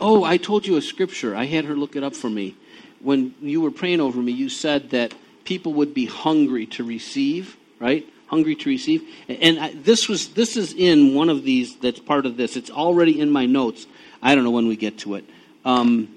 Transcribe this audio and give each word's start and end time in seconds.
Oh, 0.00 0.24
I 0.24 0.38
told 0.38 0.66
you 0.66 0.76
a 0.76 0.82
scripture. 0.82 1.36
I 1.36 1.44
had 1.44 1.66
her 1.66 1.74
look 1.74 1.94
it 1.94 2.02
up 2.02 2.14
for 2.14 2.30
me. 2.30 2.56
When 3.00 3.34
you 3.42 3.60
were 3.60 3.70
praying 3.70 4.00
over 4.00 4.20
me, 4.20 4.32
you 4.32 4.48
said 4.48 4.90
that 4.90 5.14
people 5.44 5.74
would 5.74 5.92
be 5.92 6.06
hungry 6.06 6.66
to 6.66 6.84
receive, 6.84 7.56
right? 7.78 8.06
Hungry 8.28 8.54
to 8.56 8.68
receive. 8.68 9.02
And 9.28 9.58
I, 9.58 9.72
this 9.74 10.08
was 10.08 10.28
this 10.30 10.56
is 10.56 10.72
in 10.72 11.14
one 11.14 11.28
of 11.28 11.44
these 11.44 11.76
that's 11.76 12.00
part 12.00 12.24
of 12.24 12.36
this. 12.36 12.56
It's 12.56 12.70
already 12.70 13.20
in 13.20 13.30
my 13.30 13.46
notes. 13.46 13.86
I 14.22 14.34
don't 14.34 14.44
know 14.44 14.50
when 14.50 14.68
we 14.68 14.76
get 14.76 14.98
to 14.98 15.16
it. 15.16 15.24
Um, 15.64 16.16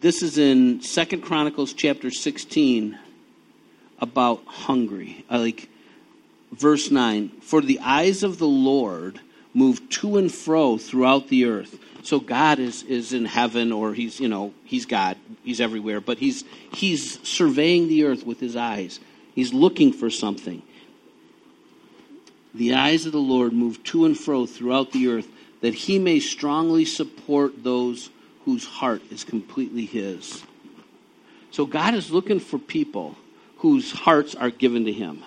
this 0.00 0.22
is 0.22 0.38
in 0.38 0.80
Second 0.82 1.22
Chronicles 1.22 1.72
chapter 1.72 2.10
16 2.10 2.98
about 4.00 4.44
hungry. 4.46 5.24
Uh, 5.30 5.38
like 5.38 5.68
verse 6.52 6.90
9, 6.90 7.30
for 7.40 7.60
the 7.60 7.80
eyes 7.80 8.22
of 8.22 8.38
the 8.38 8.46
Lord 8.46 9.20
move 9.54 9.88
to 9.88 10.18
and 10.18 10.32
fro 10.32 10.76
throughout 10.76 11.28
the 11.28 11.46
earth. 11.46 11.78
So 12.02 12.20
God 12.20 12.58
is, 12.58 12.82
is 12.82 13.12
in 13.14 13.24
heaven 13.24 13.72
or 13.72 13.94
he's, 13.94 14.20
you 14.20 14.28
know, 14.28 14.52
he's 14.64 14.84
God. 14.84 15.16
He's 15.42 15.60
everywhere, 15.60 16.00
but 16.00 16.18
he's 16.18 16.44
he's 16.72 17.26
surveying 17.26 17.88
the 17.88 18.04
earth 18.04 18.26
with 18.26 18.40
his 18.40 18.56
eyes. 18.56 19.00
He's 19.34 19.54
looking 19.54 19.92
for 19.92 20.10
something. 20.10 20.62
The 22.54 22.74
eyes 22.74 23.06
of 23.06 23.12
the 23.12 23.18
Lord 23.18 23.52
move 23.52 23.82
to 23.84 24.04
and 24.04 24.18
fro 24.18 24.46
throughout 24.46 24.92
the 24.92 25.08
earth 25.08 25.28
that 25.60 25.74
he 25.74 25.98
may 25.98 26.20
strongly 26.20 26.84
support 26.84 27.64
those 27.64 28.10
whose 28.44 28.66
heart 28.66 29.02
is 29.10 29.24
completely 29.24 29.86
His. 29.86 30.42
So 31.50 31.66
God 31.66 31.94
is 31.94 32.10
looking 32.10 32.40
for 32.40 32.58
people 32.58 33.16
whose 33.58 33.90
hearts 33.90 34.34
are 34.34 34.50
given 34.50 34.84
to 34.84 34.92
Him. 34.92 35.24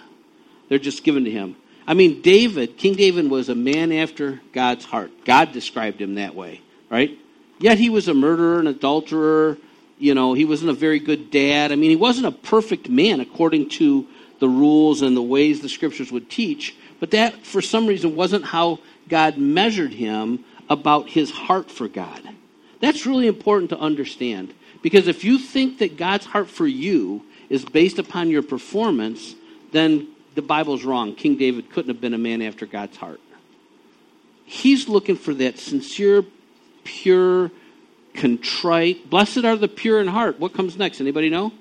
They're 0.70 0.78
just 0.78 1.04
given 1.04 1.24
to 1.24 1.32
Him. 1.32 1.56
I 1.88 1.94
mean, 1.94 2.22
David, 2.22 2.78
King 2.78 2.96
David 2.96 3.30
was 3.30 3.48
a 3.48 3.56
man 3.56 3.94
after 3.94 4.42
God's 4.52 4.84
heart. 4.84 5.10
God 5.24 5.54
described 5.54 6.02
him 6.02 6.16
that 6.16 6.36
way, 6.36 6.62
right? 6.90 7.18
Yet 7.60 7.80
he 7.80 7.90
was 7.90 8.10
a 8.10 8.14
murderer, 8.14 8.60
an 8.60 8.68
adulterer. 8.68 9.58
You 9.98 10.14
know, 10.14 10.34
he 10.34 10.44
wasn't 10.44 10.70
a 10.72 10.74
very 10.76 11.00
good 11.00 11.32
dad. 11.32 11.72
I 11.72 11.76
mean, 11.76 11.90
he 11.90 11.96
wasn't 11.96 12.28
a 12.28 12.32
perfect 12.32 12.90
man 12.90 13.22
according 13.22 13.70
to 13.70 14.06
the 14.40 14.50
rules 14.50 15.02
and 15.02 15.16
the 15.16 15.22
ways 15.22 15.62
the 15.62 15.70
scriptures 15.70 16.12
would 16.12 16.30
teach. 16.30 16.76
But 17.00 17.12
that, 17.12 17.46
for 17.46 17.62
some 17.62 17.88
reason, 17.88 18.16
wasn't 18.16 18.44
how 18.44 18.80
God 19.08 19.38
measured 19.38 19.94
him 19.94 20.44
about 20.70 21.10
his 21.10 21.32
heart 21.32 21.72
for 21.72 21.88
God. 21.88 22.22
That's 22.82 23.06
really 23.06 23.28
important 23.28 23.70
to 23.70 23.80
understand. 23.80 24.54
Because 24.82 25.08
if 25.08 25.24
you 25.24 25.40
think 25.40 25.80
that 25.80 25.98
God's 25.98 26.26
heart 26.26 26.50
for 26.50 26.68
you 26.68 27.24
is 27.50 27.64
based 27.66 27.98
upon 27.98 28.30
your 28.30 28.44
performance, 28.44 29.36
then 29.72 30.08
the 30.38 30.44
Bible's 30.44 30.86
wrong. 30.86 31.16
King 31.16 31.36
David 31.36 31.72
couldn't 31.72 31.90
have 31.90 32.00
been 32.00 32.14
a 32.14 32.18
man 32.20 32.44
after 32.44 32.68
God's 32.68 32.96
heart. 32.96 33.20
He's 34.46 34.88
looking 34.88 35.18
for 35.18 35.34
that 35.34 35.58
sincere, 35.58 36.24
pure, 36.84 37.52
contrite. 38.14 39.10
Blessed 39.10 39.44
are 39.44 39.56
the 39.56 39.68
pure 39.68 40.00
in 40.00 40.08
heart. 40.08 40.40
What 40.40 40.54
comes 40.54 40.78
next? 40.78 41.02
Anybody 41.02 41.32
know? 41.32 41.54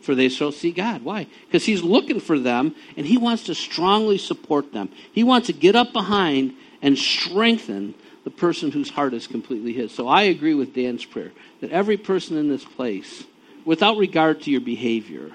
For 0.00 0.16
they 0.16 0.28
shall 0.28 0.50
see 0.50 0.72
God. 0.72 1.04
Why? 1.04 1.28
Because 1.46 1.64
he's 1.64 1.82
looking 1.82 2.18
for 2.18 2.36
them 2.36 2.74
and 2.96 3.06
he 3.06 3.16
wants 3.16 3.44
to 3.44 3.54
strongly 3.54 4.18
support 4.18 4.72
them. 4.72 4.88
He 5.12 5.22
wants 5.22 5.46
to 5.46 5.52
get 5.52 5.76
up 5.76 5.92
behind 5.92 6.54
and 6.82 6.98
strengthen 6.98 7.94
the 8.24 8.30
person 8.30 8.72
whose 8.72 8.90
heart 8.90 9.14
is 9.14 9.28
completely 9.28 9.72
his. 9.72 9.92
So 9.92 10.08
I 10.08 10.22
agree 10.22 10.54
with 10.54 10.74
Dan's 10.74 11.04
prayer 11.04 11.30
that 11.60 11.70
every 11.70 11.96
person 11.96 12.36
in 12.36 12.48
this 12.48 12.64
place, 12.64 13.22
without 13.64 13.98
regard 13.98 14.42
to 14.42 14.50
your 14.50 14.60
behavior, 14.60 15.30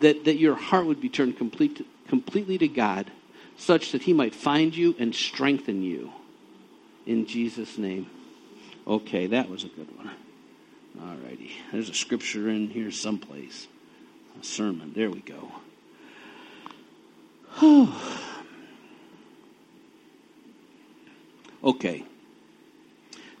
that, 0.00 0.24
that 0.24 0.36
your 0.36 0.54
heart 0.54 0.86
would 0.86 1.00
be 1.00 1.08
turned 1.08 1.38
complete, 1.38 1.86
completely 2.08 2.58
to 2.58 2.68
God, 2.68 3.10
such 3.56 3.92
that 3.92 4.02
he 4.02 4.12
might 4.12 4.34
find 4.34 4.76
you 4.76 4.94
and 4.98 5.14
strengthen 5.14 5.82
you. 5.82 6.12
In 7.06 7.26
Jesus' 7.26 7.78
name. 7.78 8.10
Okay, 8.86 9.26
that 9.28 9.48
was 9.48 9.64
a 9.64 9.68
good 9.68 9.96
one. 9.96 10.10
All 11.00 11.16
righty. 11.16 11.52
There's 11.72 11.88
a 11.88 11.94
scripture 11.94 12.48
in 12.48 12.68
here 12.68 12.90
someplace. 12.90 13.66
A 14.40 14.44
sermon. 14.44 14.92
There 14.94 15.10
we 15.10 15.20
go. 15.20 15.50
okay. 21.64 22.04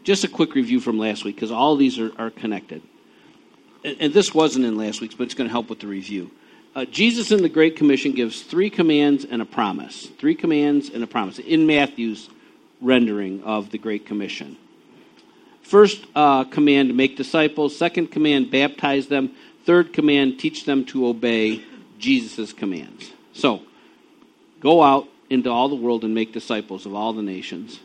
Just 0.04 0.24
a 0.24 0.28
quick 0.28 0.54
review 0.54 0.80
from 0.80 0.98
last 0.98 1.24
week 1.24 1.36
because 1.36 1.50
all 1.50 1.76
these 1.76 1.98
are, 1.98 2.12
are 2.18 2.30
connected. 2.30 2.82
And, 3.84 3.96
and, 4.00 4.14
this 4.14 4.32
wasn't 4.34 4.64
in 4.64 4.76
last 4.76 5.00
week's, 5.00 5.14
but 5.14 5.24
it's 5.24 5.34
going 5.34 5.48
to 5.48 5.52
help 5.52 5.68
with 5.68 5.80
the 5.80 5.86
review. 5.86 6.30
Uh, 6.76 6.84
Jesus 6.84 7.32
in 7.32 7.40
the 7.40 7.48
Great 7.48 7.74
Commission 7.74 8.12
gives 8.12 8.42
three 8.42 8.68
commands 8.68 9.24
and 9.24 9.40
a 9.40 9.46
promise. 9.46 10.08
Three 10.18 10.34
commands 10.34 10.90
and 10.90 11.02
a 11.02 11.06
promise 11.06 11.38
in 11.38 11.66
Matthew's 11.66 12.28
rendering 12.82 13.42
of 13.44 13.70
the 13.70 13.78
Great 13.78 14.04
Commission. 14.04 14.58
First 15.62 16.04
uh, 16.14 16.44
command, 16.44 16.94
make 16.94 17.16
disciples. 17.16 17.74
Second 17.74 18.12
command, 18.12 18.50
baptize 18.50 19.06
them. 19.06 19.32
Third 19.64 19.94
command, 19.94 20.38
teach 20.38 20.66
them 20.66 20.84
to 20.84 21.06
obey 21.06 21.64
Jesus' 21.98 22.52
commands. 22.52 23.10
So, 23.32 23.62
go 24.60 24.82
out 24.82 25.08
into 25.30 25.50
all 25.50 25.70
the 25.70 25.76
world 25.76 26.04
and 26.04 26.14
make 26.14 26.34
disciples 26.34 26.84
of 26.84 26.94
all 26.94 27.14
the 27.14 27.22
nations 27.22 27.80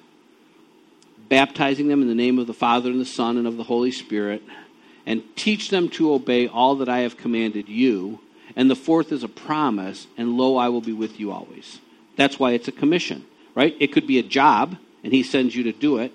baptizing 1.32 1.88
them 1.88 2.02
in 2.02 2.10
the 2.10 2.14
name 2.14 2.40
of 2.40 2.46
the 2.46 2.54
Father 2.54 2.92
and 2.92 3.00
the 3.00 3.06
Son 3.06 3.38
and 3.38 3.48
of 3.48 3.56
the 3.56 3.64
Holy 3.64 3.90
Spirit, 3.90 4.44
and 5.06 5.24
teach 5.38 5.70
them 5.70 5.88
to 5.88 6.14
obey 6.14 6.46
all 6.46 6.76
that 6.76 6.90
I 6.90 7.00
have 7.00 7.16
commanded 7.16 7.70
you. 7.70 8.20
And 8.56 8.70
the 8.70 8.76
fourth 8.76 9.12
is 9.12 9.24
a 9.24 9.30
promise, 9.30 10.08
and 10.18 10.38
lo, 10.38 10.58
I 10.58 10.70
will 10.70 10.82
be 10.82 10.94
with 10.94 11.20
you 11.20 11.32
always. 11.32 11.80
That's 12.18 12.40
why 12.40 12.52
it's 12.52 12.68
a 12.68 12.74
commission, 12.74 13.26
right? 13.56 13.76
It 13.80 13.94
could 13.94 14.08
be 14.08 14.20
a 14.20 14.24
job, 14.24 14.78
and 15.04 15.14
He 15.14 15.24
sends 15.24 15.56
you 15.56 15.64
to 15.64 15.72
do 15.72 15.98
it, 15.98 16.12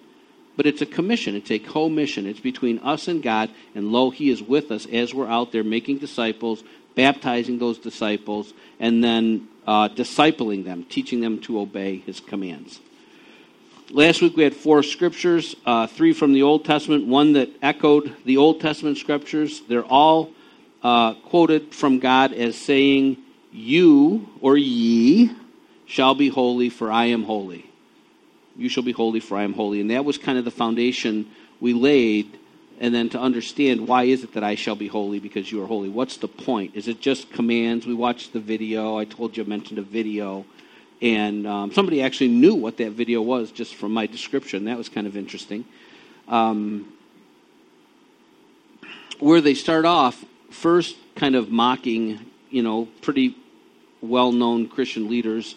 but 0.57 0.67
it's 0.67 0.83
a 0.83 0.87
commission. 0.87 1.35
It's 1.35 1.51
a 1.51 1.59
co-mission. 1.59 2.27
It's 2.27 2.41
between 2.41 2.79
us 2.81 3.09
and 3.09 3.23
God, 3.23 3.51
and 3.75 3.93
lo, 3.93 4.11
He 4.11 4.31
is 4.31 4.43
with 4.43 4.71
us 4.71 4.87
as 4.87 5.15
we're 5.15 5.29
out 5.29 5.53
there 5.53 5.65
making 5.65 5.99
disciples, 5.99 6.63
baptizing 6.95 7.59
those 7.59 7.79
disciples, 7.79 8.53
and 8.81 9.03
then 9.03 9.49
uh, 9.67 9.89
discipling 9.89 10.65
them, 10.65 10.85
teaching 10.85 11.21
them 11.21 11.41
to 11.43 11.61
obey 11.61 11.99
His 11.99 12.21
commands. 12.21 12.81
Last 13.91 14.21
week 14.21 14.37
we 14.37 14.43
had 14.43 14.55
four 14.55 14.83
scriptures, 14.83 15.55
uh, 15.65 15.87
three 15.87 16.13
from 16.13 16.33
the 16.33 16.43
Old 16.43 16.65
Testament, 16.65 17.07
one 17.07 17.35
that 17.35 17.51
echoed 17.63 18.17
the 18.25 18.37
Old 18.37 18.61
Testament 18.61 18.99
scriptures. 18.99 19.63
They're 19.69 19.85
all 19.85 20.33
uh, 20.87 21.15
quoted 21.15 21.75
from 21.75 21.99
God 21.99 22.33
as 22.33 22.55
saying, 22.55 23.17
You 23.51 24.29
or 24.41 24.57
ye 24.57 25.33
shall 25.85 26.15
be 26.15 26.29
holy, 26.29 26.69
for 26.69 26.93
I 26.93 27.07
am 27.07 27.25
holy. 27.25 27.69
You 28.57 28.69
shall 28.69 28.85
be 28.85 28.93
holy, 28.93 29.19
for 29.19 29.37
I 29.37 29.43
am 29.43 29.53
holy. 29.53 29.81
And 29.81 29.91
that 29.91 30.05
was 30.05 30.17
kind 30.17 30.39
of 30.39 30.45
the 30.45 30.53
foundation 30.53 31.29
we 31.61 31.73
laid. 31.73 32.39
And 32.79 32.95
then 32.95 33.09
to 33.09 33.19
understand 33.19 33.89
why 33.89 34.05
is 34.05 34.23
it 34.23 34.35
that 34.35 34.45
I 34.45 34.55
shall 34.55 34.77
be 34.77 34.87
holy 34.87 35.19
because 35.19 35.51
you 35.51 35.61
are 35.61 35.67
holy? 35.67 35.89
What's 35.89 36.19
the 36.19 36.29
point? 36.29 36.77
Is 36.77 36.87
it 36.87 37.01
just 37.01 37.33
commands? 37.33 37.85
We 37.85 37.95
watched 37.95 38.33
the 38.33 38.39
video. 38.39 38.97
I 38.97 39.07
told 39.07 39.37
you 39.37 39.43
I 39.43 39.47
mentioned 39.47 39.81
a 39.81 39.83
video 39.83 40.47
and 41.03 41.49
um, 41.49 41.73
somebody 41.73 42.01
actually 42.01 42.29
knew 42.29 42.55
what 42.55 42.77
that 42.77 42.93
video 42.93 43.23
was 43.23 43.51
just 43.51 43.75
from 43.75 43.93
my 43.93 44.07
description. 44.07 44.67
That 44.67 44.79
was 44.79 44.89
kind 44.89 45.09
of 45.09 45.17
interesting. 45.17 45.65
Um, 46.29 46.93
where 49.19 49.41
they 49.41 49.55
start 49.55 49.85
off, 49.85 50.25
first 50.57 50.97
kind 51.15 51.35
of 51.35 51.51
mocking, 51.51 52.31
you 52.51 52.63
know, 52.63 52.89
pretty 53.03 53.37
well 54.01 54.33
known 54.33 54.69
Christian 54.69 55.09
leaders 55.09 55.55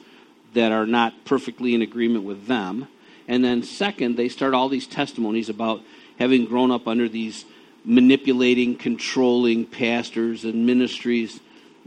that 0.53 0.71
are 0.71 0.85
not 0.85 1.25
perfectly 1.25 1.73
in 1.73 1.81
agreement 1.81 2.25
with 2.25 2.47
them. 2.47 2.87
And 3.27 3.43
then, 3.43 3.63
second, 3.63 4.17
they 4.17 4.29
start 4.29 4.53
all 4.53 4.69
these 4.69 4.87
testimonies 4.87 5.49
about 5.49 5.81
having 6.17 6.45
grown 6.45 6.71
up 6.71 6.87
under 6.87 7.07
these 7.07 7.45
manipulating, 7.85 8.75
controlling 8.75 9.65
pastors 9.65 10.43
and 10.43 10.65
ministries 10.65 11.39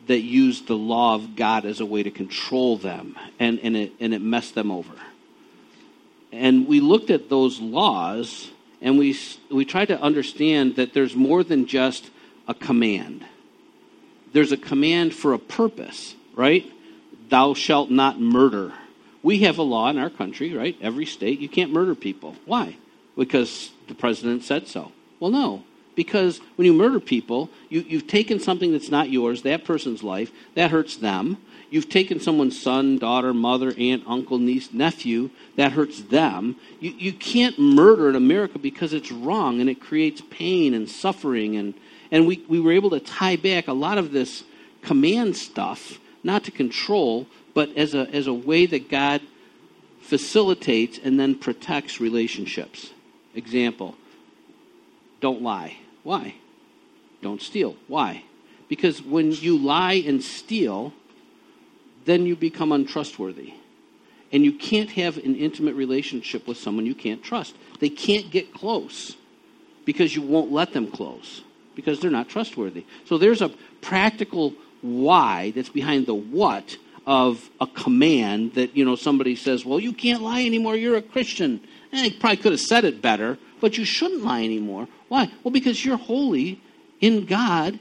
that 0.07 0.21
used 0.21 0.67
the 0.67 0.77
law 0.77 1.15
of 1.15 1.37
God 1.37 1.65
as 1.65 1.81
a 1.81 1.87
way 1.87 2.03
to 2.03 2.11
control 2.11 2.77
them, 2.77 3.17
and, 3.39 3.59
and, 3.61 3.77
it, 3.77 3.93
and 4.01 4.15
it 4.15 4.23
messed 4.23 4.55
them 4.55 4.71
over. 4.71 4.95
And 6.33 6.67
we 6.67 6.81
looked 6.81 7.11
at 7.11 7.29
those 7.29 7.61
laws, 7.61 8.51
and 8.81 8.99
we, 8.99 9.17
we 9.51 9.65
tried 9.65 9.89
to 9.89 10.01
understand 10.01 10.77
that 10.77 10.95
there's 10.95 11.15
more 11.15 11.45
than 11.45 11.67
just 11.67 12.11
a 12.53 12.55
command. 12.55 13.25
There's 14.35 14.53
a 14.53 14.59
command 14.59 15.15
for 15.15 15.33
a 15.33 15.39
purpose, 15.39 16.15
right? 16.35 16.65
Thou 17.31 17.55
shalt 17.55 17.91
not 17.91 18.21
murder. 18.21 18.73
We 19.23 19.41
have 19.41 19.57
a 19.57 19.63
law 19.63 19.89
in 19.89 19.97
our 19.97 20.11
country, 20.11 20.53
right? 20.53 20.77
Every 20.83 21.07
state, 21.07 21.41
you 21.41 21.49
can't 21.49 21.73
murder 21.73 21.95
people. 21.95 22.37
Why? 22.45 22.77
Because 23.17 23.71
the 23.89 23.95
president 23.95 24.45
said 24.45 24.69
so. 24.69 24.93
Well, 25.19 25.31
no. 25.31 25.65
Because 25.95 26.41
when 26.57 26.67
you 26.67 26.75
murder 26.75 27.01
people, 27.01 27.49
you, 27.71 27.81
you've 27.81 28.07
taken 28.07 28.39
something 28.39 28.73
that's 28.73 28.91
not 28.91 29.11
yours, 29.11 29.43
that 29.43 29.65
person's 29.65 30.03
life, 30.03 30.31
that 30.55 30.71
hurts 30.71 30.97
them. 30.97 31.39
You've 31.71 31.89
taken 31.89 32.21
someone's 32.21 32.61
son, 32.61 32.99
daughter, 32.99 33.33
mother, 33.33 33.73
aunt, 33.79 34.05
uncle, 34.07 34.39
niece, 34.39 34.75
nephew, 34.75 35.31
that 35.57 35.73
hurts 35.73 36.03
them. 36.03 36.57
You, 36.81 36.91
you 36.91 37.13
can't 37.15 37.59
murder 37.59 38.11
in 38.11 38.17
America 38.17 38.59
because 38.59 38.93
it's 38.93 39.11
wrong 39.11 39.61
and 39.61 39.71
it 39.71 39.81
creates 39.81 40.23
pain 40.31 40.75
and 40.75 40.87
suffering. 40.89 41.57
And, 41.57 41.73
and 42.13 42.27
we, 42.27 42.45
we 42.47 42.61
were 42.61 42.73
able 42.73 42.91
to 42.91 43.01
tie 43.01 43.37
back 43.37 43.67
a 43.67 43.73
lot 43.73 43.97
of 43.97 44.13
this 44.13 44.45
command 44.83 45.35
stuff, 45.35 45.99
not 46.23 46.45
to 46.45 46.51
control, 46.51 47.27
but 47.55 47.75
as 47.75 47.95
a, 47.95 48.09
as 48.11 48.27
a 48.27 48.35
way 48.35 48.67
that 48.67 48.91
God 48.91 49.23
facilitates 50.03 51.01
and 51.03 51.19
then 51.19 51.35
protects 51.35 52.01
relationships. 52.01 52.91
Example 53.35 53.97
don't 55.21 55.41
lie. 55.41 55.79
Why? 56.03 56.35
Don't 57.23 57.41
steal. 57.41 57.77
Why? 57.87 58.25
Because 58.69 59.01
when 59.01 59.31
you 59.31 59.57
lie 59.57 60.03
and 60.05 60.23
steal, 60.23 60.93
then 62.07 62.27
you 62.27 62.35
become 62.35 62.73
untrustworthy. 62.73 63.55
And 64.33 64.45
you 64.45 64.53
can't 64.53 64.91
have 64.91 65.19
an 65.19 65.37
intimate 65.37 65.77
relationship 65.77 66.49
with 66.49 66.57
someone 66.57 66.87
you 66.87 66.97
can't 66.97 67.23
trust. 67.23 67.55
They 67.79 67.89
can't 67.89 68.33
get 68.33 68.53
close 68.53 69.17
because 69.85 70.17
you 70.17 70.23
won't 70.23 70.51
let 70.51 70.73
them 70.73 70.91
close 70.91 71.43
because 71.75 72.01
they're 72.01 72.11
not 72.11 72.29
trustworthy. 72.29 72.85
So 73.07 73.19
there's 73.19 73.43
a 73.43 73.51
practical 73.81 74.55
why 74.83 75.53
that's 75.55 75.69
behind 75.69 76.07
the 76.07 76.15
what 76.15 76.77
of 77.07 77.51
a 77.61 77.67
command 77.67 78.55
that, 78.55 78.77
you 78.77 78.85
know, 78.85 78.97
somebody 78.97 79.35
says, 79.35 79.65
well, 79.65 79.81
you 79.81 79.93
can't 79.93 80.23
lie 80.23 80.45
anymore, 80.45 80.77
you're 80.77 80.97
a 80.97 81.03
Christian. 81.03 81.61
Eh, 81.93 82.05
you 82.05 82.21
probably 82.21 82.37
could 82.37 82.53
have 82.53 82.61
said 82.61 82.85
it 82.85 83.03
better, 83.03 83.39
but 83.61 83.77
you 83.77 83.85
shouldn't 83.85 84.23
lie 84.23 84.45
anymore. 84.45 84.89
Why? 85.09 85.31
Well, 85.43 85.53
because 85.53 85.85
you're 85.85 85.97
holy 85.97 86.61
in 87.01 87.27
God. 87.27 87.79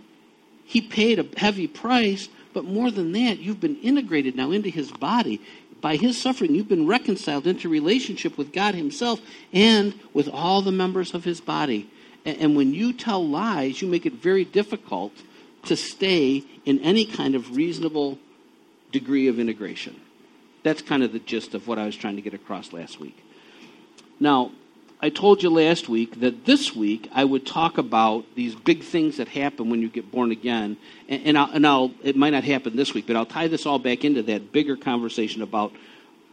He 0.65 0.81
paid 0.81 1.19
a 1.19 1.27
heavy 1.37 1.67
price, 1.67 2.29
but 2.53 2.65
more 2.65 2.91
than 2.91 3.11
that, 3.13 3.39
you've 3.39 3.59
been 3.59 3.77
integrated 3.77 4.35
now 4.35 4.51
into 4.51 4.69
His 4.69 4.91
body. 4.91 5.41
By 5.81 5.95
His 5.95 6.21
suffering, 6.21 6.55
you've 6.55 6.69
been 6.69 6.87
reconciled 6.87 7.47
into 7.47 7.67
relationship 7.69 8.37
with 8.37 8.53
God 8.53 8.75
Himself 8.75 9.19
and 9.51 9.93
with 10.13 10.27
all 10.29 10.61
the 10.61 10.71
members 10.71 11.13
of 11.13 11.23
His 11.23 11.41
body. 11.41 11.89
And 12.25 12.55
when 12.55 12.73
you 12.73 12.93
tell 12.93 13.27
lies, 13.27 13.81
you 13.81 13.87
make 13.87 14.05
it 14.05 14.13
very 14.13 14.45
difficult 14.45 15.13
to 15.63 15.75
stay 15.75 16.43
in 16.65 16.79
any 16.79 17.05
kind 17.05 17.35
of 17.35 17.55
reasonable 17.55 18.19
degree 18.91 19.27
of 19.27 19.39
integration. 19.39 19.99
That's 20.63 20.81
kind 20.81 21.03
of 21.03 21.11
the 21.11 21.19
gist 21.19 21.55
of 21.55 21.67
what 21.67 21.79
I 21.79 21.85
was 21.85 21.95
trying 21.95 22.15
to 22.17 22.21
get 22.21 22.33
across 22.33 22.73
last 22.73 22.99
week. 22.99 23.17
Now, 24.19 24.51
I 25.03 25.09
told 25.09 25.41
you 25.41 25.49
last 25.49 25.89
week 25.89 26.19
that 26.19 26.45
this 26.45 26.75
week 26.75 27.09
I 27.11 27.23
would 27.23 27.47
talk 27.47 27.79
about 27.79 28.23
these 28.35 28.53
big 28.53 28.83
things 28.83 29.17
that 29.17 29.27
happen 29.27 29.71
when 29.71 29.81
you 29.81 29.89
get 29.89 30.11
born 30.11 30.31
again. 30.31 30.77
And, 31.09 31.25
and, 31.25 31.37
I'll, 31.37 31.51
and 31.51 31.65
I'll, 31.65 31.91
it 32.03 32.15
might 32.15 32.29
not 32.29 32.43
happen 32.43 32.75
this 32.75 32.93
week, 32.93 33.07
but 33.07 33.15
I'll 33.15 33.25
tie 33.25 33.47
this 33.47 33.65
all 33.65 33.79
back 33.79 34.05
into 34.05 34.21
that 34.23 34.51
bigger 34.51 34.77
conversation 34.77 35.41
about 35.41 35.73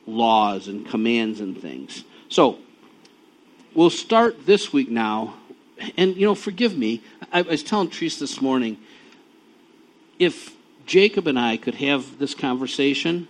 laws 0.06 0.68
and 0.68 0.86
commands 0.86 1.40
and 1.40 1.58
things. 1.58 2.04
So, 2.28 2.58
we'll 3.74 3.88
start 3.88 4.44
this 4.44 4.70
week 4.70 4.90
now. 4.90 5.34
And, 5.96 6.16
you 6.16 6.26
know, 6.26 6.34
forgive 6.34 6.76
me. 6.76 7.02
I, 7.32 7.40
I 7.40 7.42
was 7.42 7.62
telling 7.62 7.90
Teresa 7.90 8.20
this 8.20 8.40
morning 8.40 8.78
if 10.18 10.54
Jacob 10.86 11.26
and 11.26 11.38
I 11.38 11.56
could 11.56 11.76
have 11.76 12.18
this 12.18 12.34
conversation, 12.34 13.28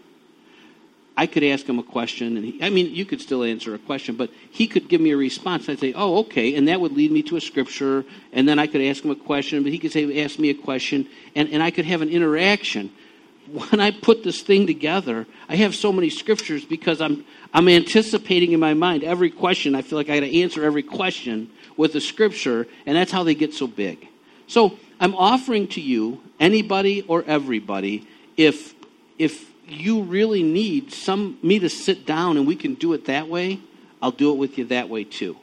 I 1.17 1.27
could 1.27 1.43
ask 1.43 1.67
him 1.67 1.81
a 1.81 1.83
question, 1.83 2.37
and 2.37 2.47
he, 2.47 2.63
I 2.63 2.71
mean, 2.71 2.95
you 2.95 3.05
could 3.05 3.21
still 3.21 3.43
answer 3.43 3.75
a 3.75 3.79
question, 3.79 4.15
but 4.15 4.31
he 4.53 4.69
could 4.69 4.89
give 4.89 5.01
me 5.01 5.11
a 5.11 5.17
response. 5.17 5.69
I'd 5.69 5.81
say, 5.81 5.93
"Oh, 5.93 6.19
okay," 6.19 6.55
and 6.55 6.69
that 6.69 6.81
would 6.81 6.93
lead 6.93 7.11
me 7.11 7.23
to 7.25 7.37
a 7.37 7.41
scripture, 7.41 8.05
and 8.33 8.49
then 8.49 8.61
I 8.61 8.69
could 8.69 8.81
ask 8.81 9.05
him 9.05 9.11
a 9.11 9.17
question, 9.17 9.65
but 9.65 9.73
he 9.73 9.79
could 9.79 9.91
say, 9.91 10.23
"Ask 10.23 10.39
me 10.39 10.51
a 10.51 10.55
question," 10.55 11.09
and, 11.35 11.49
and 11.49 11.61
I 11.61 11.73
could 11.73 11.87
have 11.87 12.03
an 12.03 12.09
interaction. 12.09 12.93
When 13.51 13.81
I 13.81 13.91
put 13.91 14.23
this 14.23 14.43
thing 14.43 14.67
together, 14.67 15.27
I 15.49 15.57
have 15.57 15.75
so 15.75 15.93
many 15.93 16.11
scriptures 16.11 16.65
because 16.65 17.01
I'm 17.01 17.25
I'm 17.53 17.69
anticipating 17.69 18.53
in 18.53 18.61
my 18.61 18.75
mind 18.75 19.03
every 19.03 19.31
question. 19.31 19.75
I 19.75 19.83
feel 19.83 19.99
like 19.99 20.11
I 20.11 20.21
got 20.21 20.27
to 20.27 20.43
answer 20.43 20.65
every 20.65 20.85
question 20.85 21.51
with 21.79 21.95
the 21.95 22.01
scripture, 22.03 22.67
and 22.85 22.97
that's 22.97 23.13
how 23.13 23.23
they 23.23 23.35
get 23.35 23.55
so 23.55 23.67
big. 23.67 24.07
So 24.47 24.77
I'm 25.01 25.15
offering 25.15 25.69
to 25.69 25.81
you, 25.81 26.21
anybody 26.39 27.03
or 27.03 27.25
everybody, 27.27 28.07
if 28.37 28.75
if 29.19 29.51
you 29.67 30.03
really 30.03 30.43
need 30.43 30.93
some 30.93 31.39
me 31.43 31.59
to 31.59 31.71
sit 31.71 32.05
down 32.05 32.37
and 32.37 32.47
we 32.47 32.57
can 32.57 32.75
do 32.75 32.93
it 32.93 33.07
that 33.07 33.29
way, 33.29 33.61
I'll 34.03 34.11
do 34.11 34.31
it 34.33 34.37
with 34.37 34.59
you 34.59 34.67
that 34.67 34.89
way 34.89 35.05
too. 35.05 35.37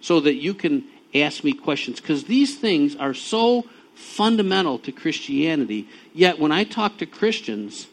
So 0.00 0.20
that 0.20 0.34
you 0.34 0.54
can 0.54 0.84
ask 1.14 1.44
me 1.44 1.52
questions 1.52 2.00
because 2.00 2.24
these 2.24 2.56
things 2.56 2.96
are 2.96 3.14
so 3.14 3.64
fundamental 3.94 4.78
to 4.80 4.92
Christianity. 4.92 5.88
Yet 6.14 6.38
when 6.38 6.52
I 6.52 6.64
talk 6.64 6.98
to 6.98 7.06
Christians, 7.06 7.88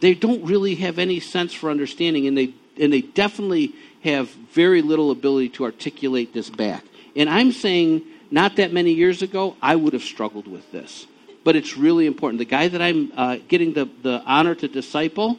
they 0.00 0.14
don't 0.14 0.44
really 0.44 0.74
have 0.76 0.98
any 0.98 1.20
sense 1.20 1.52
for 1.54 1.70
understanding 1.70 2.26
and 2.26 2.36
they 2.36 2.54
and 2.80 2.92
they 2.92 3.00
definitely 3.00 3.74
have 4.02 4.28
very 4.30 4.82
little 4.82 5.10
ability 5.10 5.50
to 5.50 5.64
articulate 5.64 6.32
this 6.32 6.50
back. 6.50 6.84
And 7.18 7.28
I'm 7.28 7.52
saying 7.52 8.02
not 8.30 8.56
that 8.56 8.72
many 8.72 8.92
years 8.92 9.20
ago, 9.20 9.56
I 9.60 9.76
would 9.76 9.92
have 9.92 10.02
struggled 10.02 10.48
with 10.48 10.72
this 10.72 11.06
but 11.48 11.56
it's 11.56 11.78
really 11.78 12.06
important. 12.06 12.38
The 12.38 12.44
guy 12.44 12.68
that 12.68 12.82
I'm 12.82 13.10
uh, 13.16 13.38
getting 13.48 13.72
the, 13.72 13.88
the 14.02 14.22
honor 14.26 14.54
to 14.56 14.68
disciple, 14.68 15.38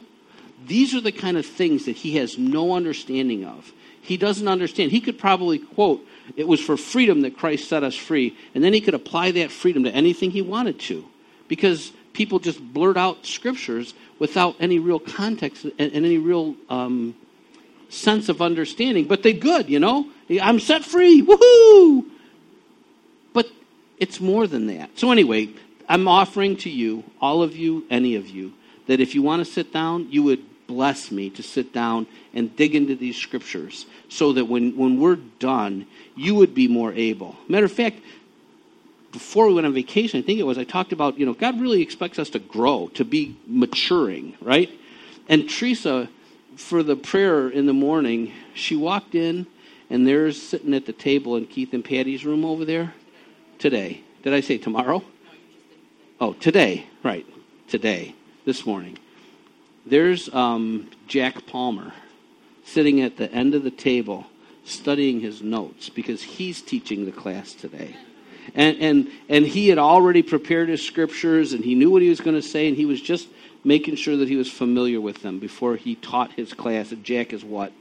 these 0.66 0.92
are 0.92 1.00
the 1.00 1.12
kind 1.12 1.36
of 1.36 1.46
things 1.46 1.84
that 1.84 1.94
he 1.94 2.16
has 2.16 2.36
no 2.36 2.72
understanding 2.72 3.44
of. 3.44 3.72
He 4.02 4.16
doesn't 4.16 4.48
understand. 4.48 4.90
He 4.90 5.00
could 5.00 5.20
probably 5.20 5.60
quote, 5.60 6.04
It 6.34 6.48
was 6.48 6.60
for 6.60 6.76
freedom 6.76 7.20
that 7.20 7.36
Christ 7.36 7.68
set 7.68 7.84
us 7.84 7.94
free. 7.94 8.36
And 8.56 8.64
then 8.64 8.72
he 8.72 8.80
could 8.80 8.94
apply 8.94 9.30
that 9.30 9.52
freedom 9.52 9.84
to 9.84 9.94
anything 9.94 10.32
he 10.32 10.42
wanted 10.42 10.80
to. 10.80 11.06
Because 11.46 11.92
people 12.12 12.40
just 12.40 12.60
blurt 12.60 12.96
out 12.96 13.24
scriptures 13.24 13.94
without 14.18 14.56
any 14.58 14.80
real 14.80 14.98
context 14.98 15.64
and, 15.64 15.74
and 15.78 16.04
any 16.04 16.18
real 16.18 16.56
um, 16.68 17.14
sense 17.90 18.28
of 18.28 18.40
understanding. 18.40 19.04
But 19.04 19.22
they're 19.22 19.32
good, 19.32 19.68
you 19.68 19.78
know? 19.78 20.06
I'm 20.40 20.60
set 20.60 20.84
free. 20.84 21.22
Woohoo! 21.22 22.06
But 23.34 23.46
it's 23.98 24.20
more 24.20 24.46
than 24.46 24.66
that. 24.68 24.98
So, 24.98 25.10
anyway, 25.10 25.50
I'm 25.88 26.08
offering 26.08 26.56
to 26.58 26.70
you, 26.70 27.04
all 27.20 27.42
of 27.42 27.56
you, 27.56 27.84
any 27.90 28.14
of 28.14 28.28
you, 28.28 28.52
that 28.86 29.00
if 29.00 29.14
you 29.14 29.22
want 29.22 29.44
to 29.44 29.52
sit 29.52 29.72
down, 29.72 30.08
you 30.10 30.22
would 30.22 30.44
bless 30.66 31.10
me 31.10 31.30
to 31.30 31.42
sit 31.42 31.72
down 31.72 32.06
and 32.32 32.54
dig 32.54 32.76
into 32.76 32.94
these 32.94 33.16
scriptures 33.16 33.86
so 34.08 34.32
that 34.32 34.44
when, 34.44 34.76
when 34.76 35.00
we're 35.00 35.16
done, 35.16 35.84
you 36.16 36.36
would 36.36 36.54
be 36.54 36.68
more 36.68 36.92
able. 36.92 37.36
Matter 37.48 37.66
of 37.66 37.72
fact, 37.72 37.98
before 39.10 39.48
we 39.48 39.54
went 39.54 39.66
on 39.66 39.74
vacation, 39.74 40.20
I 40.20 40.22
think 40.22 40.38
it 40.38 40.44
was, 40.44 40.58
I 40.58 40.64
talked 40.64 40.92
about, 40.92 41.18
you 41.18 41.26
know, 41.26 41.34
God 41.34 41.60
really 41.60 41.82
expects 41.82 42.20
us 42.20 42.30
to 42.30 42.38
grow, 42.38 42.88
to 42.94 43.04
be 43.04 43.36
maturing, 43.48 44.36
right? 44.40 44.70
And 45.28 45.50
Teresa, 45.50 46.08
for 46.60 46.82
the 46.82 46.96
prayer 46.96 47.48
in 47.48 47.66
the 47.66 47.72
morning, 47.72 48.32
she 48.54 48.76
walked 48.76 49.14
in, 49.14 49.46
and 49.88 50.06
there's 50.06 50.40
sitting 50.40 50.74
at 50.74 50.86
the 50.86 50.92
table 50.92 51.36
in 51.36 51.46
Keith 51.46 51.72
and 51.72 51.84
Patty's 51.84 52.24
room 52.24 52.44
over 52.44 52.64
there 52.64 52.94
today. 53.58 54.02
Did 54.22 54.34
I 54.34 54.40
say 54.40 54.58
tomorrow? 54.58 55.02
Oh, 56.20 56.34
today, 56.34 56.86
right, 57.02 57.26
today, 57.66 58.14
this 58.44 58.66
morning. 58.66 58.98
There's 59.86 60.32
um, 60.34 60.90
Jack 61.08 61.46
Palmer 61.46 61.92
sitting 62.64 63.00
at 63.00 63.16
the 63.16 63.32
end 63.32 63.54
of 63.54 63.64
the 63.64 63.70
table 63.70 64.26
studying 64.64 65.20
his 65.20 65.42
notes 65.42 65.88
because 65.88 66.22
he's 66.22 66.60
teaching 66.60 67.06
the 67.06 67.12
class 67.12 67.54
today. 67.54 67.96
And, 68.54 68.76
and, 68.80 69.08
and 69.28 69.46
he 69.46 69.68
had 69.68 69.78
already 69.78 70.22
prepared 70.22 70.68
his 70.68 70.84
scriptures 70.84 71.52
and 71.52 71.64
he 71.64 71.74
knew 71.74 71.90
what 71.90 72.02
he 72.02 72.08
was 72.08 72.20
going 72.20 72.36
to 72.36 72.42
say 72.42 72.68
and 72.68 72.76
he 72.76 72.86
was 72.86 73.00
just 73.00 73.28
making 73.64 73.96
sure 73.96 74.16
that 74.16 74.28
he 74.28 74.36
was 74.36 74.50
familiar 74.50 75.00
with 75.00 75.22
them 75.22 75.38
before 75.38 75.76
he 75.76 75.94
taught 75.94 76.32
his 76.32 76.52
class. 76.52 76.92
And 76.92 77.04
Jack 77.04 77.32
is 77.32 77.44
what, 77.44 77.72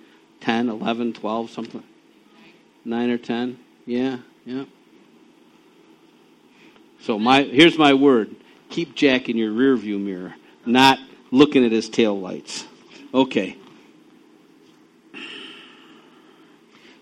10, 0.41 0.69
11, 0.69 1.13
12, 1.13 1.49
something? 1.49 1.83
9 2.85 3.09
or 3.09 3.17
10? 3.17 3.59
Yeah, 3.85 4.17
yeah. 4.45 4.65
So 7.01 7.17
my 7.17 7.43
here's 7.43 7.77
my 7.77 7.93
word. 7.93 8.35
Keep 8.69 8.95
Jack 8.95 9.29
in 9.29 9.37
your 9.37 9.51
rear 9.51 9.75
view 9.75 9.97
mirror, 9.97 10.35
not 10.65 10.99
looking 11.31 11.65
at 11.65 11.71
his 11.71 11.89
tail 11.89 12.19
lights. 12.19 12.65
Okay. 13.13 13.57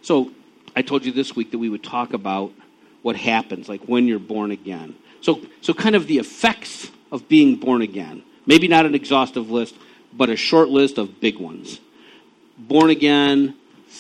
So 0.01 0.31
I 0.75 0.81
told 0.81 1.03
you 1.03 1.11
this 1.11 1.35
week 1.35 1.51
that 1.51 1.57
we 1.57 1.67
would 1.67 1.83
talk 1.83 2.13
about 2.13 2.53
what 3.01 3.15
happens, 3.15 3.69
like 3.69 3.81
when 3.83 4.07
you're 4.07 4.19
born 4.19 4.51
again. 4.51 4.95
So 5.21 5.41
so 5.61 5.73
kind 5.73 5.95
of 5.95 6.07
the 6.07 6.17
effects 6.17 6.89
of 7.11 7.27
being 7.27 7.55
born 7.55 7.81
again. 7.81 8.23
Maybe 8.45 8.67
not 8.67 8.85
an 8.85 8.95
exhaustive 8.95 9.49
list, 9.49 9.75
but 10.13 10.29
a 10.29 10.35
short 10.35 10.69
list 10.69 10.97
of 10.97 11.19
big 11.19 11.37
ones. 11.37 11.79
Born 12.57 12.89
again, 12.89 13.55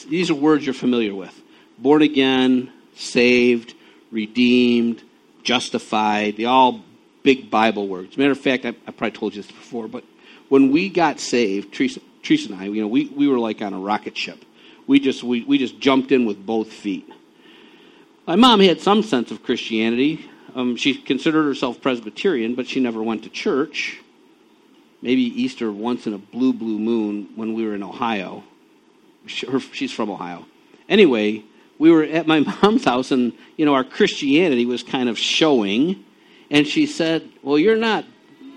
these 0.09 0.29
are 0.29 0.35
words 0.35 0.65
you're 0.65 0.73
familiar 0.73 1.13
with. 1.13 1.33
Born 1.77 2.01
again, 2.01 2.71
saved, 2.95 3.75
redeemed, 4.11 5.03
justified, 5.43 6.37
the 6.37 6.45
all 6.45 6.81
big 7.23 7.51
Bible 7.51 7.87
words. 7.87 8.17
Matter 8.17 8.31
of 8.31 8.39
fact, 8.39 8.65
I, 8.65 8.69
I, 8.69 8.91
probably 8.91 9.11
told 9.11 9.35
you 9.35 9.41
this 9.41 9.51
before, 9.51 9.87
but 9.87 10.03
when 10.49 10.71
we 10.71 10.89
got 10.89 11.19
saved, 11.19 11.73
Teresa, 11.73 11.99
Teresa 12.23 12.51
and 12.51 12.61
I, 12.61 12.65
you 12.65 12.81
know, 12.81 12.87
we, 12.87 13.07
we 13.07 13.27
were 13.27 13.39
like 13.39 13.61
on 13.61 13.73
a 13.73 13.79
rocket 13.79 14.17
ship. 14.17 14.43
We 14.87 14.99
just, 14.99 15.23
we, 15.23 15.43
we 15.43 15.57
just 15.57 15.79
jumped 15.79 16.11
in 16.11 16.25
with 16.25 16.45
both 16.45 16.71
feet. 16.71 17.07
My 18.27 18.35
mom 18.35 18.59
had 18.59 18.81
some 18.81 19.03
sense 19.03 19.31
of 19.31 19.41
Christianity. 19.41 20.29
Um, 20.53 20.75
she 20.75 20.95
considered 20.95 21.43
herself 21.43 21.79
Presbyterian, 21.81 22.55
but 22.55 22.67
she 22.67 22.81
never 22.81 23.01
went 23.01 23.23
to 23.23 23.29
church. 23.29 24.01
Maybe 25.01 25.21
Easter 25.21 25.71
once 25.71 26.07
in 26.07 26.13
a 26.13 26.17
blue, 26.17 26.51
blue 26.51 26.77
moon 26.77 27.29
when 27.37 27.53
we 27.53 27.65
were 27.65 27.73
in 27.73 27.83
Ohio. 27.83 28.43
She, 29.27 29.47
her, 29.47 29.61
she's 29.61 29.93
from 29.93 30.09
Ohio. 30.09 30.45
Anyway, 30.89 31.45
we 31.79 31.89
were 31.89 32.03
at 32.03 32.27
my 32.27 32.39
mom's 32.61 32.83
house 32.83 33.11
and, 33.11 33.31
you 33.55 33.65
know, 33.65 33.73
our 33.73 33.85
Christianity 33.85 34.65
was 34.65 34.83
kind 34.83 35.07
of 35.07 35.17
showing. 35.17 36.03
And 36.51 36.67
she 36.67 36.85
said, 36.85 37.29
Well, 37.41 37.57
you're 37.57 37.77
not 37.77 38.03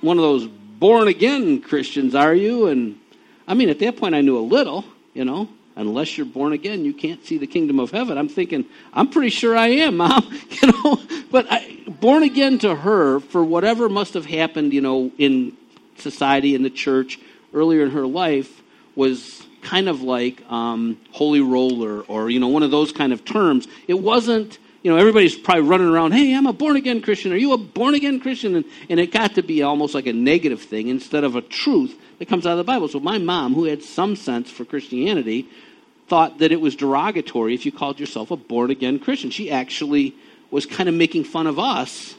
one 0.01 0.19
of 0.19 0.23
those 0.23 0.49
born 0.49 1.07
again 1.07 1.61
Christians, 1.63 2.17
are 2.17 2.35
you? 2.35 2.67
And 2.67 2.99
I 3.47 3.55
mean, 3.55 3.69
at 3.69 3.79
that 3.79 3.99
point, 3.99 4.17
I 4.17 4.21
knew 4.21 4.37
a 4.37 4.41
little, 4.41 4.85
you 5.15 5.25
know. 5.25 5.49
Unless 5.77 6.17
you're 6.17 6.27
born 6.27 6.53
again, 6.53 6.85
you 6.85 6.93
can't 6.93 7.25
see 7.25 7.39
the 7.39 7.47
kingdom 7.47 7.79
of 7.81 7.91
heaven. 7.91 8.19
I'm 8.19 8.29
thinking, 8.29 8.65
I'm 8.93 9.09
pretty 9.09 9.31
sure 9.31 9.57
I 9.57 9.69
am, 9.69 9.97
Mom. 9.99 10.29
You 10.63 10.73
know, 10.73 11.01
but 11.31 11.47
I, 11.51 11.79
born 11.89 12.23
again 12.23 12.59
to 12.61 12.75
her 12.75 13.21
for 13.21 13.45
whatever 13.45 13.89
must 13.89 14.15
have 14.15 14.27
happened, 14.27 14.73
you 14.73 14.81
know, 14.81 15.11
in 15.19 15.57
society 15.97 16.55
in 16.55 16.63
the 16.63 16.71
church 16.71 17.19
earlier 17.53 17.83
in 17.83 17.91
her 17.91 18.07
life 18.07 18.63
was 18.97 19.47
kind 19.63 19.89
of 19.89 20.03
like 20.03 20.43
um, 20.51 20.99
holy 21.13 21.41
roller 21.41 22.01
or 22.03 22.31
you 22.31 22.41
know 22.41 22.49
one 22.49 22.63
of 22.63 22.71
those 22.71 22.93
kind 22.93 23.13
of 23.13 23.25
terms. 23.25 23.69
It 23.87 23.95
wasn't 23.95 24.59
you 24.83 24.91
know, 24.91 24.97
everybody's 24.97 25.37
probably 25.37 25.63
running 25.63 25.89
around, 25.89 26.13
hey, 26.13 26.35
I'm 26.35 26.47
a 26.47 26.53
born 26.53 26.77
again 26.77 27.03
Christian. 27.03 27.33
Are 27.33 27.37
you 27.37 27.53
a 27.53 27.59
born 27.59 27.95
again 27.95 28.19
Christian? 28.19 28.57
And, 28.57 28.65
and 28.89 28.99
it 28.99 29.13
got 29.13 29.35
to 29.35 29.43
be 29.43 29.63
almost 29.63 29.95
like 29.95 30.07
a 30.07 30.13
negative 30.13 30.63
thing 30.63 30.89
instead 30.89 31.23
of 31.23 31.37
a 31.37 31.43
truth 31.43 31.99
that 32.19 32.29
comes 32.29 32.47
out 32.47 32.53
of 32.53 32.59
the 32.59 32.65
Bible. 32.65 32.89
So 32.89 32.99
my 32.99 33.19
mom, 33.19 33.55
who 33.55 33.65
had 33.65 33.83
some 33.83 34.17
sense 34.17 34.51
for 34.51 34.65
Christianity, 34.65 35.49
thought 36.09 36.39
that 36.39 36.51
it 36.51 36.61
was 36.61 36.77
derogatory 36.77 37.55
if 37.55 37.67
you 37.67 37.73
called 37.73 38.01
yourself 38.01 38.31
a 38.31 38.37
born 38.37 38.71
again 38.71 38.99
Christian. 38.99 39.31
She 39.31 39.51
actually 39.51 40.15
was 40.51 40.65
kind 40.65 40.89
of 40.89 40.95
making 40.95 41.25
fun 41.25 41.47
of 41.47 41.59
us 41.59 42.15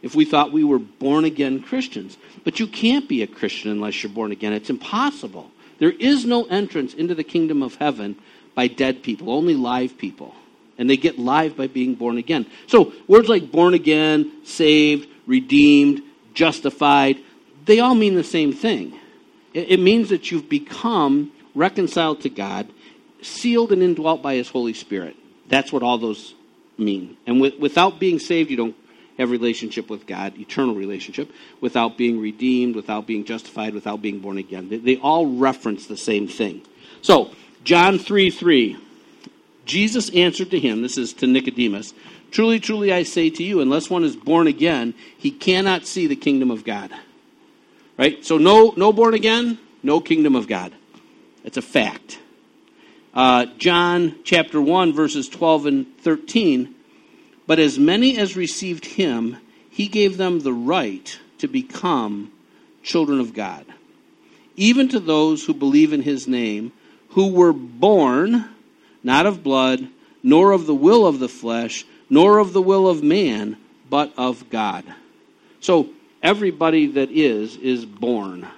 if 0.00 0.14
we 0.14 0.24
thought 0.24 0.50
we 0.50 0.64
were 0.64 0.78
born 0.78 1.24
again 1.24 1.62
Christians. 1.62 2.16
But 2.42 2.58
you 2.58 2.66
can't 2.66 3.06
be 3.06 3.22
a 3.22 3.26
Christian 3.26 3.70
unless 3.70 4.02
you're 4.02 4.12
born 4.12 4.32
again. 4.32 4.54
It's 4.54 4.70
impossible. 4.70 5.50
There 5.78 5.92
is 5.92 6.24
no 6.24 6.44
entrance 6.44 6.94
into 6.94 7.14
the 7.14 7.22
kingdom 7.22 7.62
of 7.62 7.74
heaven 7.74 8.16
by 8.54 8.66
dead 8.66 9.02
people, 9.02 9.30
only 9.30 9.54
live 9.54 9.98
people 9.98 10.34
and 10.78 10.88
they 10.88 10.96
get 10.96 11.18
live 11.18 11.56
by 11.56 11.66
being 11.66 11.94
born 11.94 12.16
again. 12.16 12.46
So, 12.68 12.92
words 13.08 13.28
like 13.28 13.50
born 13.50 13.74
again, 13.74 14.32
saved, 14.44 15.08
redeemed, 15.26 16.02
justified, 16.34 17.18
they 17.66 17.80
all 17.80 17.94
mean 17.94 18.14
the 18.14 18.24
same 18.24 18.52
thing. 18.52 18.98
It, 19.52 19.80
means 19.80 20.10
that 20.10 20.30
you've 20.30 20.48
become 20.48 21.32
reconciled 21.54 22.20
to 22.20 22.30
God, 22.30 22.68
sealed 23.22 23.72
and 23.72 23.82
indwelt 23.82 24.22
by 24.22 24.34
His 24.34 24.48
Holy 24.48 24.72
Spirit. 24.72 25.16
That's 25.48 25.72
what 25.72 25.82
all 25.82 25.98
those 25.98 26.34
mean. 26.78 27.16
And 27.26 27.40
with, 27.40 27.58
without 27.58 27.98
being 27.98 28.20
saved, 28.20 28.50
you 28.50 28.56
don't 28.56 28.76
have 29.18 29.30
relationship 29.30 29.90
with 29.90 30.06
God, 30.06 30.38
eternal 30.38 30.74
relationship, 30.74 31.30
without 31.60 31.98
being 31.98 32.20
redeemed, 32.20 32.76
without 32.76 33.06
being 33.06 33.24
justified, 33.24 33.74
without 33.74 34.00
being 34.00 34.20
born 34.20 34.38
again. 34.38 34.68
They, 34.68 34.78
they 34.78 34.96
all 34.96 35.26
reference 35.26 35.86
the 35.86 35.96
same 35.96 36.28
thing. 36.28 36.62
So, 37.02 37.32
John 37.64 37.98
3 37.98 38.30
3. 38.30 38.76
Jesus 39.68 40.10
answered 40.10 40.50
to 40.50 40.58
him, 40.58 40.82
this 40.82 40.98
is 40.98 41.12
to 41.14 41.26
Nicodemus, 41.26 41.94
Truly, 42.30 42.60
truly, 42.60 42.92
I 42.92 43.04
say 43.04 43.30
to 43.30 43.42
you, 43.42 43.60
unless 43.60 43.88
one 43.88 44.04
is 44.04 44.14
born 44.14 44.46
again, 44.46 44.94
he 45.16 45.30
cannot 45.30 45.86
see 45.86 46.06
the 46.06 46.16
kingdom 46.16 46.50
of 46.50 46.64
God. 46.64 46.90
Right? 47.96 48.24
So, 48.24 48.38
no, 48.38 48.74
no 48.76 48.92
born 48.92 49.14
again, 49.14 49.58
no 49.82 50.00
kingdom 50.00 50.36
of 50.36 50.46
God. 50.46 50.72
It's 51.44 51.56
a 51.56 51.62
fact. 51.62 52.18
Uh, 53.14 53.46
John 53.56 54.16
chapter 54.24 54.60
1, 54.60 54.92
verses 54.92 55.28
12 55.28 55.66
and 55.66 55.98
13. 55.98 56.74
But 57.46 57.58
as 57.58 57.78
many 57.78 58.18
as 58.18 58.36
received 58.36 58.84
him, 58.84 59.38
he 59.70 59.88
gave 59.88 60.16
them 60.16 60.40
the 60.40 60.52
right 60.52 61.18
to 61.38 61.48
become 61.48 62.30
children 62.82 63.20
of 63.20 63.32
God, 63.32 63.64
even 64.54 64.88
to 64.90 65.00
those 65.00 65.46
who 65.46 65.54
believe 65.54 65.92
in 65.92 66.02
his 66.02 66.28
name, 66.28 66.72
who 67.10 67.32
were 67.32 67.54
born 67.54 68.50
not 69.02 69.26
of 69.26 69.42
blood, 69.42 69.88
nor 70.22 70.52
of 70.52 70.66
the 70.66 70.74
will 70.74 71.06
of 71.06 71.18
the 71.18 71.28
flesh, 71.28 71.84
nor 72.10 72.38
of 72.38 72.52
the 72.52 72.62
will 72.62 72.88
of 72.88 73.02
man, 73.02 73.56
but 73.88 74.12
of 74.16 74.48
God. 74.50 74.84
So 75.60 75.90
everybody 76.22 76.86
that 76.86 77.10
is, 77.10 77.56
is 77.56 77.84
born 77.84 78.48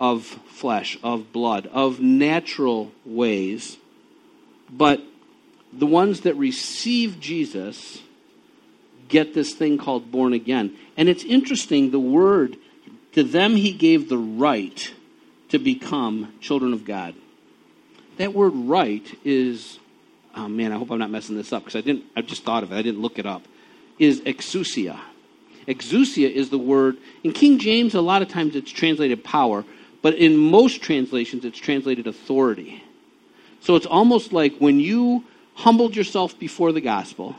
of 0.00 0.24
flesh, 0.24 0.98
of 1.02 1.32
blood, 1.32 1.66
of 1.72 2.00
natural 2.00 2.92
ways. 3.04 3.76
But 4.70 5.02
the 5.72 5.86
ones 5.86 6.20
that 6.20 6.34
receive 6.34 7.20
Jesus 7.20 8.02
get 9.08 9.34
this 9.34 9.54
thing 9.54 9.78
called 9.78 10.10
born 10.10 10.32
again. 10.32 10.76
And 10.96 11.08
it's 11.08 11.24
interesting, 11.24 11.90
the 11.90 11.98
word, 11.98 12.56
to 13.12 13.22
them 13.22 13.56
he 13.56 13.72
gave 13.72 14.08
the 14.08 14.18
right 14.18 14.92
to 15.48 15.58
become 15.58 16.34
children 16.40 16.72
of 16.72 16.84
God. 16.84 17.14
That 18.18 18.34
word 18.34 18.50
right 18.50 19.06
is, 19.24 19.78
oh 20.34 20.48
man, 20.48 20.72
I 20.72 20.76
hope 20.76 20.90
I'm 20.90 20.98
not 20.98 21.10
messing 21.10 21.36
this 21.36 21.52
up 21.52 21.64
because 21.64 21.76
I 21.76 21.80
didn't, 21.80 22.04
I 22.16 22.22
just 22.22 22.44
thought 22.44 22.62
of 22.62 22.72
it, 22.72 22.76
I 22.76 22.82
didn't 22.82 23.00
look 23.00 23.18
it 23.18 23.26
up, 23.26 23.42
is 23.98 24.20
exousia. 24.22 24.98
Exousia 25.66 26.30
is 26.30 26.50
the 26.50 26.58
word, 26.58 26.96
in 27.22 27.32
King 27.32 27.58
James, 27.58 27.94
a 27.94 28.00
lot 28.00 28.22
of 28.22 28.28
times 28.28 28.56
it's 28.56 28.70
translated 28.70 29.22
power, 29.22 29.64
but 30.02 30.14
in 30.14 30.36
most 30.36 30.82
translations 30.82 31.44
it's 31.44 31.58
translated 31.58 32.06
authority. 32.06 32.82
So 33.60 33.76
it's 33.76 33.86
almost 33.86 34.32
like 34.32 34.56
when 34.58 34.80
you 34.80 35.24
humbled 35.54 35.94
yourself 35.94 36.38
before 36.38 36.72
the 36.72 36.80
gospel, 36.80 37.36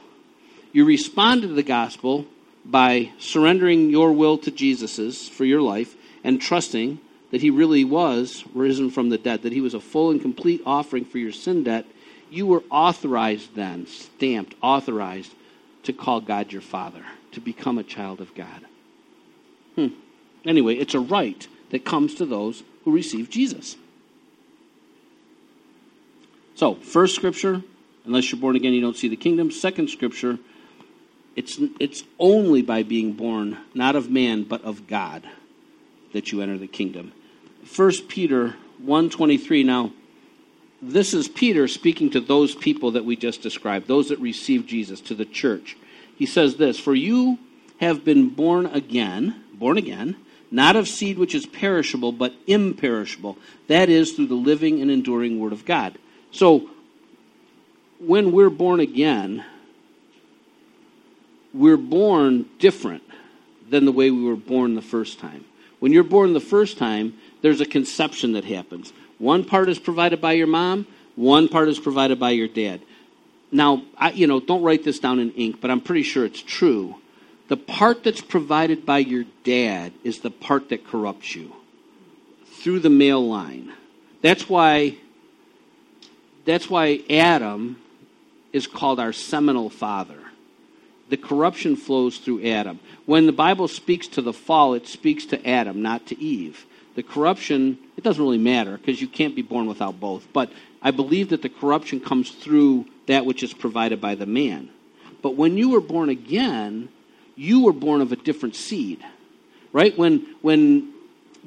you 0.71 0.85
responded 0.85 1.47
to 1.47 1.53
the 1.53 1.63
gospel 1.63 2.25
by 2.63 3.11
surrendering 3.19 3.89
your 3.89 4.13
will 4.13 4.37
to 4.39 4.51
Jesus's 4.51 5.27
for 5.27 5.43
your 5.43 5.61
life 5.61 5.95
and 6.23 6.41
trusting 6.41 6.99
that 7.31 7.41
he 7.41 7.49
really 7.49 7.83
was 7.83 8.43
risen 8.53 8.89
from 8.89 9.09
the 9.09 9.17
dead, 9.17 9.43
that 9.43 9.53
he 9.53 9.61
was 9.61 9.73
a 9.73 9.79
full 9.79 10.11
and 10.11 10.21
complete 10.21 10.61
offering 10.65 11.05
for 11.05 11.17
your 11.17 11.31
sin 11.31 11.63
debt, 11.63 11.85
you 12.29 12.45
were 12.45 12.63
authorized 12.69 13.55
then, 13.55 13.87
stamped, 13.87 14.55
authorized 14.61 15.33
to 15.83 15.93
call 15.93 16.21
God 16.21 16.51
your 16.51 16.61
Father, 16.61 17.03
to 17.31 17.41
become 17.41 17.77
a 17.77 17.83
child 17.83 18.21
of 18.21 18.33
God. 18.35 18.65
Hmm. 19.75 19.87
Anyway, 20.45 20.75
it's 20.75 20.93
a 20.93 20.99
right 20.99 21.47
that 21.71 21.85
comes 21.85 22.15
to 22.15 22.25
those 22.25 22.63
who 22.83 22.91
receive 22.91 23.29
Jesus. 23.29 23.75
So, 26.55 26.75
first 26.75 27.15
scripture, 27.15 27.63
unless 28.05 28.31
you're 28.31 28.41
born 28.41 28.55
again, 28.55 28.73
you 28.73 28.81
don't 28.81 28.97
see 28.97 29.07
the 29.07 29.15
kingdom. 29.15 29.51
Second 29.51 29.89
scripture, 29.89 30.39
it's, 31.35 31.57
it's 31.79 32.03
only 32.19 32.61
by 32.61 32.83
being 32.83 33.13
born, 33.13 33.57
not 33.73 33.95
of 33.95 34.09
man, 34.09 34.43
but 34.43 34.63
of 34.63 34.87
God, 34.87 35.27
that 36.13 36.31
you 36.31 36.41
enter 36.41 36.57
the 36.57 36.67
kingdom. 36.67 37.13
1 37.75 38.07
Peter 38.07 38.55
1:23 38.83 39.63
now 39.63 39.91
this 40.81 41.13
is 41.13 41.27
Peter 41.27 41.67
speaking 41.67 42.09
to 42.11 42.21
those 42.21 42.55
people 42.55 42.91
that 42.91 43.03
we 43.03 43.15
just 43.15 43.41
described, 43.41 43.87
those 43.87 44.09
that 44.09 44.19
received 44.19 44.69
Jesus, 44.69 45.01
to 45.01 45.15
the 45.15 45.25
church. 45.25 45.75
He 46.15 46.25
says 46.25 46.55
this 46.55 46.79
For 46.79 46.95
you 46.95 47.37
have 47.79 48.05
been 48.05 48.29
born 48.29 48.65
again, 48.65 49.43
born 49.53 49.77
again, 49.77 50.15
not 50.51 50.75
of 50.75 50.87
seed 50.87 51.17
which 51.17 51.35
is 51.35 51.45
perishable, 51.45 52.11
but 52.11 52.33
imperishable. 52.47 53.37
That 53.67 53.89
is, 53.89 54.13
through 54.13 54.27
the 54.27 54.35
living 54.35 54.81
and 54.81 54.89
enduring 54.89 55.39
Word 55.39 55.51
of 55.51 55.65
God. 55.65 55.97
So, 56.31 56.69
when 57.99 58.31
we're 58.31 58.49
born 58.49 58.79
again, 58.79 59.43
we're 61.53 61.77
born 61.77 62.45
different 62.57 63.03
than 63.69 63.83
the 63.83 63.91
way 63.91 64.11
we 64.11 64.23
were 64.23 64.35
born 64.37 64.75
the 64.75 64.81
first 64.81 65.19
time. 65.19 65.43
When 65.79 65.91
you're 65.91 66.03
born 66.03 66.33
the 66.33 66.39
first 66.39 66.77
time, 66.77 67.15
there's 67.41 67.61
a 67.61 67.65
conception 67.65 68.33
that 68.33 68.45
happens. 68.45 68.93
One 69.17 69.43
part 69.43 69.69
is 69.69 69.79
provided 69.79 70.21
by 70.21 70.33
your 70.33 70.47
mom, 70.47 70.87
one 71.15 71.47
part 71.47 71.67
is 71.67 71.79
provided 71.79 72.19
by 72.19 72.31
your 72.31 72.47
dad. 72.47 72.81
Now, 73.51 73.83
I, 73.97 74.11
you 74.11 74.27
know, 74.27 74.39
don't 74.39 74.61
write 74.61 74.83
this 74.83 74.99
down 74.99 75.19
in 75.19 75.31
ink, 75.31 75.59
but 75.59 75.71
I'm 75.71 75.81
pretty 75.81 76.03
sure 76.03 76.25
it's 76.25 76.41
true. 76.41 76.95
The 77.47 77.57
part 77.57 78.03
that's 78.03 78.21
provided 78.21 78.85
by 78.85 78.99
your 78.99 79.25
dad 79.43 79.91
is 80.03 80.19
the 80.19 80.29
part 80.29 80.69
that 80.69 80.85
corrupts 80.85 81.35
you 81.35 81.53
through 82.45 82.79
the 82.79 82.89
male 82.89 83.27
line. 83.27 83.73
That's 84.21 84.47
why 84.47 84.97
that's 86.45 86.69
why 86.69 87.01
Adam 87.09 87.77
is 88.53 88.65
called 88.65 88.99
our 88.99 89.13
seminal 89.13 89.69
father. 89.69 90.19
The 91.09 91.17
corruption 91.17 91.75
flows 91.75 92.17
through 92.17 92.45
Adam. 92.45 92.79
When 93.05 93.25
the 93.25 93.31
Bible 93.31 93.67
speaks 93.67 94.07
to 94.09 94.21
the 94.21 94.33
fall, 94.33 94.73
it 94.73 94.87
speaks 94.87 95.25
to 95.27 95.47
Adam, 95.47 95.81
not 95.81 96.05
to 96.07 96.19
Eve 96.19 96.65
the 96.99 97.03
corruption, 97.03 97.77
it 97.95 98.03
doesn't 98.03 98.21
really 98.21 98.37
matter 98.37 98.77
because 98.77 98.99
you 98.99 99.07
can't 99.07 99.33
be 99.33 99.41
born 99.41 99.67
without 99.67 100.01
both. 100.01 100.27
But 100.33 100.51
I 100.81 100.91
believe 100.91 101.29
that 101.29 101.41
the 101.41 101.47
corruption 101.47 102.01
comes 102.01 102.29
through 102.29 102.87
that 103.07 103.25
which 103.25 103.41
is 103.41 103.53
provided 103.53 104.01
by 104.01 104.15
the 104.15 104.25
man. 104.25 104.69
But 105.21 105.35
when 105.35 105.57
you 105.57 105.69
were 105.69 105.79
born 105.79 106.09
again, 106.09 106.89
you 107.37 107.63
were 107.63 107.71
born 107.71 108.01
of 108.01 108.11
a 108.11 108.17
different 108.17 108.57
seed. 108.57 108.99
Right? 109.71 109.97
When 109.97 110.27
when 110.41 110.93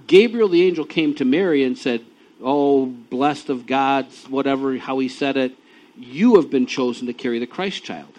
Gabriel 0.07 0.49
the 0.49 0.63
angel 0.63 0.87
came 0.87 1.15
to 1.17 1.27
Mary 1.27 1.65
and 1.65 1.77
said, 1.77 2.03
Oh, 2.43 2.87
blessed 2.87 3.51
of 3.51 3.67
God, 3.67 4.07
whatever, 4.31 4.79
how 4.79 5.01
he 5.01 5.09
said 5.11 5.37
it, 5.37 5.53
you 5.99 6.37
have 6.37 6.49
been 6.49 6.65
chosen 6.65 7.09
to 7.09 7.13
carry 7.13 7.41
the 7.41 7.47
Christ 7.47 7.85
child 7.85 8.19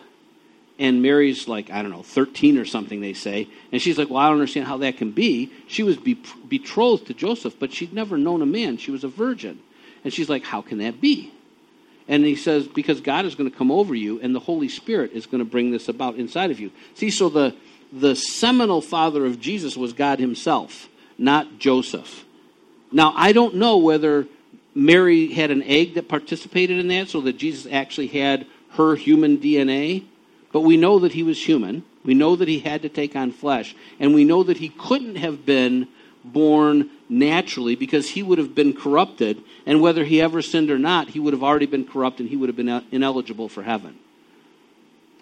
and 0.80 1.02
Mary's 1.02 1.48
like, 1.48 1.70
I 1.70 1.82
don't 1.82 1.92
know, 1.92 2.02
13 2.02 2.58
or 2.58 2.66
something, 2.66 3.00
they 3.00 3.14
say. 3.14 3.48
And 3.72 3.82
she's 3.82 3.98
like, 3.98 4.10
Well, 4.10 4.20
I 4.20 4.26
don't 4.28 4.40
understand 4.40 4.68
how 4.68 4.78
that 4.78 4.98
can 4.98 5.12
be. 5.12 5.52
She 5.68 5.84
was 5.84 5.98
be- 5.98 6.22
betrothed 6.48 7.08
to 7.08 7.14
Joseph, 7.14 7.56
but 7.60 7.74
she'd 7.74 7.94
never 7.94 8.18
known 8.18 8.42
a 8.42 8.46
man. 8.46 8.78
She 8.78 8.92
was 8.92 9.04
a 9.04 9.08
virgin. 9.08 9.60
And 10.04 10.12
she's 10.12 10.30
like, 10.30 10.44
How 10.44 10.62
can 10.62 10.80
that 10.80 11.00
be? 11.00 11.32
And 12.08 12.26
he 12.26 12.36
says, 12.36 12.68
Because 12.68 13.02
God 13.02 13.26
is 13.26 13.36
going 13.36 13.50
to 13.50 13.56
come 13.56 13.72
over 13.72 13.94
you, 13.94 14.20
and 14.20 14.34
the 14.34 14.40
Holy 14.40 14.68
Spirit 14.68 15.12
is 15.14 15.26
going 15.26 15.40
to 15.44 15.50
bring 15.50 15.72
this 15.72 15.88
about 15.90 16.16
inside 16.16 16.52
of 16.52 16.60
you. 16.60 16.72
See, 16.96 17.12
so 17.12 17.30
the, 17.30 17.56
the 17.92 18.16
seminal 18.16 18.82
father 18.82 19.26
of 19.26 19.40
Jesus 19.40 19.78
was 19.78 19.94
God 19.94 20.20
himself, 20.20 20.90
not 21.18 21.60
Joseph. 21.60 22.26
Now, 22.92 23.14
I 23.16 23.32
don't 23.32 23.56
know 23.56 23.78
whether 23.78 24.28
Mary 24.76 25.32
had 25.32 25.52
an 25.52 25.64
egg 25.64 25.94
that 25.94 26.08
participated 26.08 26.80
in 26.80 26.88
that, 26.88 27.10
so 27.10 27.22
that 27.22 27.38
Jesus 27.38 27.72
actually 27.72 28.08
had 28.08 28.48
her 28.72 28.96
human 28.96 29.38
DNA. 29.38 30.06
But 30.54 30.62
we 30.62 30.78
know 30.78 31.00
that 31.00 31.12
he 31.12 31.24
was 31.24 31.46
human. 31.46 31.84
We 32.06 32.14
know 32.14 32.38
that 32.38 32.48
he 32.48 32.60
had 32.60 32.84
to 32.84 32.90
take 32.90 33.16
on 33.18 33.32
flesh. 33.32 33.76
And 34.00 34.14
we 34.14 34.24
know 34.24 34.44
that 34.44 34.58
he 34.58 34.70
couldn't 34.70 35.16
have 35.16 35.46
been 35.46 35.90
born 36.24 36.90
naturally 37.10 37.76
because 37.76 38.10
he 38.10 38.24
would 38.24 38.38
have 38.38 38.56
been 38.56 38.74
corrupted. 38.74 39.42
And 39.66 39.82
whether 39.82 40.06
he 40.06 40.22
ever 40.22 40.42
sinned 40.42 40.72
or 40.72 40.80
not, 40.80 41.10
he 41.10 41.20
would 41.20 41.34
have 41.34 41.44
already 41.44 41.66
been 41.66 41.86
corrupt 41.86 42.20
and 42.20 42.30
he 42.30 42.38
would 42.38 42.48
have 42.48 42.56
been 42.56 42.84
ineligible 42.92 43.50
for 43.50 43.64
heaven. 43.64 43.98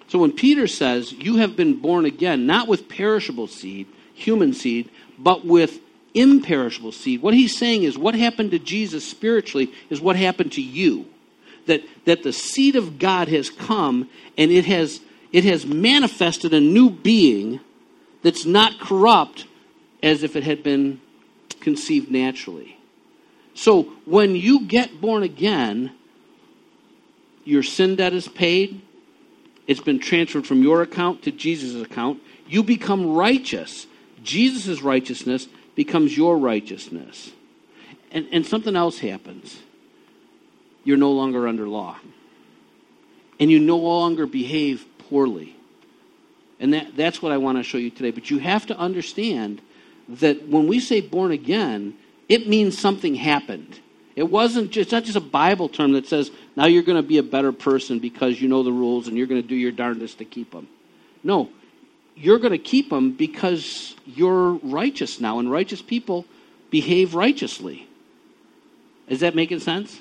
So 0.09 0.19
when 0.19 0.33
Peter 0.33 0.67
says, 0.67 1.13
You 1.13 1.37
have 1.37 1.55
been 1.55 1.79
born 1.79 2.05
again, 2.05 2.45
not 2.45 2.67
with 2.67 2.89
perishable 2.89 3.47
seed, 3.47 3.87
human 4.13 4.53
seed, 4.53 4.89
but 5.17 5.45
with 5.45 5.79
imperishable 6.13 6.91
seed, 6.91 7.21
what 7.21 7.33
he's 7.33 7.57
saying 7.57 7.83
is 7.83 7.97
what 7.97 8.15
happened 8.15 8.51
to 8.51 8.59
Jesus 8.59 9.07
spiritually 9.07 9.71
is 9.89 10.01
what 10.01 10.17
happened 10.17 10.51
to 10.53 10.61
you. 10.61 11.05
That, 11.67 11.83
that 12.05 12.23
the 12.23 12.33
seed 12.33 12.75
of 12.75 12.99
God 12.99 13.29
has 13.29 13.49
come 13.49 14.09
and 14.37 14.51
it 14.51 14.65
has, 14.65 14.99
it 15.31 15.43
has 15.45 15.65
manifested 15.65 16.53
a 16.53 16.59
new 16.59 16.89
being 16.89 17.59
that's 18.21 18.45
not 18.45 18.79
corrupt 18.79 19.45
as 20.03 20.23
if 20.23 20.35
it 20.35 20.43
had 20.43 20.63
been 20.63 20.99
conceived 21.59 22.11
naturally. 22.11 22.77
So 23.53 23.83
when 24.05 24.35
you 24.35 24.65
get 24.65 24.99
born 24.99 25.23
again, 25.23 25.91
your 27.43 27.63
sin 27.63 27.95
debt 27.95 28.13
is 28.13 28.27
paid, 28.27 28.81
it's 29.67 29.79
been 29.79 29.99
transferred 29.99 30.45
from 30.45 30.63
your 30.63 30.81
account 30.81 31.23
to 31.23 31.31
Jesus' 31.31 31.81
account. 31.81 32.21
You 32.47 32.63
become 32.63 33.13
righteous. 33.13 33.87
Jesus' 34.23 34.81
righteousness 34.81 35.47
becomes 35.75 36.15
your 36.15 36.37
righteousness. 36.37 37.31
And, 38.11 38.27
and 38.31 38.45
something 38.45 38.75
else 38.75 38.99
happens. 38.99 39.57
You're 40.83 40.97
no 40.97 41.11
longer 41.11 41.47
under 41.47 41.67
law. 41.67 41.97
And 43.39 43.49
you 43.49 43.59
no 43.59 43.77
longer 43.77 44.25
behave 44.25 44.85
poorly. 45.11 45.53
And 46.61 46.73
that, 46.73 46.95
that's 46.95 47.21
what 47.21 47.33
I 47.33 47.37
want 47.37 47.57
to 47.57 47.63
show 47.63 47.77
you 47.77 47.89
today. 47.89 48.11
But 48.11 48.29
you 48.29 48.37
have 48.39 48.65
to 48.67 48.77
understand 48.77 49.61
that 50.07 50.47
when 50.47 50.67
we 50.67 50.79
say 50.79 51.01
born 51.01 51.31
again, 51.31 51.95
it 52.29 52.47
means 52.47 52.77
something 52.77 53.13
happened. 53.13 53.79
It 54.15 54.23
wasn't 54.23 54.71
just, 54.71 54.87
it's 54.87 54.91
not 54.93 55.03
just 55.03 55.17
a 55.17 55.21
Bible 55.21 55.67
term 55.67 55.91
that 55.93 56.07
says, 56.07 56.31
now 56.55 56.65
you're 56.65 56.83
going 56.83 57.01
to 57.01 57.07
be 57.07 57.17
a 57.17 57.23
better 57.23 57.51
person 57.51 57.99
because 57.99 58.41
you 58.41 58.47
know 58.47 58.63
the 58.63 58.71
rules 58.71 59.07
and 59.07 59.17
you're 59.17 59.27
going 59.27 59.41
to 59.41 59.47
do 59.47 59.55
your 59.55 59.71
darndest 59.73 60.19
to 60.19 60.25
keep 60.25 60.51
them. 60.51 60.69
No, 61.23 61.49
you're 62.15 62.39
going 62.39 62.53
to 62.53 62.57
keep 62.57 62.89
them 62.89 63.11
because 63.11 63.95
you're 64.05 64.53
righteous 64.53 65.19
now, 65.19 65.39
and 65.39 65.51
righteous 65.51 65.81
people 65.81 66.25
behave 66.69 67.15
righteously. 67.15 67.87
Is 69.09 69.19
that 69.19 69.35
making 69.35 69.59
sense? 69.59 69.99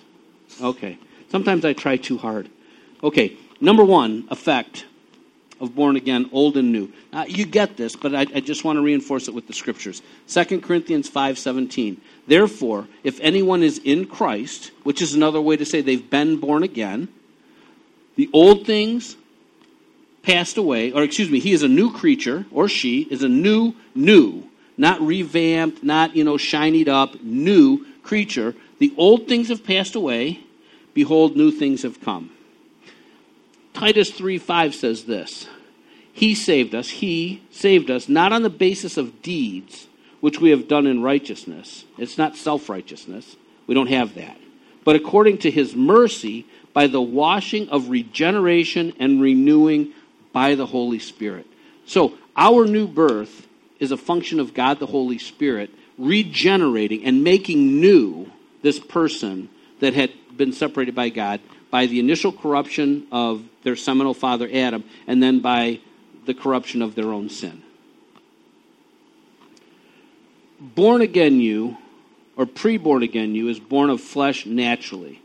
Okay. 0.61 0.99
Sometimes 1.31 1.65
I 1.65 1.73
try 1.73 1.97
too 1.97 2.19
hard. 2.19 2.49
Okay, 3.03 3.37
number 3.61 3.85
one 3.85 4.27
effect 4.31 4.85
of 5.61 5.75
born 5.75 5.97
again, 5.97 6.29
old 6.33 6.57
and 6.57 6.73
new. 6.73 6.91
Now, 7.13 7.25
you 7.25 7.45
get 7.45 7.77
this, 7.77 7.95
but 7.95 8.15
I, 8.15 8.23
I 8.35 8.41
just 8.41 8.65
want 8.65 8.79
to 8.79 8.83
reinforce 8.83 9.29
it 9.29 9.35
with 9.35 9.47
the 9.47 9.53
scriptures. 9.53 10.03
2 10.29 10.61
Corinthians 10.61 11.11
5.17. 11.11 11.99
Therefore, 12.27 12.89
if 13.05 13.21
anyone 13.21 13.63
is 13.63 13.79
in 13.79 14.07
Christ, 14.07 14.73
which 14.83 15.03
is 15.03 15.15
another 15.15 15.41
way 15.41 15.57
to 15.57 15.67
say 15.67 15.81
they've 15.81 16.11
been 16.11 16.39
born 16.39 16.63
again, 16.63 17.09
the 18.17 18.31
old 18.33 18.67
things 18.67 19.17
passed 20.23 20.57
away, 20.57 20.93
or 20.93 21.03
excuse 21.03 21.31
me, 21.31 21.41
he 21.41 21.53
is 21.53 21.63
a 21.63 21.69
new 21.69 21.93
creature, 21.93 22.47
or 22.51 22.69
she 22.69 23.03
is 23.03 23.23
a 23.23 23.29
new, 23.29 23.75
new, 23.95 24.49
not 24.77 25.01
revamped, 25.01 25.83
not, 25.83 26.17
you 26.17 26.25
know, 26.25 26.37
shinied 26.37 26.89
up, 26.89 27.23
new 27.23 27.87
creature. 28.03 28.55
The 28.79 28.95
old 28.97 29.29
things 29.29 29.49
have 29.49 29.65
passed 29.65 29.95
away. 29.95 30.41
Behold, 30.95 31.37
new 31.37 31.51
things 31.51 31.83
have 31.83 32.01
come. 32.01 32.31
Titus 33.81 34.11
3 34.11 34.37
5 34.37 34.75
says 34.75 35.05
this 35.05 35.49
He 36.13 36.35
saved 36.35 36.75
us, 36.75 36.91
He 36.91 37.43
saved 37.51 37.91
us, 37.91 38.11
not 38.11 38.31
on 38.31 38.43
the 38.43 38.51
basis 38.51 38.99
of 38.99 39.23
deeds 39.23 39.87
which 40.21 40.39
we 40.39 40.51
have 40.51 40.69
done 40.69 40.87
in 40.87 41.03
righteousness. 41.03 41.87
It's 41.97 42.19
not 42.19 42.37
self 42.37 42.69
righteousness. 42.69 43.37
We 43.67 43.75
don't 43.75 43.89
have 43.89 44.17
that. 44.17 44.37
But 44.85 44.97
according 44.97 45.39
to 45.39 45.51
His 45.51 45.75
mercy, 45.75 46.45
by 46.75 46.89
the 46.89 47.01
washing 47.01 47.71
of 47.71 47.89
regeneration 47.89 48.93
and 49.01 49.19
renewing 49.23 49.95
by 50.31 50.57
the 50.57 50.67
Holy 50.67 50.99
Spirit. 50.99 51.47
So, 51.87 52.13
our 52.37 52.67
new 52.67 52.87
birth 52.87 53.47
is 53.79 53.93
a 53.93 53.97
function 53.97 54.41
of 54.41 54.53
God 54.53 54.79
the 54.79 54.87
Holy 54.87 55.19
Spirit 55.19 55.71
regenerating 55.97 57.07
and 57.07 57.25
making 57.25 57.81
new 57.81 58.31
this 58.61 58.79
person 58.79 59.49
that 59.81 59.95
had 59.95 60.13
been 60.37 60.53
separated 60.53 60.95
by 60.95 61.09
God 61.09 61.41
by 61.71 61.87
the 61.87 62.01
initial 62.01 62.33
corruption 62.33 63.07
of 63.13 63.45
their 63.63 63.77
seminal 63.77 64.15
father 64.15 64.49
Adam, 64.53 64.85
and 65.07 65.23
then 65.23 65.41
by 65.41 65.81
the 66.27 66.35
corruption 66.35 66.83
of 66.83 66.95
their 66.95 67.13
own 67.13 67.29
sin. 67.29 67.63
Born 70.61 71.01
again 71.01 71.41
you, 71.41 71.79
or 72.37 72.47
pre 72.47 72.77
born 72.77 73.03
again 73.03 73.35
you, 73.35 73.49
is 73.49 73.59
born 73.59 73.91
of 73.91 74.01
flesh 74.01 74.45
naturally. 74.47 75.23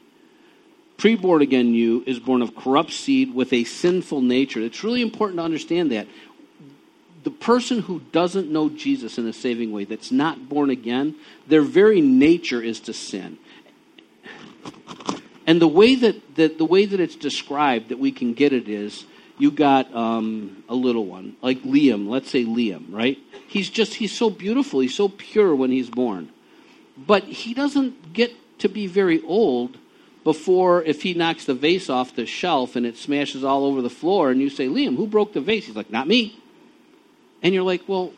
Pre 0.97 1.15
born 1.15 1.41
again 1.41 1.73
you 1.73 2.03
is 2.07 2.19
born 2.19 2.41
of 2.41 2.55
corrupt 2.55 2.91
seed 2.91 3.33
with 3.33 3.51
a 3.51 3.65
sinful 3.65 4.21
nature. 4.21 4.61
It's 4.61 4.83
really 4.83 5.01
important 5.01 5.39
to 5.39 5.43
understand 5.43 5.91
that. 5.91 6.07
The 7.23 7.31
person 7.31 7.79
who 7.79 8.01
doesn't 8.11 8.51
know 8.51 8.69
Jesus 8.69 9.17
in 9.17 9.27
a 9.27 9.33
saving 9.33 9.71
way, 9.71 9.83
that's 9.83 10.11
not 10.11 10.47
born 10.47 10.69
again, 10.69 11.15
their 11.47 11.63
very 11.63 11.99
nature 11.99 12.61
is 12.61 12.79
to 12.81 12.93
sin. 12.93 13.39
And 15.47 15.61
the 15.61 15.67
way 15.67 15.95
that, 15.95 16.35
that 16.35 16.57
the 16.57 16.65
way 16.65 16.85
that 16.85 16.99
it's 16.99 17.15
described 17.15 17.89
that 17.89 17.99
we 17.99 18.11
can 18.11 18.33
get 18.33 18.51
it 18.51 18.67
is 18.67 19.05
you 19.37 19.51
got 19.51 19.93
um, 19.93 20.63
a 20.69 20.75
little 20.75 21.05
one 21.05 21.35
like 21.41 21.61
Liam. 21.63 22.07
Let's 22.07 22.29
say 22.29 22.45
Liam, 22.45 22.85
right? 22.89 23.17
He's 23.47 23.69
just 23.69 23.95
he's 23.95 24.11
so 24.11 24.29
beautiful. 24.29 24.79
He's 24.79 24.95
so 24.95 25.09
pure 25.09 25.55
when 25.55 25.71
he's 25.71 25.89
born, 25.89 26.31
but 26.97 27.23
he 27.23 27.53
doesn't 27.53 28.13
get 28.13 28.33
to 28.59 28.69
be 28.69 28.87
very 28.87 29.21
old 29.23 29.77
before 30.23 30.81
if 30.83 31.03
he 31.03 31.13
knocks 31.13 31.45
the 31.45 31.53
vase 31.53 31.89
off 31.89 32.15
the 32.15 32.25
shelf 32.25 32.75
and 32.75 32.85
it 32.85 32.97
smashes 32.97 33.43
all 33.43 33.63
over 33.63 33.81
the 33.81 33.89
floor 33.89 34.31
and 34.31 34.41
you 34.41 34.49
say 34.49 34.67
liam 34.67 34.95
who 34.95 35.05
broke 35.05 35.33
the 35.33 35.39
vase 35.39 35.67
he's 35.67 35.75
like 35.75 35.91
not 35.91 36.07
me 36.07 36.37
and 37.43 37.53
you're 37.53 37.63
like 37.63 37.83
well 37.87 38.11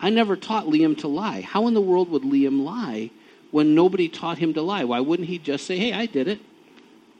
i 0.00 0.08
never 0.08 0.36
taught 0.36 0.66
liam 0.66 0.96
to 0.96 1.08
lie 1.08 1.40
how 1.40 1.66
in 1.66 1.74
the 1.74 1.80
world 1.80 2.08
would 2.08 2.22
liam 2.22 2.62
lie 2.62 3.10
when 3.50 3.74
nobody 3.74 4.08
taught 4.08 4.38
him 4.38 4.54
to 4.54 4.62
lie? 4.62 4.84
Why 4.84 5.00
wouldn't 5.00 5.28
he 5.28 5.38
just 5.38 5.66
say, 5.66 5.76
hey, 5.78 5.92
I 5.92 6.06
did 6.06 6.28
it? 6.28 6.40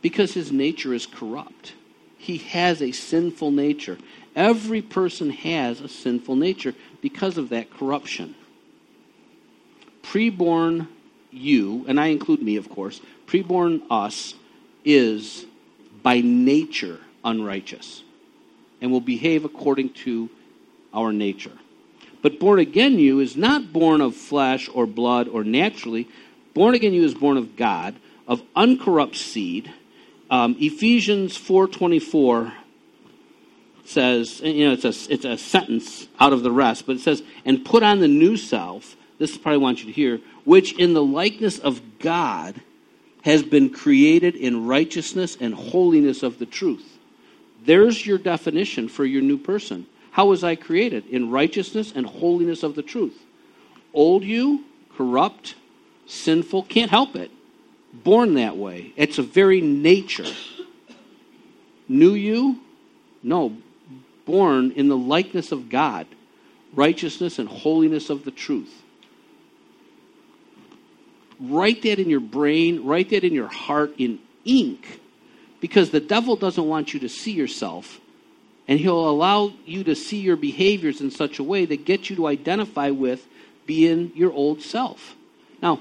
Because 0.03 0.33
his 0.33 0.51
nature 0.53 0.95
is 0.95 1.07
corrupt. 1.07 1.75
He 2.17 2.39
has 2.39 2.83
a 2.83 2.93
sinful 2.93 3.51
nature. 3.51 3.99
Every 4.37 4.83
person 4.83 5.31
has 5.31 5.81
a 5.81 5.89
sinful 5.89 6.37
nature 6.37 6.75
because 7.01 7.39
of 7.39 7.49
that 7.49 7.71
corruption. 7.71 8.35
Preborn 10.03 10.89
you, 11.31 11.85
and 11.89 12.01
I 12.01 12.07
include 12.09 12.43
me, 12.43 12.57
of 12.57 12.69
course, 12.69 13.01
preborn 13.27 13.83
us 13.91 14.35
is 14.85 15.47
by 16.03 16.21
nature 16.21 16.99
unrighteous 17.25 18.03
and 18.81 18.91
will 18.91 19.01
behave 19.01 19.45
according 19.45 19.91
to 19.91 20.31
our 20.93 21.13
nature. 21.13 21.53
But 22.23 22.39
born 22.39 22.59
again 22.59 22.99
you 22.99 23.21
is 23.21 23.37
not 23.37 23.73
born 23.73 24.01
of 24.01 24.15
flesh 24.15 24.69
or 24.73 24.87
blood 24.87 25.29
or 25.29 25.45
naturally. 25.45 26.09
Born 26.55 26.75
again 26.75 26.93
you 26.93 27.05
is 27.05 27.15
born 27.15 27.37
of 27.37 27.57
God, 27.57 27.97
of 28.27 28.43
uncorrupt 28.57 29.17
seed. 29.17 29.73
Um, 30.31 30.57
Ephesians 30.59 31.37
4.24 31.39 32.53
says, 33.85 34.41
you 34.41 34.67
know, 34.67 34.73
it's 34.73 34.85
a, 34.85 35.13
it's 35.13 35.25
a 35.25 35.37
sentence 35.37 36.07
out 36.19 36.33
of 36.33 36.43
the 36.43 36.53
rest, 36.53 36.87
but 36.87 36.97
it 36.97 37.01
says, 37.01 37.23
and 37.45 37.65
put 37.65 37.83
on 37.83 38.01
the 38.01 38.09
new 38.09 38.37
self, 38.37 38.97
this 39.19 39.33
is 39.33 39.39
probably 39.39 39.59
want 39.59 39.81
you 39.81 39.87
to 39.87 39.93
hear, 39.93 40.21
which 40.45 40.73
in 40.79 40.95
the 40.95 41.03
likeness 41.03 41.59
of 41.59 41.81
God 41.99 42.61
has 43.23 43.43
been 43.43 43.71
created 43.71 44.35
in 44.37 44.67
righteousness 44.67 45.37
and 45.39 45.55
holiness 45.55 46.23
of 46.23 46.39
the 46.39 46.47
truth. 46.47 46.99
There's 47.65 48.07
your 48.07 48.19
definition 48.19 48.89
for 48.89 49.05
your 49.05 49.23
new 49.23 49.37
person. 49.37 49.87
How 50.13 50.27
was 50.27 50.43
I 50.43 50.57
created? 50.57 51.07
In 51.07 51.31
righteousness 51.31 51.93
and 51.95 52.07
holiness 52.07 52.63
of 52.63 52.75
the 52.75 52.83
truth. 52.83 53.19
Old 53.93 54.25
you, 54.25 54.65
corrupt, 54.97 55.55
sinful, 56.11 56.65
can't 56.65 56.91
help 56.91 57.17
it. 57.17 57.31
Born 57.93 58.35
that 58.35 58.57
way. 58.57 58.93
It's 58.97 59.19
a 59.19 59.23
very 59.23 59.61
nature. 59.61 60.33
New 61.89 62.15
you? 62.15 62.61
No. 63.23 63.57
Born 64.27 64.73
in 64.73 64.89
the 64.89 64.97
likeness 64.97 65.51
of 65.51 65.69
God, 65.69 66.07
righteousness 66.75 67.39
and 67.39 67.49
holiness 67.49 68.11
of 68.11 68.25
the 68.25 68.31
truth. 68.31 68.83
Write 71.41 71.83
that 71.83 71.99
in 71.99 72.11
your 72.11 72.21
brain, 72.21 72.85
write 72.85 73.11
that 73.11 73.25
in 73.25 73.33
your 73.33 73.49
heart 73.49 73.95
in 73.99 74.19
ink, 74.45 75.01
because 75.61 75.91
the 75.91 76.01
devil 76.01 76.37
doesn't 76.37 76.69
want 76.69 76.93
you 76.93 77.01
to 77.01 77.09
see 77.09 77.33
yourself 77.33 78.01
and 78.71 78.79
he'll 78.79 79.11
allow 79.11 79.53
you 79.67 79.83
to 79.83 79.97
see 79.97 80.19
your 80.19 80.37
behaviors 80.37 81.01
in 81.01 81.11
such 81.11 81.41
a 81.41 81.43
way 81.43 81.65
that 81.65 81.85
gets 81.85 82.09
you 82.09 82.15
to 82.15 82.29
identify 82.29 82.91
with 82.91 83.27
being 83.67 84.13
your 84.15 84.33
old 84.33 84.63
self. 84.63 85.17
Now, 85.61 85.81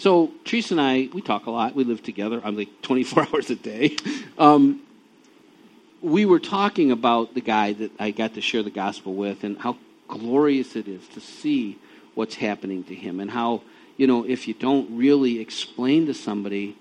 So 0.00 0.30
Teresa 0.46 0.72
and 0.72 0.80
I, 0.80 1.10
we 1.12 1.20
talk 1.20 1.44
a 1.44 1.50
lot. 1.50 1.74
We 1.74 1.84
live 1.84 2.02
together. 2.02 2.40
I'm 2.42 2.56
like 2.56 2.70
24 2.82 3.28
hours 3.28 3.50
a 3.50 3.54
day. 3.54 3.98
Um, 4.38 4.80
we 6.00 6.24
were 6.24 6.40
talking 6.40 6.90
about 6.90 7.34
the 7.34 7.42
guy 7.42 7.74
that 7.74 7.92
I 8.00 8.10
got 8.10 8.32
to 8.36 8.40
share 8.40 8.62
the 8.62 8.70
gospel 8.70 9.12
with 9.12 9.44
and 9.44 9.58
how 9.58 9.76
glorious 10.08 10.74
it 10.74 10.88
is 10.88 11.06
to 11.08 11.20
see 11.20 11.78
what's 12.14 12.36
happening 12.36 12.82
to 12.84 12.94
him 12.94 13.20
and 13.20 13.30
how, 13.30 13.60
you 13.98 14.06
know, 14.06 14.24
if 14.24 14.48
you 14.48 14.54
don't 14.54 14.96
really 14.96 15.38
explain 15.38 16.06
to 16.06 16.14
somebody, 16.14 16.78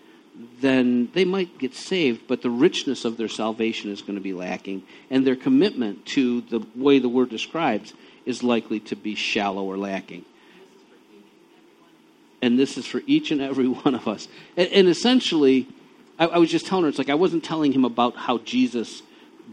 then 0.61 1.09
they 1.13 1.25
might 1.25 1.57
get 1.57 1.75
saved, 1.75 2.25
but 2.25 2.41
the 2.41 2.49
richness 2.49 3.03
of 3.03 3.17
their 3.17 3.27
salvation 3.27 3.91
is 3.91 4.01
going 4.01 4.15
to 4.15 4.23
be 4.23 4.31
lacking, 4.31 4.83
and 5.09 5.27
their 5.27 5.35
commitment 5.35 6.05
to 6.05 6.39
the 6.39 6.65
way 6.73 6.99
the 6.99 7.09
word 7.09 7.29
describes 7.29 7.93
is 8.25 8.43
likely 8.43 8.79
to 8.79 8.95
be 8.95 9.13
shallow 9.13 9.65
or 9.65 9.77
lacking 9.77 10.23
and 12.41 12.57
this 12.57 12.77
is 12.77 12.85
for 12.85 13.01
each 13.05 13.31
and 13.31 13.41
every 13.41 13.67
one 13.67 13.95
of 13.95 14.07
us. 14.07 14.27
And, 14.57 14.69
and 14.69 14.87
essentially, 14.87 15.67
I, 16.17 16.27
I, 16.27 16.37
was 16.37 16.49
just 16.49 16.67
telling 16.67 16.83
her, 16.83 16.89
it's 16.89 16.97
like 16.97 17.09
I 17.09 17.15
wasn't 17.15 17.43
telling 17.43 17.71
him 17.71 17.85
about 17.85 18.15
how 18.15 18.39
Jesus 18.39 19.01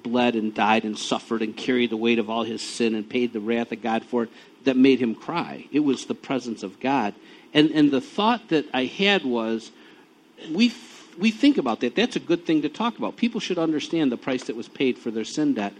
bled 0.03 0.35
and 0.35 0.55
died 0.55 0.85
and 0.85 0.99
suffered 0.99 1.42
and 1.42 1.57
carried 1.57 1.90
the 1.90 1.96
weight 1.96 2.18
of 2.18 2.29
all 2.29 2.44
his 2.44 2.62
sin 2.62 2.94
and 2.94 3.09
paid 3.09 3.33
the 3.33 3.40
wrath 3.40 3.72
of 3.72 3.83
God 3.83 4.05
for 4.05 4.25
it 4.25 4.31
that 4.64 4.77
made 4.77 4.99
him 5.01 5.14
cry. 5.14 5.66
It 5.72 5.81
was 5.81 6.07
the 6.07 6.14
presence 6.14 6.62
of 6.62 6.81
God. 6.81 7.14
And, 7.55 7.70
and 7.70 7.90
the 7.90 8.01
thought 8.01 8.49
that 8.49 8.66
I 8.75 8.85
had 8.85 9.25
was, 9.25 9.70
we, 10.53 10.75
we 11.18 11.31
think 11.31 11.57
about 11.57 11.81
that. 11.81 11.94
That's 11.94 12.16
a 12.16 12.20
good 12.20 12.44
thing 12.44 12.62
to 12.62 12.68
talk 12.68 12.99
about. 12.99 13.16
People 13.16 13.40
should 13.40 13.59
understand 13.59 14.12
the 14.12 14.16
price 14.16 14.44
that 14.44 14.57
was 14.57 14.68
paid 14.68 14.99
for 14.99 15.11
their 15.11 15.25
sin 15.25 15.55
debt 15.55 15.72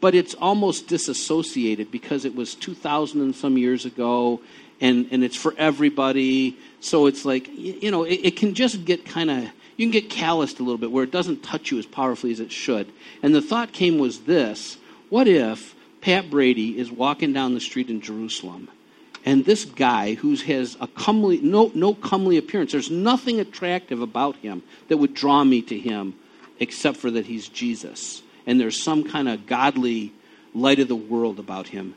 but 0.00 0.14
it's 0.14 0.34
almost 0.34 0.86
disassociated 0.86 1.90
because 1.90 2.24
it 2.24 2.34
was 2.34 2.54
2000 2.54 3.20
and 3.20 3.34
some 3.34 3.56
years 3.56 3.84
ago 3.84 4.40
and, 4.80 5.08
and 5.10 5.24
it's 5.24 5.36
for 5.36 5.54
everybody. 5.58 6.56
So 6.80 7.06
it's 7.06 7.24
like, 7.24 7.48
you 7.56 7.90
know, 7.90 8.04
it, 8.04 8.20
it 8.22 8.36
can 8.36 8.54
just 8.54 8.84
get 8.84 9.04
kind 9.04 9.30
of, 9.30 9.44
you 9.76 9.86
can 9.86 9.90
get 9.90 10.10
calloused 10.10 10.60
a 10.60 10.62
little 10.62 10.78
bit 10.78 10.90
where 10.90 11.04
it 11.04 11.10
doesn't 11.10 11.42
touch 11.42 11.70
you 11.70 11.78
as 11.78 11.86
powerfully 11.86 12.32
as 12.32 12.40
it 12.40 12.52
should. 12.52 12.90
And 13.22 13.34
the 13.34 13.42
thought 13.42 13.72
came 13.72 13.98
was 13.98 14.20
this 14.20 14.76
what 15.08 15.26
if 15.26 15.74
Pat 16.00 16.30
Brady 16.30 16.78
is 16.78 16.90
walking 16.90 17.32
down 17.32 17.54
the 17.54 17.60
street 17.60 17.90
in 17.90 18.00
Jerusalem? 18.00 18.68
And 19.24 19.44
this 19.44 19.64
guy 19.64 20.14
who 20.14 20.36
has 20.36 20.76
a 20.80 20.86
comely, 20.86 21.40
no, 21.40 21.70
no 21.74 21.92
comely 21.94 22.36
appearance, 22.36 22.72
there's 22.72 22.90
nothing 22.90 23.40
attractive 23.40 24.00
about 24.00 24.36
him 24.36 24.62
that 24.88 24.96
would 24.96 25.12
draw 25.12 25.44
me 25.44 25.60
to 25.62 25.78
him 25.78 26.14
except 26.60 26.98
for 26.98 27.10
that 27.10 27.26
he's 27.26 27.48
Jesus. 27.48 28.22
And 28.46 28.60
there's 28.60 28.80
some 28.80 29.04
kind 29.04 29.28
of 29.28 29.46
godly 29.46 30.12
light 30.54 30.78
of 30.78 30.88
the 30.88 30.96
world 30.96 31.38
about 31.38 31.68
him. 31.68 31.94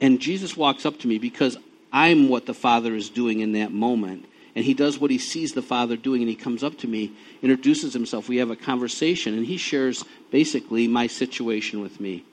And 0.00 0.20
Jesus 0.20 0.56
walks 0.56 0.86
up 0.86 0.98
to 1.00 1.08
me 1.08 1.18
because 1.18 1.58
I'm 1.92 2.28
what 2.28 2.46
the 2.46 2.54
Father 2.54 2.94
is 2.94 3.08
doing 3.08 3.40
in 3.40 3.52
that 3.52 3.72
moment. 3.72 4.26
And 4.54 4.64
he 4.64 4.74
does 4.74 4.98
what 4.98 5.10
he 5.10 5.18
sees 5.18 5.52
the 5.52 5.62
Father 5.62 5.96
doing, 5.96 6.22
and 6.22 6.28
he 6.28 6.34
comes 6.34 6.64
up 6.64 6.78
to 6.78 6.88
me, 6.88 7.12
introduces 7.40 7.92
himself. 7.92 8.28
We 8.28 8.38
have 8.38 8.50
a 8.50 8.56
conversation, 8.56 9.34
and 9.34 9.46
he 9.46 9.56
shares 9.56 10.04
basically 10.30 10.88
my 10.88 11.06
situation 11.06 11.80
with 11.80 12.00
me. 12.00 12.24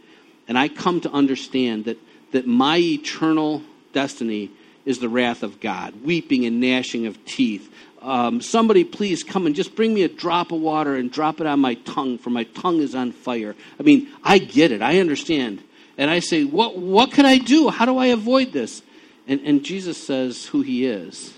And 0.47 0.57
I 0.57 0.67
come 0.67 1.01
to 1.01 1.11
understand 1.11 1.85
that, 1.85 1.97
that 2.31 2.47
my 2.47 2.77
eternal 2.77 3.61
destiny 3.93 4.51
is 4.85 4.99
the 4.99 5.09
wrath 5.09 5.43
of 5.43 5.59
God, 5.59 6.03
weeping 6.03 6.45
and 6.45 6.59
gnashing 6.59 7.05
of 7.05 7.23
teeth. 7.25 7.71
Um, 8.01 8.41
somebody 8.41 8.83
please 8.83 9.23
come 9.23 9.45
and 9.45 9.55
just 9.55 9.75
bring 9.75 9.93
me 9.93 10.03
a 10.03 10.07
drop 10.07 10.51
of 10.51 10.61
water 10.61 10.95
and 10.95 11.11
drop 11.11 11.41
it 11.41 11.47
on 11.47 11.59
my 11.59 11.73
tongue, 11.73 12.17
for 12.17 12.29
my 12.29 12.45
tongue 12.45 12.79
is 12.79 12.95
on 12.95 13.11
fire. 13.11 13.53
I 13.79 13.83
mean, 13.83 14.07
I 14.23 14.37
get 14.37 14.71
it, 14.71 14.81
I 14.81 14.99
understand. 14.99 15.61
And 15.97 16.09
I 16.09 16.19
say, 16.19 16.45
What, 16.45 16.77
what 16.77 17.11
can 17.11 17.25
I 17.25 17.37
do? 17.37 17.69
How 17.69 17.85
do 17.85 17.97
I 17.97 18.07
avoid 18.07 18.53
this? 18.53 18.81
And, 19.27 19.41
and 19.41 19.63
Jesus 19.63 20.01
says 20.01 20.45
who 20.45 20.61
he 20.61 20.85
is. 20.85 21.33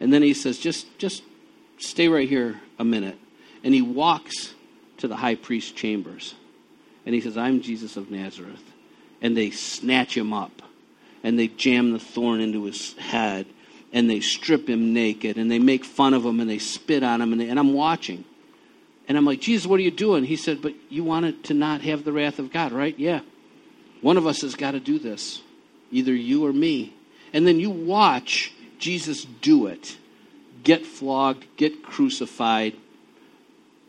And 0.00 0.12
then 0.12 0.22
he 0.22 0.34
says, 0.34 0.58
just, 0.58 0.86
just 0.98 1.22
stay 1.78 2.08
right 2.08 2.28
here 2.28 2.60
a 2.78 2.84
minute. 2.84 3.18
And 3.62 3.72
he 3.72 3.82
walks 3.82 4.52
to 4.98 5.08
the 5.08 5.16
high 5.16 5.36
priest's 5.36 5.70
chambers. 5.70 6.34
And 7.06 7.14
he 7.14 7.20
says, 7.20 7.36
I'm 7.36 7.60
Jesus 7.60 7.96
of 7.96 8.10
Nazareth. 8.10 8.62
And 9.20 9.36
they 9.36 9.50
snatch 9.50 10.16
him 10.16 10.32
up. 10.32 10.62
And 11.22 11.38
they 11.38 11.46
jam 11.46 11.92
the 11.92 12.00
thorn 12.00 12.40
into 12.40 12.64
his 12.64 12.94
head. 12.94 13.46
And 13.92 14.10
they 14.10 14.18
strip 14.18 14.68
him 14.68 14.92
naked. 14.92 15.36
And 15.36 15.48
they 15.48 15.60
make 15.60 15.84
fun 15.84 16.14
of 16.14 16.24
him. 16.24 16.40
And 16.40 16.50
they 16.50 16.58
spit 16.58 17.04
on 17.04 17.20
him. 17.20 17.32
And, 17.32 17.40
they, 17.40 17.48
and 17.48 17.60
I'm 17.60 17.72
watching. 17.72 18.24
And 19.06 19.16
I'm 19.16 19.24
like, 19.24 19.40
Jesus, 19.40 19.66
what 19.66 19.78
are 19.78 19.84
you 19.84 19.92
doing? 19.92 20.24
He 20.24 20.36
said, 20.36 20.60
But 20.60 20.74
you 20.88 21.04
wanted 21.04 21.44
to 21.44 21.54
not 21.54 21.82
have 21.82 22.04
the 22.04 22.12
wrath 22.12 22.40
of 22.40 22.52
God, 22.52 22.72
right? 22.72 22.98
Yeah. 22.98 23.20
One 24.00 24.16
of 24.16 24.26
us 24.26 24.40
has 24.40 24.56
got 24.56 24.72
to 24.72 24.80
do 24.80 24.98
this, 24.98 25.40
either 25.92 26.12
you 26.12 26.44
or 26.44 26.52
me 26.52 26.94
and 27.32 27.46
then 27.46 27.60
you 27.60 27.70
watch 27.70 28.52
Jesus 28.78 29.24
do 29.24 29.66
it 29.66 29.96
get 30.62 30.86
flogged, 30.86 31.44
get 31.56 31.82
crucified, 31.82 32.74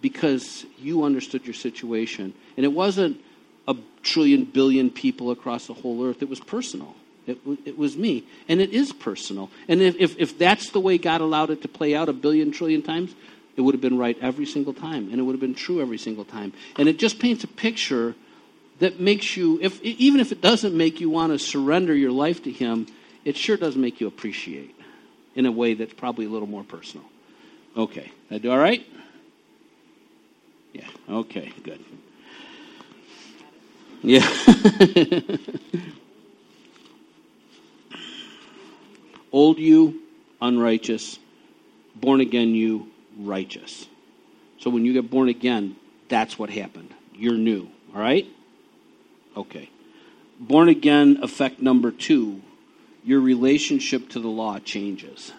because 0.02 0.66
you 0.80 1.04
understood 1.04 1.46
your 1.46 1.54
situation. 1.54 2.34
And 2.58 2.66
it 2.66 2.74
wasn't 2.74 3.22
a 3.68 3.76
trillion 4.02 4.46
billion 4.46 4.90
people 4.90 5.32
across 5.32 5.68
the 5.68 5.74
whole 5.74 6.04
earth, 6.06 6.22
it 6.22 6.30
was 6.30 6.40
personal. 6.40 6.96
It, 7.26 7.38
it 7.64 7.78
was 7.78 7.96
me. 7.96 8.26
And 8.50 8.60
it 8.60 8.72
is 8.72 8.92
personal. 8.92 9.50
And 9.70 9.82
if, 9.82 9.96
if, 9.98 10.20
if 10.20 10.38
that's 10.38 10.72
the 10.72 10.82
way 10.82 10.98
God 10.98 11.22
allowed 11.22 11.52
it 11.52 11.62
to 11.62 11.70
play 11.70 11.96
out 11.96 12.10
a 12.10 12.14
billion 12.14 12.52
trillion 12.52 12.82
times, 12.82 13.16
it 13.56 13.62
would 13.62 13.74
have 13.74 13.82
been 13.82 13.98
right 13.98 14.18
every 14.22 14.46
single 14.46 14.74
time. 14.74 15.10
And 15.10 15.20
it 15.20 15.22
would 15.22 15.32
have 15.32 15.40
been 15.40 15.56
true 15.56 15.80
every 15.80 15.98
single 15.98 16.26
time. 16.26 16.52
And 16.76 16.90
it 16.90 17.00
just 17.00 17.20
paints 17.20 17.46
a 17.46 17.48
picture 17.48 18.14
that 18.80 19.00
makes 19.00 19.38
you, 19.38 19.58
if, 19.62 19.82
even 19.82 20.20
if 20.20 20.34
it 20.34 20.42
doesn't 20.42 20.76
make 20.76 21.00
you 21.00 21.10
want 21.10 21.32
to 21.32 21.40
surrender 21.40 21.96
your 21.96 22.12
life 22.12 22.44
to 22.44 22.52
Him, 22.52 22.88
it 23.26 23.38
sure 23.38 23.58
does 23.58 23.76
make 23.76 24.02
you 24.02 24.08
appreciate 24.08 24.76
in 25.36 25.46
a 25.46 25.52
way 25.52 25.74
that's 25.74 25.94
probably 25.94 26.26
a 26.26 26.30
little 26.30 26.48
more 26.48 26.64
personal. 26.64 27.06
Okay. 27.76 28.12
I 28.30 28.38
do 28.38 28.52
all 28.52 28.58
right? 28.58 28.86
Yeah. 30.74 30.88
Okay. 31.10 31.52
Good. 31.64 31.84
Yeah. 34.02 34.28
Old 39.32 39.58
you, 39.58 40.02
unrighteous. 40.42 41.18
Born 41.96 42.22
again 42.22 42.54
you, 42.54 42.88
righteous. 43.18 43.88
So 44.60 44.70
when 44.70 44.86
you 44.86 44.94
get 44.94 45.10
born 45.10 45.30
again, 45.30 45.76
that's 46.10 46.38
what 46.38 46.50
happened. 46.50 46.94
You're 47.16 47.38
new. 47.38 47.70
All 47.96 48.02
right? 48.02 48.28
Okay. 49.36 49.70
Born 50.40 50.70
again, 50.70 51.20
effect 51.24 51.60
number 51.62 51.92
two 51.92 52.42
your 53.04 53.20
relationship 53.20 54.10
to 54.10 54.20
the 54.20 54.28
law 54.28 54.60
changes. 54.60 55.34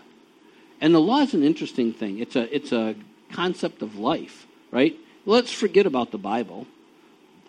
And 0.81 0.95
the 0.95 1.01
law 1.01 1.21
is 1.21 1.35
an 1.35 1.43
interesting 1.43 1.93
thing. 1.93 2.19
It's 2.19 2.37
a, 2.37 2.55
it's 2.55 2.73
a 2.73 2.95
concept 3.33 3.83
of 3.83 3.97
life, 3.97 4.47
right? 4.71 4.97
Let's 5.25 5.53
forget 5.53 5.87
about 5.87 6.11
the 6.11 6.19
Bible. 6.19 6.67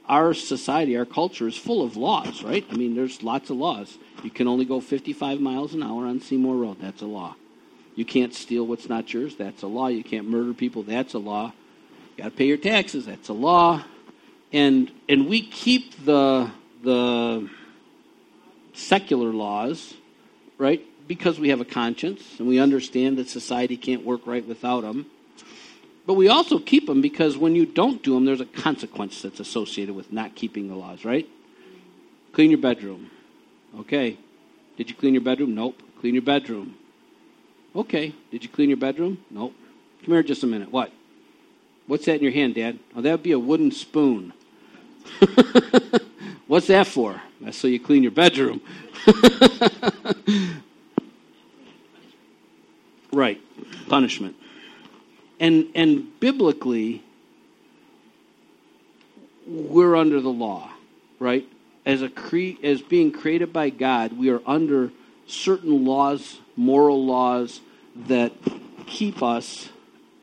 Our 0.07 0.33
society, 0.33 0.95
our 0.97 1.05
culture 1.05 1.47
is 1.47 1.57
full 1.57 1.83
of 1.83 1.97
laws, 1.97 2.43
right? 2.43 2.65
I 2.69 2.75
mean, 2.75 2.95
there's 2.95 3.23
lots 3.23 3.49
of 3.49 3.57
laws. 3.57 3.97
You 4.23 4.29
can 4.29 4.47
only 4.47 4.63
go 4.63 4.79
55 4.79 5.39
miles 5.39 5.73
an 5.73 5.83
hour 5.83 6.05
on 6.05 6.21
Seymour 6.21 6.55
Road. 6.55 6.77
That's 6.79 7.01
a 7.01 7.07
law. 7.07 7.35
You 7.95 8.05
can't 8.05 8.33
steal 8.33 8.65
what's 8.65 8.87
not 8.87 9.13
yours. 9.13 9.35
That's 9.35 9.63
a 9.63 9.67
law. 9.67 9.87
You 9.87 10.03
can't 10.03 10.29
murder 10.29 10.53
people. 10.53 10.83
That's 10.83 11.13
a 11.13 11.19
law. 11.19 11.53
You 12.15 12.23
got 12.23 12.29
to 12.29 12.35
pay 12.35 12.45
your 12.45 12.57
taxes. 12.57 13.05
That's 13.05 13.29
a 13.29 13.33
law. 13.33 13.83
And 14.53 14.91
and 15.09 15.27
we 15.27 15.41
keep 15.41 16.05
the 16.05 16.51
the 16.83 17.49
secular 18.73 19.31
laws 19.33 19.95
right? 20.57 20.81
Because 21.07 21.39
we 21.39 21.49
have 21.49 21.61
a 21.61 21.65
conscience 21.65 22.21
and 22.39 22.47
we 22.47 22.59
understand 22.59 23.17
that 23.17 23.29
society 23.29 23.77
can't 23.77 24.03
work 24.03 24.25
right 24.25 24.45
without 24.45 24.81
them. 24.81 25.05
But 26.05 26.13
we 26.13 26.27
also 26.27 26.59
keep 26.59 26.85
them 26.85 27.01
because 27.01 27.37
when 27.37 27.55
you 27.55 27.65
don't 27.65 28.03
do 28.03 28.13
them, 28.13 28.25
there's 28.25 28.41
a 28.41 28.45
consequence 28.45 29.21
that's 29.21 29.39
associated 29.39 29.95
with 29.95 30.11
not 30.11 30.35
keeping 30.35 30.67
the 30.67 30.75
laws, 30.75 31.03
right? 31.03 31.27
Clean 32.31 32.51
your 32.51 32.59
bedroom. 32.59 33.09
Okay. 33.79 34.17
Did 34.77 34.89
you 34.89 34.95
clean 34.95 35.13
your 35.13 35.23
bedroom? 35.23 35.55
Nope. 35.55 35.81
Clean 35.99 36.13
your 36.13 36.23
bedroom. 36.23 36.75
Okay. 37.75 38.13
Did 38.29 38.43
you 38.43 38.49
clean 38.49 38.69
your 38.69 38.77
bedroom? 38.77 39.23
Nope. 39.31 39.53
Come 40.03 40.13
here 40.13 40.23
just 40.23 40.43
a 40.43 40.47
minute. 40.47 40.71
What? 40.71 40.91
What's 41.87 42.05
that 42.05 42.17
in 42.17 42.23
your 42.23 42.31
hand, 42.31 42.55
Dad? 42.55 42.79
Oh, 42.95 43.01
that 43.01 43.11
would 43.11 43.23
be 43.23 43.31
a 43.31 43.39
wooden 43.39 43.71
spoon. 43.71 44.33
What's 46.47 46.67
that 46.67 46.87
for? 46.87 47.21
That's 47.41 47.57
so 47.57 47.67
you 47.67 47.79
clean 47.79 48.03
your 48.03 48.11
bedroom. 48.11 48.61
right, 53.11 53.41
punishment. 53.87 54.35
And 55.39 55.69
and 55.75 56.19
biblically 56.19 57.03
we're 59.47 59.95
under 59.95 60.21
the 60.21 60.29
law, 60.29 60.71
right? 61.19 61.47
as 61.85 62.01
a 62.01 62.09
cre- 62.09 62.61
as 62.63 62.81
being 62.81 63.11
created 63.11 63.53
by 63.53 63.69
God, 63.69 64.13
we 64.13 64.29
are 64.29 64.41
under 64.45 64.91
certain 65.27 65.85
laws, 65.85 66.39
moral 66.55 67.05
laws 67.05 67.61
that 68.07 68.33
keep 68.87 69.21
us 69.21 69.69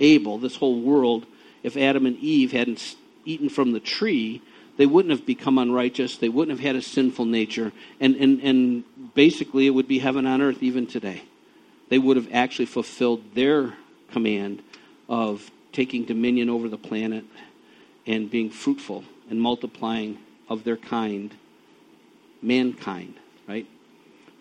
able. 0.01 0.38
This 0.38 0.57
whole 0.57 0.81
world, 0.81 1.25
if 1.62 1.77
Adam 1.77 2.05
and 2.05 2.18
Eve 2.18 2.53
hadn't 2.53 2.96
eaten 3.25 3.48
from 3.48 3.72
the 3.72 3.81
tree, 3.81 4.42
they 4.77 4.87
wouldn't 4.87 5.11
have 5.11 5.27
become 5.27 5.59
unrighteous. 5.59 6.17
They 6.17 6.29
wouldn't 6.29 6.59
have 6.59 6.67
had 6.67 6.77
a 6.77 6.83
sinful 6.83 7.27
nature, 7.27 7.73
and 8.01 8.17
and 8.17 8.41
and 8.43 8.85
basically, 9.15 9.67
it 9.67 9.71
would 9.71 9.89
be 9.89 9.99
heaven 9.99 10.27
on 10.27 10.41
earth 10.41 10.63
even 10.63 10.87
today. 10.87 11.23
They 11.89 11.99
would 11.99 12.17
have 12.17 12.29
actually 12.33 12.67
fulfilled 12.67 13.35
their 13.35 13.75
command 14.11 14.63
of 15.09 15.51
taking 15.73 16.05
dominion 16.05 16.49
over 16.49 16.69
the 16.69 16.79
planet 16.79 17.25
and 18.07 18.31
being 18.31 18.51
fruitful 18.51 19.05
and 19.29 19.41
multiplying 19.41 20.19
of 20.49 20.65
their 20.65 20.77
kind, 20.77 21.35
mankind, 22.41 23.15
right? 23.47 23.67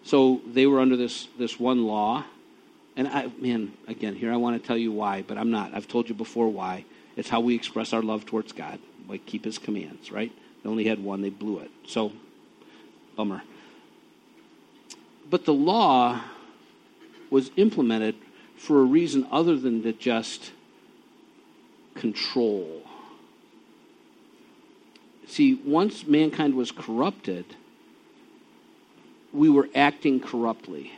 So 0.04 0.42
they 0.48 0.66
were 0.66 0.80
under 0.80 0.98
this, 0.98 1.28
this 1.38 1.60
one 1.60 1.84
law. 1.86 2.24
And 2.96 3.08
I, 3.08 3.32
man, 3.40 3.74
again, 3.88 4.16
here 4.16 4.34
I 4.34 4.38
want 4.38 4.62
to 4.62 4.68
tell 4.68 4.78
you 4.78 4.92
why, 4.92 5.22
but 5.22 5.38
I'm 5.38 5.52
not. 5.52 5.74
I've 5.74 5.88
told 5.88 6.10
you 6.10 6.16
before 6.16 6.50
why. 6.50 6.86
It's 7.16 7.30
how 7.30 7.40
we 7.40 7.56
express 7.56 7.94
our 7.94 8.02
love 8.02 8.26
towards 8.26 8.52
God. 8.52 8.80
Like 9.12 9.26
keep 9.26 9.44
his 9.44 9.58
commands, 9.58 10.10
right? 10.10 10.32
They 10.64 10.70
only 10.70 10.86
had 10.86 11.04
one, 11.04 11.22
they 11.22 11.30
blew 11.30 11.60
it. 11.60 11.70
So, 11.86 12.14
bummer. 13.18 13.44
But 15.30 15.44
the 15.44 15.54
law 15.54 16.22
was 17.30 17.52
implemented 17.58 18.16
for 18.56 18.80
a 18.80 18.84
reason 18.84 19.28
other 19.30 19.58
than 19.58 19.84
to 19.84 19.92
just 19.92 20.52
control. 21.94 22.84
See, 25.28 25.56
once 25.56 26.08
mankind 26.08 26.56
was 26.56 26.72
corrupted, 26.72 27.44
we 29.34 29.50
were 29.50 29.68
acting 29.76 30.22
corruptly. 30.22 30.94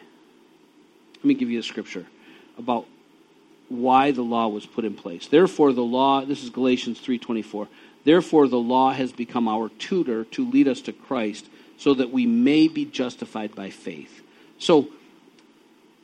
Let 1.16 1.26
me 1.26 1.34
give 1.34 1.50
you 1.50 1.58
a 1.58 1.64
scripture 1.64 2.06
about 2.60 2.86
why 3.70 4.12
the 4.12 4.22
law 4.22 4.50
was 4.50 4.68
put 4.68 4.86
in 4.86 4.94
place. 4.94 5.26
Therefore 5.26 5.74
the 5.74 5.84
law, 5.84 6.24
this 6.24 6.44
is 6.44 6.52
Galatians 6.52 7.00
3:24. 7.00 7.68
Therefore 8.04 8.48
the 8.48 8.60
law 8.60 8.92
has 8.92 9.12
become 9.12 9.48
our 9.48 9.70
tutor 9.70 10.26
to 10.26 10.50
lead 10.50 10.68
us 10.68 10.82
to 10.82 10.94
Christ 10.94 11.46
so 11.78 11.94
that 11.94 12.12
we 12.12 12.26
may 12.26 12.68
be 12.68 12.86
justified 12.86 13.56
by 13.56 13.70
faith. 13.70 14.22
So 14.60 14.88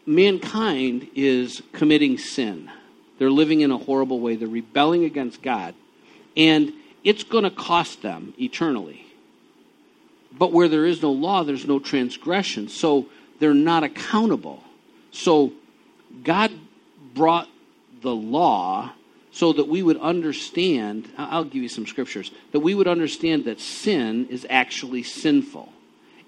mankind 0.06 1.08
is 1.16 1.62
committing 1.74 2.18
sin. 2.18 2.70
They're 3.18 3.30
living 3.32 3.62
in 3.62 3.72
a 3.72 3.78
horrible 3.78 4.20
way. 4.20 4.36
They're 4.36 4.48
rebelling 4.48 5.04
against 5.04 5.42
God. 5.42 5.76
And 6.38 6.74
it's 7.04 7.24
going 7.24 7.44
to 7.44 7.52
cost 7.52 8.02
them 8.02 8.34
eternally. 8.40 9.06
But 10.32 10.54
where 10.54 10.68
there 10.68 10.86
is 10.86 11.02
no 11.02 11.12
law, 11.12 11.44
there's 11.44 11.66
no 11.66 11.80
transgression. 11.80 12.70
So 12.70 13.08
they're 13.40 13.54
not 13.54 13.84
accountable. 13.84 14.64
So 15.12 15.54
God 16.24 16.52
brought 17.14 17.50
the 18.02 18.16
law 18.16 18.92
so 19.32 19.54
that 19.54 19.68
we 19.68 19.84
would 19.84 19.98
understand. 19.98 21.10
I'll 21.18 21.44
give 21.44 21.62
you 21.62 21.70
some 21.70 21.86
scriptures. 21.86 22.32
That 22.52 22.60
we 22.60 22.74
would 22.74 22.88
understand 22.88 23.46
that 23.46 23.60
sin 23.60 24.28
is 24.30 24.46
actually 24.50 25.04
sinful. 25.04 25.72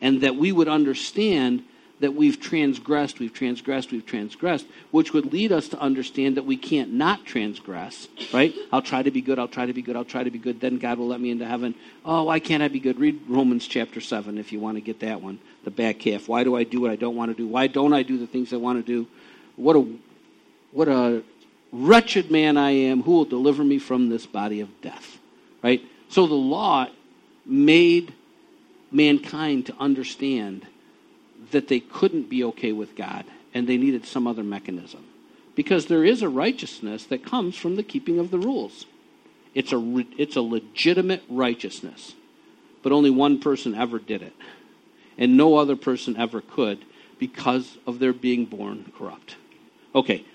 And 0.01 0.21
that 0.21 0.35
we 0.35 0.51
would 0.51 0.67
understand 0.67 1.63
that 2.01 2.15
we've 2.15 2.39
transgressed, 2.39 3.19
we've 3.19 3.33
transgressed, 3.33 3.91
we've 3.91 4.05
transgressed, 4.05 4.65
which 4.89 5.13
would 5.13 5.31
lead 5.31 5.51
us 5.51 5.69
to 5.69 5.79
understand 5.79 6.35
that 6.35 6.45
we 6.45 6.57
can't 6.57 6.91
not 6.91 7.25
transgress, 7.25 8.07
right? 8.33 8.53
I'll 8.71 8.81
try 8.81 9.03
to 9.03 9.11
be 9.11 9.21
good, 9.21 9.37
I'll 9.37 9.47
try 9.47 9.67
to 9.67 9.73
be 9.73 9.83
good, 9.83 9.95
I'll 9.95 10.03
try 10.03 10.23
to 10.23 10.31
be 10.31 10.39
good, 10.39 10.59
then 10.59 10.79
God 10.79 10.97
will 10.97 11.07
let 11.07 11.21
me 11.21 11.29
into 11.29 11.45
heaven. 11.45 11.75
Oh, 12.03 12.23
why 12.23 12.39
can't 12.39 12.63
I 12.63 12.67
be 12.67 12.79
good? 12.79 12.99
Read 12.99 13.21
Romans 13.27 13.67
chapter 13.67 14.01
7 14.01 14.39
if 14.39 14.51
you 14.51 14.59
want 14.59 14.77
to 14.77 14.81
get 14.81 14.99
that 15.01 15.21
one, 15.21 15.39
the 15.63 15.71
back 15.71 16.01
half. 16.01 16.27
Why 16.27 16.43
do 16.43 16.55
I 16.55 16.63
do 16.63 16.81
what 16.81 16.91
I 16.91 16.95
don't 16.95 17.15
want 17.15 17.31
to 17.31 17.37
do? 17.37 17.47
Why 17.47 17.67
don't 17.67 17.93
I 17.93 18.01
do 18.01 18.17
the 18.17 18.27
things 18.27 18.51
I 18.51 18.57
want 18.57 18.83
to 18.83 18.83
do? 18.83 19.07
What 19.55 19.75
a, 19.75 19.87
what 20.71 20.87
a 20.87 21.23
wretched 21.71 22.31
man 22.31 22.57
I 22.57 22.71
am. 22.71 23.03
Who 23.03 23.11
will 23.11 23.25
deliver 23.25 23.63
me 23.63 23.79
from 23.79 24.09
this 24.09 24.25
body 24.25 24.59
of 24.59 24.81
death, 24.81 25.19
right? 25.63 25.81
So 26.09 26.27
the 26.27 26.33
law 26.33 26.87
made 27.45 28.13
mankind 28.91 29.67
to 29.67 29.75
understand 29.79 30.67
that 31.51 31.67
they 31.67 31.79
couldn't 31.79 32.29
be 32.29 32.43
okay 32.43 32.71
with 32.71 32.95
God 32.95 33.25
and 33.53 33.67
they 33.67 33.77
needed 33.77 34.05
some 34.05 34.27
other 34.27 34.43
mechanism. 34.43 35.05
Because 35.55 35.87
there 35.87 36.05
is 36.05 36.21
a 36.21 36.29
righteousness 36.29 37.05
that 37.05 37.25
comes 37.25 37.55
from 37.55 37.75
the 37.75 37.83
keeping 37.83 38.19
of 38.19 38.31
the 38.31 38.39
rules. 38.39 38.85
It's 39.53 39.73
a, 39.73 40.05
it's 40.17 40.35
a 40.37 40.41
legitimate 40.41 41.23
righteousness. 41.29 42.13
But 42.83 42.93
only 42.93 43.09
one 43.09 43.39
person 43.39 43.75
ever 43.75 43.99
did 43.99 44.21
it. 44.21 44.33
And 45.17 45.35
no 45.35 45.57
other 45.57 45.75
person 45.75 46.15
ever 46.17 46.41
could 46.41 46.83
because 47.19 47.77
of 47.85 47.99
their 47.99 48.13
being 48.13 48.45
born 48.45 48.91
corrupt. 48.97 49.35
Okay. 49.93 50.25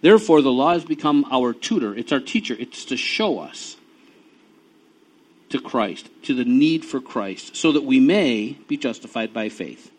Therefore, 0.00 0.42
the 0.42 0.52
law 0.52 0.72
has 0.72 0.84
become 0.84 1.26
our 1.30 1.52
tutor. 1.52 1.94
It's 1.94 2.12
our 2.12 2.20
teacher. 2.20 2.54
It's 2.58 2.84
to 2.86 2.96
show 2.96 3.38
us 3.38 3.76
to 5.50 5.60
Christ, 5.60 6.08
to 6.24 6.34
the 6.34 6.44
need 6.44 6.84
for 6.84 7.00
Christ, 7.00 7.56
so 7.56 7.72
that 7.72 7.84
we 7.84 8.00
may 8.00 8.58
be 8.68 8.76
justified 8.76 9.32
by 9.32 9.48
faith. 9.48 9.90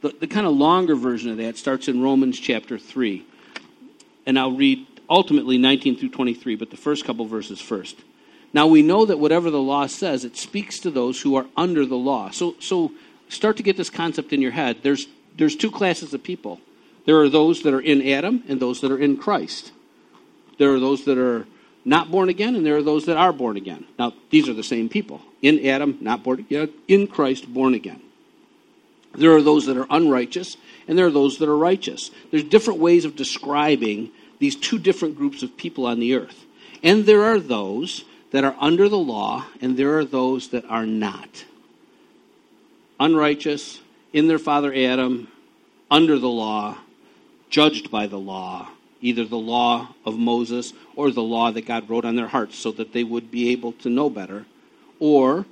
The, 0.00 0.14
the 0.20 0.26
kind 0.26 0.46
of 0.46 0.54
longer 0.54 0.94
version 0.94 1.30
of 1.30 1.36
that 1.38 1.56
starts 1.56 1.88
in 1.88 2.02
Romans 2.02 2.38
chapter 2.38 2.78
3. 2.78 3.24
And 4.26 4.38
I'll 4.38 4.52
read 4.52 4.86
ultimately 5.10 5.58
19 5.58 5.96
through 5.96 6.10
23, 6.10 6.56
but 6.56 6.70
the 6.70 6.76
first 6.76 7.04
couple 7.04 7.26
verses 7.26 7.60
first. 7.60 7.98
Now 8.52 8.66
we 8.66 8.82
know 8.82 9.04
that 9.06 9.18
whatever 9.18 9.50
the 9.50 9.60
law 9.60 9.86
says, 9.86 10.24
it 10.24 10.36
speaks 10.36 10.78
to 10.80 10.90
those 10.90 11.20
who 11.20 11.36
are 11.36 11.46
under 11.56 11.86
the 11.86 11.96
law. 11.96 12.30
So, 12.30 12.54
so 12.60 12.92
start 13.28 13.56
to 13.56 13.62
get 13.62 13.76
this 13.76 13.90
concept 13.90 14.32
in 14.32 14.40
your 14.40 14.50
head. 14.50 14.78
There's, 14.82 15.06
there's 15.36 15.56
two 15.56 15.70
classes 15.70 16.14
of 16.14 16.22
people 16.22 16.60
there 17.06 17.20
are 17.20 17.28
those 17.28 17.62
that 17.62 17.74
are 17.74 17.80
in 17.80 18.06
Adam 18.08 18.44
and 18.48 18.60
those 18.60 18.80
that 18.80 18.90
are 18.90 18.98
in 18.98 19.16
Christ. 19.16 19.72
There 20.58 20.72
are 20.72 20.80
those 20.80 21.04
that 21.06 21.18
are 21.18 21.46
not 21.84 22.10
born 22.10 22.28
again, 22.28 22.54
and 22.54 22.64
there 22.64 22.76
are 22.76 22.82
those 22.82 23.06
that 23.06 23.16
are 23.16 23.32
born 23.32 23.56
again. 23.56 23.84
Now, 23.98 24.12
these 24.30 24.48
are 24.48 24.54
the 24.54 24.62
same 24.62 24.88
people. 24.88 25.20
In 25.40 25.66
Adam, 25.66 25.98
not 26.00 26.22
born 26.22 26.40
again. 26.40 26.72
In 26.86 27.08
Christ, 27.08 27.52
born 27.52 27.74
again. 27.74 28.00
There 29.14 29.32
are 29.32 29.42
those 29.42 29.66
that 29.66 29.76
are 29.76 29.86
unrighteous, 29.90 30.56
and 30.86 30.96
there 30.96 31.06
are 31.06 31.10
those 31.10 31.38
that 31.38 31.48
are 31.48 31.56
righteous. 31.56 32.10
There's 32.30 32.44
different 32.44 32.80
ways 32.80 33.04
of 33.04 33.16
describing 33.16 34.10
these 34.38 34.56
two 34.56 34.78
different 34.78 35.16
groups 35.16 35.42
of 35.42 35.56
people 35.56 35.86
on 35.86 36.00
the 36.00 36.14
earth. 36.14 36.44
And 36.82 37.04
there 37.04 37.24
are 37.24 37.38
those 37.38 38.04
that 38.30 38.44
are 38.44 38.56
under 38.58 38.88
the 38.88 38.98
law, 38.98 39.46
and 39.60 39.76
there 39.76 39.98
are 39.98 40.04
those 40.04 40.48
that 40.48 40.64
are 40.66 40.86
not. 40.86 41.44
Unrighteous, 42.98 43.80
in 44.12 44.28
their 44.28 44.38
father 44.38 44.72
Adam, 44.72 45.28
under 45.90 46.18
the 46.18 46.28
law, 46.28 46.78
judged 47.52 47.90
by 47.90 48.06
the 48.08 48.18
law, 48.18 48.68
either 49.00 49.24
the 49.24 49.36
law 49.36 49.94
of 50.04 50.18
Moses 50.18 50.72
or 50.96 51.10
the 51.10 51.22
law 51.22 51.52
that 51.52 51.66
God 51.66 51.88
wrote 51.88 52.04
on 52.04 52.16
their 52.16 52.26
hearts 52.28 52.58
so 52.58 52.72
that 52.72 52.92
they 52.92 53.04
would 53.04 53.30
be 53.30 53.50
able 53.50 53.72
to 53.72 53.90
know 53.90 54.10
better, 54.10 54.46
or 54.98 55.46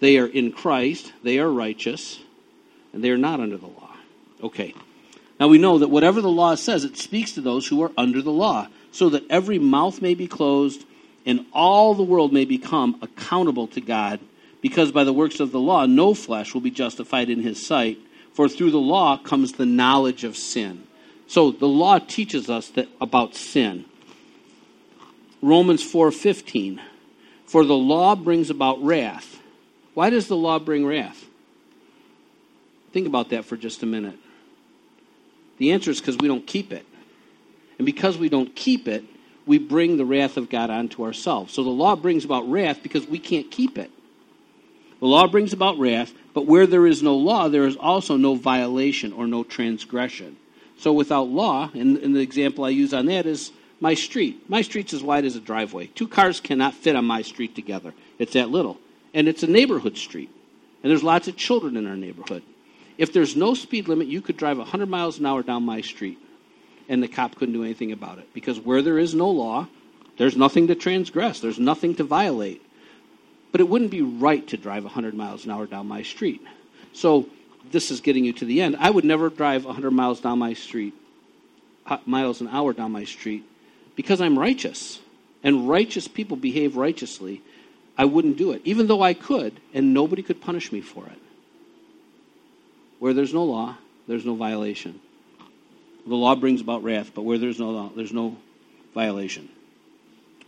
they 0.00 0.18
are 0.18 0.26
in 0.26 0.52
Christ, 0.52 1.12
they 1.24 1.38
are 1.38 1.50
righteous, 1.50 2.20
and 2.92 3.02
they 3.02 3.10
are 3.10 3.18
not 3.18 3.40
under 3.40 3.56
the 3.56 3.66
law. 3.66 3.96
Okay. 4.42 4.74
Now 5.40 5.48
we 5.48 5.58
know 5.58 5.78
that 5.78 5.88
whatever 5.88 6.20
the 6.20 6.28
law 6.28 6.54
says, 6.54 6.84
it 6.84 6.96
speaks 6.98 7.32
to 7.32 7.40
those 7.40 7.66
who 7.66 7.82
are 7.82 7.92
under 7.96 8.20
the 8.20 8.30
law, 8.30 8.68
so 8.92 9.08
that 9.08 9.24
every 9.30 9.58
mouth 9.58 10.00
may 10.02 10.14
be 10.14 10.26
closed 10.26 10.84
and 11.24 11.44
all 11.52 11.94
the 11.94 12.02
world 12.02 12.32
may 12.32 12.44
become 12.44 12.98
accountable 13.02 13.66
to 13.68 13.80
God, 13.80 14.20
because 14.60 14.92
by 14.92 15.04
the 15.04 15.12
works 15.12 15.40
of 15.40 15.52
the 15.52 15.60
law 15.60 15.86
no 15.86 16.12
flesh 16.12 16.52
will 16.52 16.60
be 16.60 16.70
justified 16.70 17.30
in 17.30 17.42
his 17.42 17.64
sight, 17.64 17.98
for 18.32 18.48
through 18.48 18.70
the 18.70 18.78
law 18.78 19.16
comes 19.16 19.52
the 19.52 19.66
knowledge 19.66 20.22
of 20.22 20.36
sin. 20.36 20.85
So 21.26 21.50
the 21.50 21.68
law 21.68 21.98
teaches 21.98 22.48
us 22.48 22.68
that 22.70 22.88
about 23.00 23.34
sin. 23.34 23.84
Romans 25.42 25.82
4:15 25.82 26.80
For 27.44 27.64
the 27.64 27.76
law 27.76 28.14
brings 28.16 28.50
about 28.50 28.82
wrath. 28.82 29.40
Why 29.94 30.10
does 30.10 30.28
the 30.28 30.36
law 30.36 30.58
bring 30.58 30.86
wrath? 30.86 31.26
Think 32.92 33.06
about 33.06 33.30
that 33.30 33.44
for 33.44 33.56
just 33.56 33.82
a 33.82 33.86
minute. 33.86 34.18
The 35.58 35.72
answer 35.72 35.90
is 35.90 36.00
because 36.00 36.18
we 36.18 36.28
don't 36.28 36.46
keep 36.46 36.72
it. 36.72 36.84
And 37.78 37.86
because 37.86 38.18
we 38.18 38.28
don't 38.28 38.54
keep 38.54 38.88
it, 38.88 39.04
we 39.46 39.58
bring 39.58 39.96
the 39.96 40.04
wrath 40.04 40.36
of 40.36 40.50
God 40.50 40.70
onto 40.70 41.04
ourselves. 41.04 41.54
So 41.54 41.62
the 41.62 41.70
law 41.70 41.94
brings 41.94 42.24
about 42.24 42.50
wrath 42.50 42.82
because 42.82 43.06
we 43.06 43.18
can't 43.18 43.50
keep 43.50 43.78
it. 43.78 43.90
The 45.00 45.06
law 45.06 45.26
brings 45.26 45.52
about 45.52 45.78
wrath, 45.78 46.12
but 46.34 46.46
where 46.46 46.66
there 46.66 46.86
is 46.86 47.02
no 47.02 47.16
law, 47.16 47.48
there 47.48 47.66
is 47.66 47.76
also 47.76 48.16
no 48.16 48.34
violation 48.34 49.12
or 49.12 49.26
no 49.26 49.44
transgression. 49.44 50.36
So 50.78 50.92
without 50.92 51.28
law, 51.28 51.70
and, 51.74 51.96
and 51.98 52.14
the 52.14 52.20
example 52.20 52.64
I 52.64 52.70
use 52.70 52.92
on 52.92 53.06
that 53.06 53.26
is 53.26 53.52
my 53.80 53.94
street. 53.94 54.48
My 54.48 54.62
street's 54.62 54.92
as 54.92 55.02
wide 55.02 55.24
as 55.24 55.36
a 55.36 55.40
driveway. 55.40 55.86
Two 55.88 56.08
cars 56.08 56.40
cannot 56.40 56.74
fit 56.74 56.96
on 56.96 57.04
my 57.04 57.22
street 57.22 57.54
together. 57.54 57.94
It's 58.18 58.34
that 58.34 58.50
little. 58.50 58.78
And 59.14 59.28
it's 59.28 59.42
a 59.42 59.46
neighborhood 59.46 59.96
street. 59.96 60.30
And 60.82 60.90
there's 60.90 61.02
lots 61.02 61.28
of 61.28 61.36
children 61.36 61.76
in 61.76 61.86
our 61.86 61.96
neighborhood. 61.96 62.42
If 62.98 63.12
there's 63.12 63.36
no 63.36 63.54
speed 63.54 63.88
limit, 63.88 64.06
you 64.06 64.20
could 64.22 64.36
drive 64.36 64.58
100 64.58 64.88
miles 64.88 65.18
an 65.18 65.26
hour 65.26 65.42
down 65.42 65.64
my 65.64 65.80
street, 65.80 66.18
and 66.88 67.02
the 67.02 67.08
cop 67.08 67.34
couldn't 67.34 67.54
do 67.54 67.64
anything 67.64 67.92
about 67.92 68.18
it. 68.18 68.32
Because 68.32 68.58
where 68.58 68.82
there 68.82 68.98
is 68.98 69.14
no 69.14 69.28
law, 69.28 69.68
there's 70.16 70.36
nothing 70.36 70.68
to 70.68 70.74
transgress, 70.74 71.40
there's 71.40 71.58
nothing 71.58 71.94
to 71.96 72.04
violate. 72.04 72.62
but 73.52 73.60
it 73.62 73.68
wouldn't 73.70 73.90
be 73.90 74.02
right 74.02 74.46
to 74.48 74.56
drive 74.58 74.84
100 74.84 75.14
miles 75.14 75.46
an 75.46 75.50
hour 75.50 75.64
down 75.66 75.86
my 75.86 76.02
street. 76.02 76.42
So 76.92 77.26
this 77.72 77.90
is 77.90 78.00
getting 78.00 78.24
you 78.24 78.32
to 78.34 78.44
the 78.44 78.62
end. 78.62 78.76
I 78.78 78.90
would 78.90 79.04
never 79.04 79.28
drive 79.30 79.64
100 79.64 79.90
miles 79.90 80.20
down 80.20 80.38
my 80.38 80.54
street, 80.54 80.94
uh, 81.86 81.98
miles 82.06 82.40
an 82.40 82.48
hour 82.48 82.72
down 82.72 82.92
my 82.92 83.04
street, 83.04 83.44
because 83.94 84.20
I'm 84.20 84.38
righteous. 84.38 85.00
And 85.42 85.68
righteous 85.68 86.08
people 86.08 86.36
behave 86.36 86.76
righteously. 86.76 87.40
I 87.96 88.04
wouldn't 88.04 88.36
do 88.36 88.52
it, 88.52 88.62
even 88.64 88.88
though 88.88 89.02
I 89.02 89.14
could, 89.14 89.60
and 89.72 89.94
nobody 89.94 90.22
could 90.22 90.40
punish 90.40 90.72
me 90.72 90.80
for 90.80 91.06
it. 91.06 91.18
Where 92.98 93.14
there's 93.14 93.32
no 93.32 93.44
law, 93.44 93.76
there's 94.08 94.24
no 94.24 94.34
violation. 94.34 95.00
The 96.06 96.14
law 96.14 96.34
brings 96.34 96.60
about 96.60 96.82
wrath, 96.82 97.12
but 97.14 97.22
where 97.22 97.38
there's 97.38 97.58
no 97.58 97.70
law, 97.70 97.90
there's 97.94 98.12
no 98.12 98.36
violation. 98.94 99.48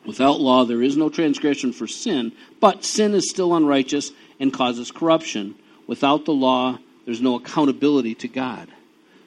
Without 0.06 0.40
law, 0.40 0.64
there 0.64 0.82
is 0.82 0.96
no 0.96 1.08
transgression 1.08 1.72
for 1.72 1.86
sin, 1.86 2.32
but 2.60 2.84
sin 2.84 3.14
is 3.14 3.28
still 3.28 3.54
unrighteous 3.54 4.12
and 4.40 4.52
causes 4.52 4.90
corruption. 4.90 5.54
Without 5.86 6.24
the 6.24 6.32
law, 6.32 6.78
there's 7.08 7.22
no 7.22 7.36
accountability 7.36 8.14
to 8.16 8.28
God. 8.28 8.68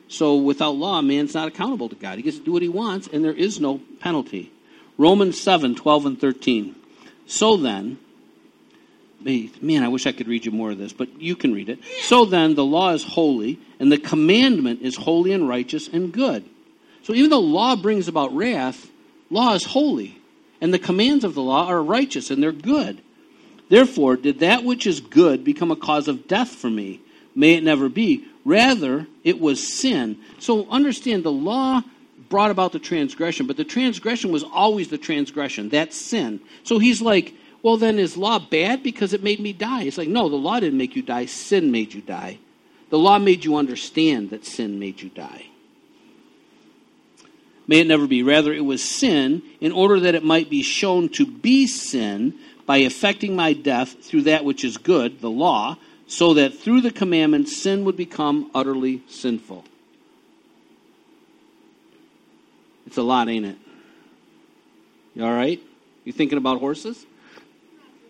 So 0.08 0.36
without 0.36 0.76
law, 0.76 1.02
man's 1.02 1.34
not 1.34 1.48
accountable 1.48 1.89
to 1.89 1.96
God. 1.96 2.17
He 2.17 2.22
gets 2.22 2.38
to 2.38 2.44
do 2.44 2.52
what 2.52 2.62
he 2.62 2.70
wants, 2.70 3.08
and 3.08 3.26
there 3.26 3.34
is 3.34 3.60
no 3.60 3.82
penalty. 4.00 4.52
Romans 5.00 5.41
7 5.41 5.74
12 5.74 6.06
and 6.06 6.22
13. 6.22 6.76
So 7.26 7.58
then, 7.58 7.98
man, 9.24 9.82
I 9.82 9.88
wish 9.88 10.06
I 10.06 10.12
could 10.12 10.28
read 10.28 10.46
you 10.46 10.52
more 10.52 10.70
of 10.70 10.78
this, 10.78 10.94
but 10.94 11.20
you 11.20 11.36
can 11.36 11.56
read 11.56 11.70
it. 11.70 11.80
So 12.04 12.24
then, 12.24 12.54
the 12.54 12.63
law 12.63 12.94
is 12.94 13.04
holy, 13.04 13.58
and 13.80 13.91
the 13.91 13.98
commandment 13.98 14.84
is 14.84 14.96
holy 14.96 15.34
and 15.34 15.50
righteous 15.50 15.88
and 15.88 16.13
good. 16.13 16.46
So 17.02 17.15
even 17.15 17.32
though 17.32 17.39
law 17.39 17.76
brings 17.76 18.08
about 18.08 18.32
wrath, 18.32 18.91
law 19.32 19.56
is 19.56 19.63
holy, 19.63 20.22
and 20.62 20.72
the 20.72 20.78
commands 20.78 21.24
of 21.24 21.34
the 21.34 21.41
law 21.41 21.65
are 21.65 21.82
righteous 21.82 22.30
and 22.30 22.44
they're 22.44 22.52
good. 22.52 23.02
Therefore, 23.70 24.17
did 24.17 24.41
that 24.41 24.63
which 24.63 24.86
is 24.86 25.00
good 25.00 25.44
become 25.44 25.72
a 25.72 25.76
cause 25.76 26.08
of 26.08 26.28
death 26.28 26.50
for 26.50 26.70
me? 26.70 27.02
May 27.36 27.56
it 27.56 27.63
never 27.63 27.89
be. 27.89 28.26
Rather, 28.44 29.08
it 29.24 29.39
was 29.39 29.65
sin. 29.65 30.17
So 30.39 30.67
understand 30.70 31.24
the 31.24 31.32
law 31.32 31.82
brought 32.30 32.52
about 32.52 32.72
the 32.72 32.80
transgression, 32.80 33.46
but 33.46 33.58
the 33.58 33.63
transgression 33.63 34.32
was 34.32 34.44
always 34.44 34.88
the 34.88 34.98
transgression. 34.98 35.70
That's 35.70 35.96
sin. 35.96 36.39
So 36.63 36.80
he's 36.80 37.02
like, 37.02 37.34
well, 37.62 37.78
then 37.78 38.00
is 38.00 38.17
law 38.17 38.39
bad 38.39 38.82
because 38.82 39.13
it 39.13 39.24
made 39.24 39.39
me 39.39 39.54
die? 39.54 39.84
It's 39.84 39.98
like, 39.98 40.08
no, 40.08 40.30
the 40.30 40.36
law 40.36 40.60
didn't 40.60 40.78
make 40.78 40.96
you 40.96 41.02
die, 41.02 41.26
sin 41.26 41.72
made 41.72 41.94
you 41.94 42.02
die. 42.02 42.39
The 42.89 42.98
law 42.98 43.20
made 43.20 43.46
you 43.46 43.56
understand 43.56 44.32
that 44.32 44.46
sin 44.46 44.80
made 44.80 45.02
you 45.02 45.10
die. 45.10 45.46
May 47.67 47.82
it 47.82 47.88
never 47.88 48.08
be. 48.08 48.24
Rather, 48.24 48.52
it 48.52 48.65
was 48.65 48.84
sin 48.84 49.44
in 49.62 49.72
order 49.72 50.00
that 50.02 50.15
it 50.15 50.24
might 50.24 50.50
be 50.50 50.63
shown 50.63 51.10
to 51.10 51.26
be 51.26 51.67
sin 51.67 52.34
by 52.65 52.78
effecting 52.80 53.36
my 53.36 53.54
death 53.54 54.04
through 54.04 54.24
that 54.24 54.44
which 54.44 54.63
is 54.63 54.78
good, 54.78 55.22
the 55.22 55.30
law, 55.30 55.78
so 56.12 56.34
that 56.34 56.54
through 56.60 56.82
the 56.82 56.91
commandments 56.91 57.56
sin 57.56 57.86
would 57.86 57.95
become 57.95 58.52
utterly 58.54 59.02
sinful. 59.08 59.63
It's 62.86 62.97
a 62.97 63.02
lot, 63.02 63.30
ain't 63.30 63.45
it? 63.45 63.56
You 65.15 65.24
all 65.24 65.34
right? 65.34 65.62
You 66.04 66.12
thinking 66.12 66.38
about 66.38 66.60
horses? 66.60 67.06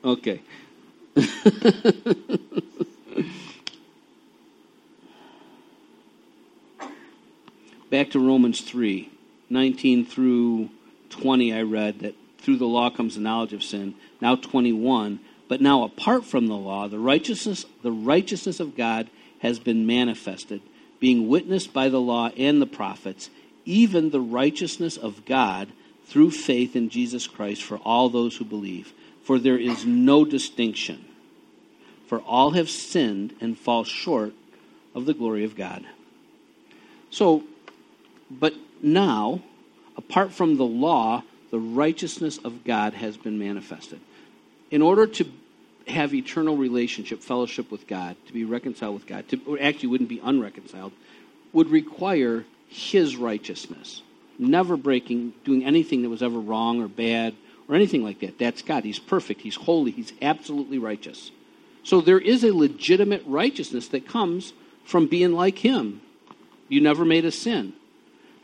Okay. 0.04 0.42
Back 7.92 8.10
to 8.10 8.20
Romans 8.20 8.62
3 8.62 9.12
19 9.52 10.06
through 10.08 10.70
20, 11.12 11.54
I 11.54 11.62
read 11.62 12.00
that 12.00 12.16
through 12.40 12.58
the 12.58 12.66
law 12.66 12.90
comes 12.90 13.14
the 13.14 13.22
knowledge 13.22 13.54
of 13.54 13.62
sin. 13.62 13.94
Now 14.20 14.36
21. 14.38 15.20
But 15.52 15.60
now 15.60 15.84
apart 15.84 16.24
from 16.24 16.48
the 16.48 16.56
law, 16.56 16.88
the 16.88 16.98
righteousness, 16.98 17.66
the 17.82 17.92
righteousness 17.92 18.62
of 18.62 18.78
God 18.78 19.10
has 19.40 19.60
been 19.60 19.86
manifested, 19.86 20.62
being 21.02 21.28
witnessed 21.28 21.74
by 21.74 21.90
the 21.90 22.00
law 22.00 22.30
and 22.38 22.62
the 22.62 22.66
prophets, 22.66 23.30
even 23.66 24.12
the 24.12 24.22
righteousness 24.22 24.96
of 24.96 25.26
God 25.26 25.68
through 26.06 26.32
faith 26.32 26.74
in 26.74 26.88
Jesus 26.88 27.28
Christ 27.28 27.64
for 27.64 27.80
all 27.80 28.08
those 28.08 28.38
who 28.38 28.46
believe 28.46 28.94
for 29.24 29.38
there 29.38 29.58
is 29.58 29.86
no 29.86 30.24
distinction. 30.24 31.04
For 32.08 32.22
all 32.22 32.52
have 32.52 32.70
sinned 32.70 33.36
and 33.42 33.58
fall 33.58 33.84
short 33.84 34.32
of 34.96 35.06
the 35.06 35.14
glory 35.14 35.44
of 35.44 35.58
God. 35.58 35.86
So, 37.10 37.44
but 38.30 38.54
now, 38.82 39.44
apart 39.98 40.32
from 40.32 40.56
the 40.56 40.66
law, 40.66 41.24
the 41.50 41.60
righteousness 41.60 42.38
of 42.38 42.64
God 42.64 42.94
has 42.94 43.18
been 43.18 43.38
manifested. 43.38 44.00
In 44.70 44.82
order 44.82 45.06
to 45.06 45.30
have 45.88 46.14
eternal 46.14 46.58
relationship, 46.58 47.22
fellowship 47.22 47.72
with 47.72 47.88
God, 47.88 48.16
to 48.28 48.34
be 48.34 48.46
reconciled 48.46 48.94
with 48.94 49.08
God, 49.08 49.28
to, 49.30 49.60
actually 49.60 49.90
wouldn't 49.90 50.10
be 50.10 50.20
unreconciled, 50.20 50.94
would 51.54 51.70
require 51.70 52.46
His 52.68 53.16
righteousness. 53.16 54.02
Never 54.38 54.78
breaking, 54.78 55.34
doing 55.44 55.66
anything 55.66 56.02
that 56.02 56.10
was 56.10 56.24
ever 56.24 56.40
wrong 56.40 56.82
or 56.82 56.88
bad 56.88 57.36
or 57.68 57.76
anything 57.76 58.04
like 58.04 58.20
that. 58.20 58.38
That's 58.38 58.62
God. 58.62 58.84
He's 58.84 59.00
perfect. 59.00 59.42
He's 59.42 59.56
holy. 59.56 59.92
He's 59.92 60.14
absolutely 60.22 60.78
righteous. 60.78 61.32
So 61.84 62.02
there 62.02 62.20
is 62.20 62.44
a 62.44 62.54
legitimate 62.54 63.24
righteousness 63.26 63.88
that 63.90 64.08
comes 64.08 64.54
from 64.84 65.08
being 65.08 65.34
like 65.34 65.60
Him. 65.60 66.02
You 66.68 66.82
never 66.82 67.06
made 67.06 67.26
a 67.26 67.32
sin. 67.32 67.74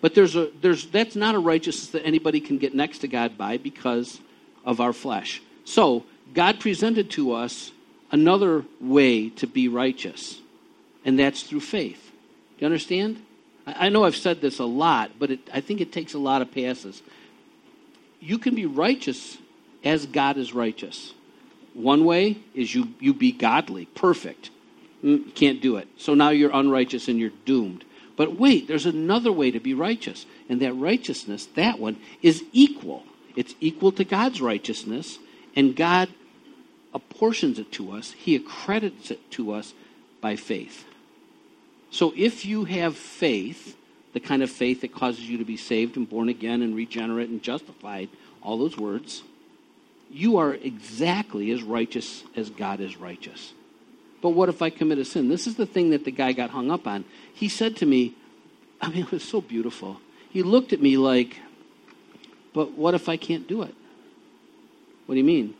But 0.01 0.13
there's 0.15 0.35
a, 0.35 0.51
there's, 0.61 0.85
that's 0.87 1.15
not 1.15 1.35
a 1.35 1.39
righteousness 1.39 1.89
that 1.89 2.05
anybody 2.05 2.39
can 2.39 2.57
get 2.57 2.75
next 2.75 2.99
to 2.99 3.07
God 3.07 3.37
by 3.37 3.57
because 3.57 4.19
of 4.63 4.79
our 4.79 4.93
flesh. 4.93 5.41
So 5.65 6.03
God 6.33 6.59
presented 6.59 7.11
to 7.11 7.33
us 7.33 7.71
another 8.11 8.65
way 8.79 9.29
to 9.29 9.47
be 9.47 9.67
righteous, 9.67 10.39
and 11.05 11.17
that's 11.19 11.43
through 11.43 11.61
faith. 11.61 12.11
Do 12.57 12.61
you 12.61 12.65
understand? 12.67 13.23
I, 13.65 13.89
know 13.89 14.05
I've 14.05 14.15
said 14.15 14.39
this 14.39 14.59
a 14.59 14.65
lot, 14.65 15.11
but 15.19 15.31
it, 15.31 15.39
I 15.53 15.59
think 15.61 15.81
it 15.81 15.91
takes 15.91 16.13
a 16.13 16.19
lot 16.19 16.41
of 16.41 16.51
passes 16.51 17.01
you 18.19 18.37
can 18.37 18.55
be 18.55 18.65
righteous 18.65 19.37
as 19.83 20.05
God 20.05 20.37
is 20.37 20.53
righteous. 20.53 21.13
One 21.73 22.05
way 22.05 22.37
is 22.53 22.73
you, 22.73 22.93
you 22.99 23.13
be 23.13 23.31
godly, 23.31 23.85
perfect. 23.85 24.49
Mm, 25.03 25.33
can't 25.35 25.61
do 25.61 25.77
it. 25.77 25.87
So 25.97 26.13
now 26.13 26.29
you're 26.29 26.51
unrighteous 26.51 27.07
and 27.07 27.19
you're 27.19 27.31
doomed. 27.45 27.85
But 28.15 28.39
wait, 28.39 28.67
there's 28.67 28.87
another 28.87 29.31
way 29.31 29.51
to 29.51 29.59
be 29.59 29.75
righteous. 29.75 30.25
And 30.49 30.61
that 30.61 30.73
righteousness, 30.73 31.45
that 31.55 31.79
one, 31.79 31.97
is 32.21 32.43
equal. 32.51 33.03
It's 33.35 33.53
equal 33.59 33.91
to 33.93 34.03
God's 34.03 34.41
righteousness, 34.41 35.19
and 35.55 35.75
God 35.75 36.09
apportions 36.97 37.59
it 37.59 37.71
to 37.73 37.91
us, 37.91 38.11
He 38.11 38.35
accredits 38.35 39.11
it 39.11 39.31
to 39.31 39.53
us 39.53 39.73
by 40.19 40.35
faith. 40.35 40.83
So 41.91 42.13
if 42.17 42.45
you 42.45 42.65
have 42.65 42.97
faith, 42.97 43.77
the 44.13 44.19
kind 44.19 44.43
of 44.43 44.49
faith 44.49 44.81
that 44.81 44.93
causes 44.93 45.29
you 45.29 45.37
to 45.37 45.45
be 45.45 45.57
saved 45.57 45.95
and 45.95 46.09
born 46.09 46.27
again 46.27 46.61
and 46.61 46.75
regenerate 46.75 47.29
and 47.29 47.41
justified, 47.41 48.09
all 48.41 48.57
those 48.57 48.77
words, 48.77 49.23
you 50.09 50.37
are 50.37 50.53
exactly 50.53 51.51
as 51.51 51.63
righteous 51.63 52.23
as 52.35 52.49
God 52.49 52.79
is 52.79 52.97
righteous. 52.97 53.53
But 54.21 54.29
what 54.29 54.49
if 54.49 54.61
I 54.61 54.69
commit 54.69 54.97
a 54.97 55.05
sin? 55.05 55.29
This 55.29 55.47
is 55.47 55.55
the 55.55 55.65
thing 55.65 55.91
that 55.91 56.03
the 56.03 56.11
guy 56.11 56.31
got 56.31 56.49
hung 56.49 56.71
up 56.71 56.87
on. 56.87 57.05
He 57.33 57.47
said 57.47 57.75
to 57.77 57.85
me, 57.85 58.15
I 58.81 58.89
mean, 58.89 59.03
it 59.03 59.11
was 59.11 59.23
so 59.23 59.41
beautiful. 59.41 60.01
He 60.29 60.43
looked 60.43 60.73
at 60.73 60.81
me 60.81 60.97
like, 60.97 61.37
but 62.53 62.71
what 62.71 62.95
if 62.95 63.07
I 63.07 63.17
can't 63.17 63.47
do 63.47 63.61
it? 63.61 63.75
What 65.05 65.15
do 65.15 65.19
you 65.19 65.23
mean? 65.23 65.53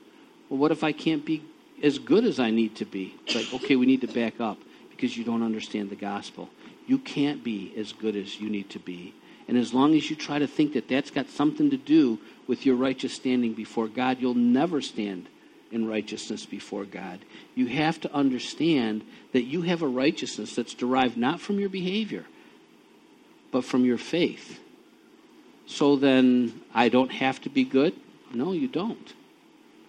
Well, 0.49 0.60
what 0.60 0.71
if 0.71 0.83
I 0.83 0.91
can't 0.91 1.25
be 1.25 1.43
as 1.83 1.99
good 1.99 2.25
as 2.25 2.39
I 2.39 2.51
need 2.51 2.75
to 2.77 2.86
be? 2.86 3.15
It's 3.25 3.36
like, 3.36 3.62
okay, 3.62 3.75
we 3.75 3.86
need 3.86 4.01
to 4.01 4.07
back 4.07 4.39
up 4.39 4.57
because 4.89 5.17
you 5.17 5.23
don't 5.23 5.43
understand 5.43 5.89
the 5.89 5.95
gospel. 5.95 6.49
You 6.88 6.97
can't 6.97 7.43
be 7.43 7.73
as 7.77 7.93
good 7.93 8.15
as 8.15 8.39
you 8.39 8.49
need 8.49 8.69
to 8.71 8.79
be. 8.79 9.13
And 9.47 9.57
as 9.57 9.73
long 9.73 9.95
as 9.95 10.10
you 10.10 10.15
try 10.15 10.39
to 10.39 10.47
think 10.47 10.73
that 10.73 10.88
that's 10.88 11.12
got 11.12 11.29
something 11.29 11.69
to 11.69 11.77
do 11.77 12.19
with 12.47 12.65
your 12.65 12.75
righteous 12.75 13.13
standing 13.13 13.53
before 13.53 13.88
God, 13.88 14.17
you'll 14.19 14.34
never 14.34 14.82
stand 14.82 15.28
in 15.72 15.88
righteousness 15.88 16.45
before 16.45 16.86
God. 16.86 17.19
You 17.55 17.67
have 17.67 17.99
to 18.01 18.13
understand 18.13 19.03
that 19.34 19.43
you 19.43 19.61
have 19.63 19.82
a 19.82 19.88
righteousness 19.88 20.55
that's 20.55 20.74
derived 20.74 21.17
not 21.17 21.41
from 21.41 21.59
your 21.59 21.69
behavior, 21.69 22.26
but 23.51 23.65
from 23.65 23.86
your 23.86 23.97
faith. 23.97 24.59
So 25.65 25.97
then, 25.97 26.61
I 26.74 26.88
don't 26.89 27.11
have 27.11 27.41
to 27.41 27.49
be 27.49 27.65
good? 27.65 27.93
No, 28.34 28.53
you 28.53 28.67
don't. 28.67 29.13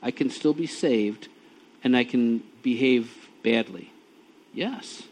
I 0.02 0.10
can 0.10 0.30
still 0.30 0.54
be 0.54 0.66
saved 0.66 1.28
and 1.82 1.96
I 1.96 2.04
can 2.04 2.42
behave 2.62 3.28
badly. 3.42 3.92
Yes. 4.52 5.02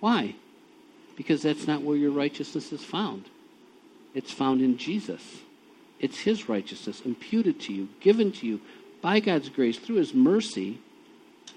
Why? 0.00 0.34
Because 1.16 1.42
that's 1.42 1.66
not 1.66 1.82
where 1.82 1.96
your 1.96 2.10
righteousness 2.10 2.72
is 2.72 2.82
found. 2.82 3.24
It's 4.14 4.32
found 4.32 4.60
in 4.60 4.78
Jesus. 4.78 5.22
It's 5.98 6.20
His 6.20 6.48
righteousness 6.48 7.02
imputed 7.02 7.60
to 7.60 7.72
you, 7.72 7.88
given 8.00 8.32
to 8.32 8.46
you 8.46 8.60
by 9.02 9.20
God's 9.20 9.48
grace 9.48 9.78
through 9.78 9.96
His 9.96 10.14
mercy 10.14 10.78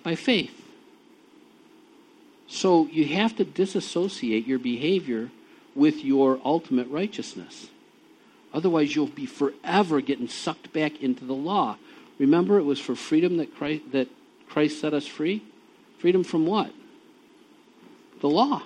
by 0.04 0.16
faith. 0.16 0.60
So 2.48 2.88
you 2.88 3.06
have 3.16 3.36
to 3.38 3.46
disassociate 3.46 4.46
your 4.46 4.60
behavior 4.60 5.32
with 5.76 6.04
your 6.04 6.40
ultimate 6.46 6.88
righteousness. 6.90 7.68
Otherwise, 8.54 8.96
you'll 8.96 9.08
be 9.08 9.26
forever 9.26 10.02
getting 10.02 10.28
sucked 10.28 10.72
back 10.72 11.02
into 11.02 11.26
the 11.26 11.34
law. 11.34 11.78
Remember, 12.24 12.58
it 12.58 12.64
was 12.64 12.80
for 12.80 12.96
freedom 12.96 13.36
that 13.38 13.54
Christ, 13.54 13.92
that 13.92 14.08
Christ 14.48 14.80
set 14.80 14.94
us 14.94 15.06
free? 15.06 15.44
Freedom 16.00 16.24
from 16.24 16.46
what? 16.46 16.72
The 18.22 18.30
law. 18.30 18.64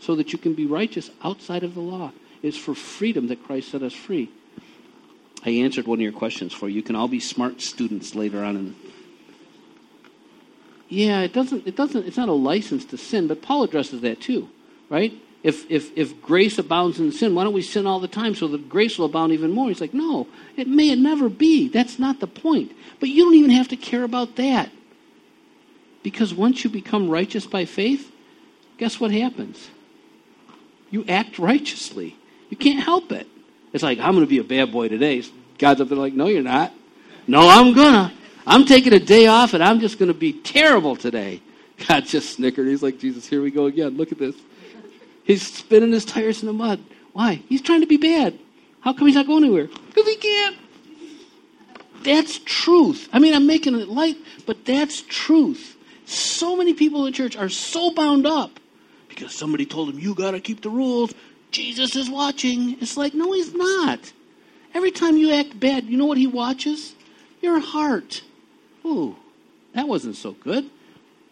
So 0.00 0.14
that 0.16 0.32
you 0.32 0.38
can 0.38 0.52
be 0.52 0.66
righteous 0.66 1.10
outside 1.24 1.64
of 1.64 1.74
the 1.74 1.80
law. 1.80 2.12
It's 2.42 2.58
for 2.58 2.74
freedom 2.74 3.28
that 3.28 3.42
Christ 3.42 3.70
set 3.70 3.82
us 3.82 3.94
free. 3.94 4.30
I 5.46 5.50
answered 5.50 5.86
one 5.86 5.98
of 5.98 6.02
your 6.02 6.12
questions 6.12 6.52
for 6.52 6.68
you. 6.68 6.76
You 6.76 6.82
can 6.82 6.94
all 6.94 7.08
be 7.08 7.20
smart 7.20 7.62
students 7.62 8.14
later 8.14 8.44
on 8.44 8.56
in 8.56 8.76
yeah, 10.90 11.20
it 11.20 11.34
doesn't 11.34 11.66
it 11.66 11.76
doesn't 11.76 12.06
it's 12.06 12.16
not 12.16 12.30
a 12.30 12.32
license 12.32 12.86
to 12.86 12.96
sin, 12.96 13.26
but 13.26 13.42
Paul 13.42 13.62
addresses 13.62 14.00
that 14.00 14.22
too, 14.22 14.48
right? 14.88 15.12
If 15.42 15.70
if 15.70 15.96
if 15.96 16.20
grace 16.20 16.58
abounds 16.58 16.98
in 16.98 17.12
sin, 17.12 17.34
why 17.34 17.44
don't 17.44 17.52
we 17.52 17.62
sin 17.62 17.86
all 17.86 18.00
the 18.00 18.08
time 18.08 18.34
so 18.34 18.48
that 18.48 18.68
grace 18.68 18.98
will 18.98 19.06
abound 19.06 19.32
even 19.32 19.52
more? 19.52 19.68
He's 19.68 19.80
like, 19.80 19.94
no, 19.94 20.26
it 20.56 20.66
may 20.66 20.94
never 20.96 21.28
be. 21.28 21.68
That's 21.68 21.98
not 21.98 22.20
the 22.20 22.26
point. 22.26 22.72
But 22.98 23.08
you 23.08 23.24
don't 23.24 23.34
even 23.34 23.50
have 23.50 23.68
to 23.68 23.76
care 23.76 24.02
about 24.02 24.36
that. 24.36 24.70
Because 26.02 26.34
once 26.34 26.64
you 26.64 26.70
become 26.70 27.08
righteous 27.08 27.46
by 27.46 27.64
faith, 27.64 28.10
guess 28.78 28.98
what 28.98 29.10
happens? 29.10 29.68
You 30.90 31.04
act 31.08 31.38
righteously. 31.38 32.16
You 32.50 32.56
can't 32.56 32.82
help 32.82 33.12
it. 33.12 33.26
It's 33.72 33.82
like, 33.82 33.98
I'm 33.98 34.14
going 34.14 34.24
to 34.24 34.30
be 34.30 34.38
a 34.38 34.44
bad 34.44 34.72
boy 34.72 34.88
today. 34.88 35.22
God's 35.58 35.80
up 35.80 35.88
there 35.88 35.98
like, 35.98 36.14
no, 36.14 36.28
you're 36.28 36.42
not. 36.42 36.72
No, 37.26 37.48
I'm 37.48 37.74
going 37.74 37.92
to. 37.92 38.12
I'm 38.46 38.64
taking 38.64 38.94
a 38.94 38.98
day 38.98 39.26
off 39.26 39.52
and 39.52 39.62
I'm 39.62 39.80
just 39.80 39.98
going 39.98 40.08
to 40.08 40.18
be 40.18 40.32
terrible 40.32 40.96
today. 40.96 41.42
God 41.88 42.06
just 42.06 42.30
snickered. 42.30 42.66
He's 42.66 42.82
like, 42.82 42.98
Jesus, 42.98 43.26
here 43.26 43.42
we 43.42 43.50
go 43.50 43.66
again. 43.66 43.96
Look 43.96 44.10
at 44.10 44.18
this. 44.18 44.34
He's 45.28 45.46
spinning 45.46 45.92
his 45.92 46.06
tires 46.06 46.42
in 46.42 46.46
the 46.46 46.54
mud. 46.54 46.80
Why? 47.12 47.42
He's 47.50 47.60
trying 47.60 47.82
to 47.82 47.86
be 47.86 47.98
bad. 47.98 48.38
How 48.80 48.94
come 48.94 49.06
he's 49.06 49.14
not 49.14 49.26
going 49.26 49.44
anywhere? 49.44 49.66
Because 49.66 50.06
he 50.06 50.16
can't. 50.16 50.56
That's 52.02 52.38
truth. 52.38 53.10
I 53.12 53.18
mean, 53.18 53.34
I'm 53.34 53.46
making 53.46 53.78
it 53.78 53.88
light, 53.88 54.16
but 54.46 54.64
that's 54.64 55.02
truth. 55.02 55.76
So 56.06 56.56
many 56.56 56.72
people 56.72 57.04
in 57.04 57.12
church 57.12 57.36
are 57.36 57.50
so 57.50 57.90
bound 57.90 58.26
up 58.26 58.58
because 59.10 59.34
somebody 59.34 59.66
told 59.66 59.90
them, 59.90 59.98
you 59.98 60.14
got 60.14 60.30
to 60.30 60.40
keep 60.40 60.62
the 60.62 60.70
rules. 60.70 61.12
Jesus 61.50 61.94
is 61.94 62.08
watching. 62.08 62.78
It's 62.80 62.96
like, 62.96 63.12
no, 63.12 63.32
he's 63.32 63.52
not. 63.52 64.10
Every 64.72 64.90
time 64.90 65.18
you 65.18 65.32
act 65.32 65.60
bad, 65.60 65.84
you 65.84 65.98
know 65.98 66.06
what 66.06 66.16
he 66.16 66.26
watches? 66.26 66.94
Your 67.42 67.60
heart. 67.60 68.22
Ooh, 68.86 69.14
that 69.74 69.86
wasn't 69.86 70.16
so 70.16 70.32
good. 70.32 70.70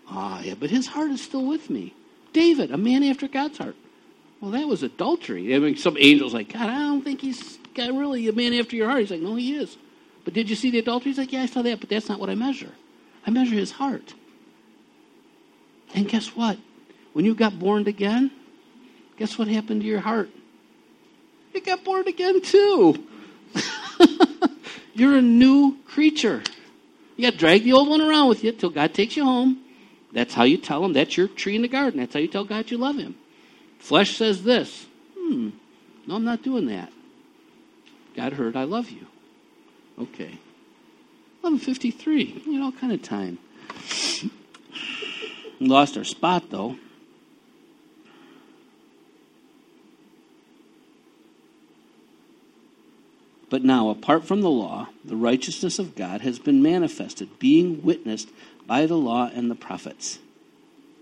Ah, 0.06 0.42
yeah, 0.42 0.54
but 0.54 0.68
his 0.68 0.86
heart 0.86 1.10
is 1.12 1.22
still 1.22 1.46
with 1.46 1.70
me. 1.70 1.94
David, 2.34 2.70
a 2.70 2.76
man 2.76 3.02
after 3.02 3.26
God's 3.26 3.56
heart. 3.56 3.76
Well, 4.40 4.50
that 4.52 4.66
was 4.66 4.82
adultery. 4.82 5.54
I 5.54 5.58
mean, 5.58 5.76
some 5.76 5.96
angel's 5.96 6.34
like, 6.34 6.52
God, 6.52 6.68
I 6.68 6.78
don't 6.78 7.02
think 7.02 7.20
he's 7.20 7.58
got 7.74 7.90
really 7.94 8.28
a 8.28 8.32
man 8.32 8.54
after 8.54 8.76
your 8.76 8.88
heart. 8.88 9.00
He's 9.00 9.10
like, 9.10 9.20
no, 9.20 9.34
he 9.34 9.56
is. 9.56 9.76
But 10.24 10.34
did 10.34 10.50
you 10.50 10.56
see 10.56 10.70
the 10.70 10.78
adultery? 10.78 11.12
He's 11.12 11.18
like, 11.18 11.32
yeah, 11.32 11.42
I 11.42 11.46
saw 11.46 11.62
that, 11.62 11.80
but 11.80 11.88
that's 11.88 12.08
not 12.08 12.20
what 12.20 12.28
I 12.28 12.34
measure. 12.34 12.72
I 13.26 13.30
measure 13.30 13.54
his 13.54 13.72
heart. 13.72 14.14
And 15.94 16.08
guess 16.08 16.36
what? 16.36 16.58
When 17.12 17.24
you 17.24 17.34
got 17.34 17.58
born 17.58 17.86
again, 17.86 18.30
guess 19.16 19.38
what 19.38 19.48
happened 19.48 19.80
to 19.82 19.86
your 19.86 20.00
heart? 20.00 20.28
You 21.54 21.60
got 21.62 21.82
born 21.84 22.06
again 22.06 22.42
too. 22.42 23.06
You're 24.94 25.16
a 25.16 25.22
new 25.22 25.78
creature. 25.86 26.42
You 27.16 27.22
got 27.22 27.32
to 27.32 27.38
drag 27.38 27.64
the 27.64 27.72
old 27.72 27.88
one 27.88 28.02
around 28.02 28.28
with 28.28 28.44
you 28.44 28.52
till 28.52 28.70
God 28.70 28.92
takes 28.92 29.16
you 29.16 29.24
home. 29.24 29.62
That's 30.12 30.34
how 30.34 30.44
you 30.44 30.58
tell 30.58 30.84
him 30.84 30.92
that's 30.92 31.16
your 31.16 31.28
tree 31.28 31.56
in 31.56 31.62
the 31.62 31.68
garden. 31.68 32.00
That's 32.00 32.12
how 32.12 32.20
you 32.20 32.28
tell 32.28 32.44
God 32.44 32.70
you 32.70 32.78
love 32.78 32.96
him. 32.96 33.14
Flesh 33.86 34.16
says 34.16 34.42
this. 34.42 34.84
Hmm, 35.16 35.50
no, 36.08 36.16
I'm 36.16 36.24
not 36.24 36.42
doing 36.42 36.66
that. 36.66 36.92
God 38.16 38.32
heard 38.32 38.56
I 38.56 38.64
love 38.64 38.90
you. 38.90 39.06
Okay. 39.96 40.40
1153. 41.42 42.42
You 42.46 42.58
know, 42.58 42.72
kind 42.72 42.92
of 42.92 43.00
time. 43.02 43.38
Lost 45.60 45.96
our 45.96 46.02
spot, 46.02 46.50
though. 46.50 46.78
But 53.48 53.62
now, 53.62 53.90
apart 53.90 54.24
from 54.24 54.40
the 54.40 54.50
law, 54.50 54.88
the 55.04 55.14
righteousness 55.14 55.78
of 55.78 55.94
God 55.94 56.22
has 56.22 56.40
been 56.40 56.60
manifested, 56.60 57.38
being 57.38 57.84
witnessed 57.84 58.30
by 58.66 58.86
the 58.86 58.96
law 58.96 59.30
and 59.32 59.48
the 59.48 59.54
prophets. 59.54 60.18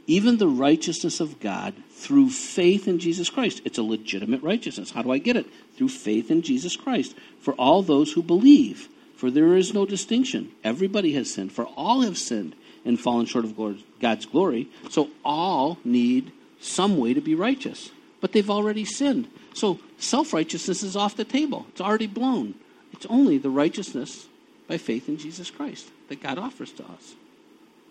Even 0.07 0.37
the 0.37 0.49
righteousness 0.49 1.21
of 1.21 1.41
God 1.41 1.75
through 1.91 2.29
faith 2.31 2.87
in 2.87 2.99
Jesus 2.99 3.31
Christ. 3.31 3.63
It's 3.65 3.79
a 3.79 3.83
legitimate 3.83 4.43
righteousness. 4.43 4.91
How 4.91 5.03
do 5.03 5.11
I 5.11 5.19
get 5.19 5.37
it? 5.37 5.47
Through 5.77 5.89
faith 5.89 6.31
in 6.31 6.43
Jesus 6.43 6.77
Christ. 6.77 7.15
For 7.41 7.55
all 7.55 7.83
those 7.83 8.13
who 8.13 8.23
believe. 8.23 8.89
For 9.17 9.31
there 9.31 9.57
is 9.57 9.73
no 9.73 9.87
distinction. 9.87 10.53
Everybody 10.63 11.13
has 11.15 11.33
sinned. 11.33 11.53
For 11.53 11.65
all 11.77 12.03
have 12.03 12.19
sinned 12.19 12.55
and 12.85 13.01
fallen 13.01 13.27
short 13.27 13.45
of 13.45 13.59
God's 14.01 14.27
glory. 14.27 14.69
So 14.91 15.09
all 15.25 15.79
need 15.85 16.33
some 16.61 16.99
way 16.99 17.15
to 17.15 17.21
be 17.21 17.35
righteous. 17.35 17.91
But 18.21 18.33
they've 18.33 18.51
already 18.51 18.85
sinned. 18.85 19.29
So 19.55 19.81
self 19.99 20.33
righteousness 20.33 20.83
is 20.83 20.97
off 20.97 21.17
the 21.17 21.25
table, 21.25 21.67
it's 21.71 21.81
already 21.81 22.07
blown. 22.07 22.55
It's 22.93 23.07
only 23.07 23.39
the 23.39 23.51
righteousness 23.51 24.29
by 24.69 24.79
faith 24.79 25.09
in 25.09 25.17
Jesus 25.17 25.51
Christ 25.51 25.91
that 26.09 26.23
God 26.23 26.39
offers 26.39 26.73
to 26.73 26.85
us. 26.85 27.15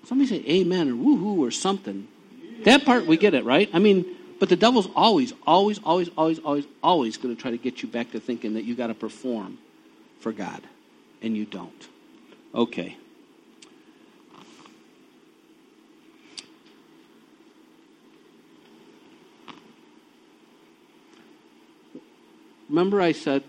Somebody 0.05 0.27
say 0.29 0.43
amen 0.49 0.89
or 0.89 0.93
woohoo 0.93 1.39
or 1.39 1.51
something. 1.51 2.07
That 2.65 2.85
part 2.85 3.05
we 3.05 3.17
get 3.17 3.33
it, 3.33 3.45
right? 3.45 3.69
I 3.73 3.79
mean, 3.79 4.05
but 4.39 4.49
the 4.49 4.55
devil's 4.55 4.89
always, 4.95 5.33
always, 5.47 5.79
always, 5.83 6.09
always, 6.17 6.39
always, 6.39 6.65
always 6.81 7.17
going 7.17 7.35
to 7.35 7.41
try 7.41 7.51
to 7.51 7.57
get 7.57 7.81
you 7.81 7.87
back 7.87 8.11
to 8.11 8.19
thinking 8.19 8.55
that 8.55 8.63
you 8.63 8.75
got 8.75 8.87
to 8.87 8.93
perform 8.93 9.57
for 10.19 10.31
God, 10.31 10.61
and 11.21 11.35
you 11.35 11.45
don't. 11.45 11.87
Okay. 12.53 12.97
Remember, 22.69 23.01
I 23.01 23.11
said 23.11 23.43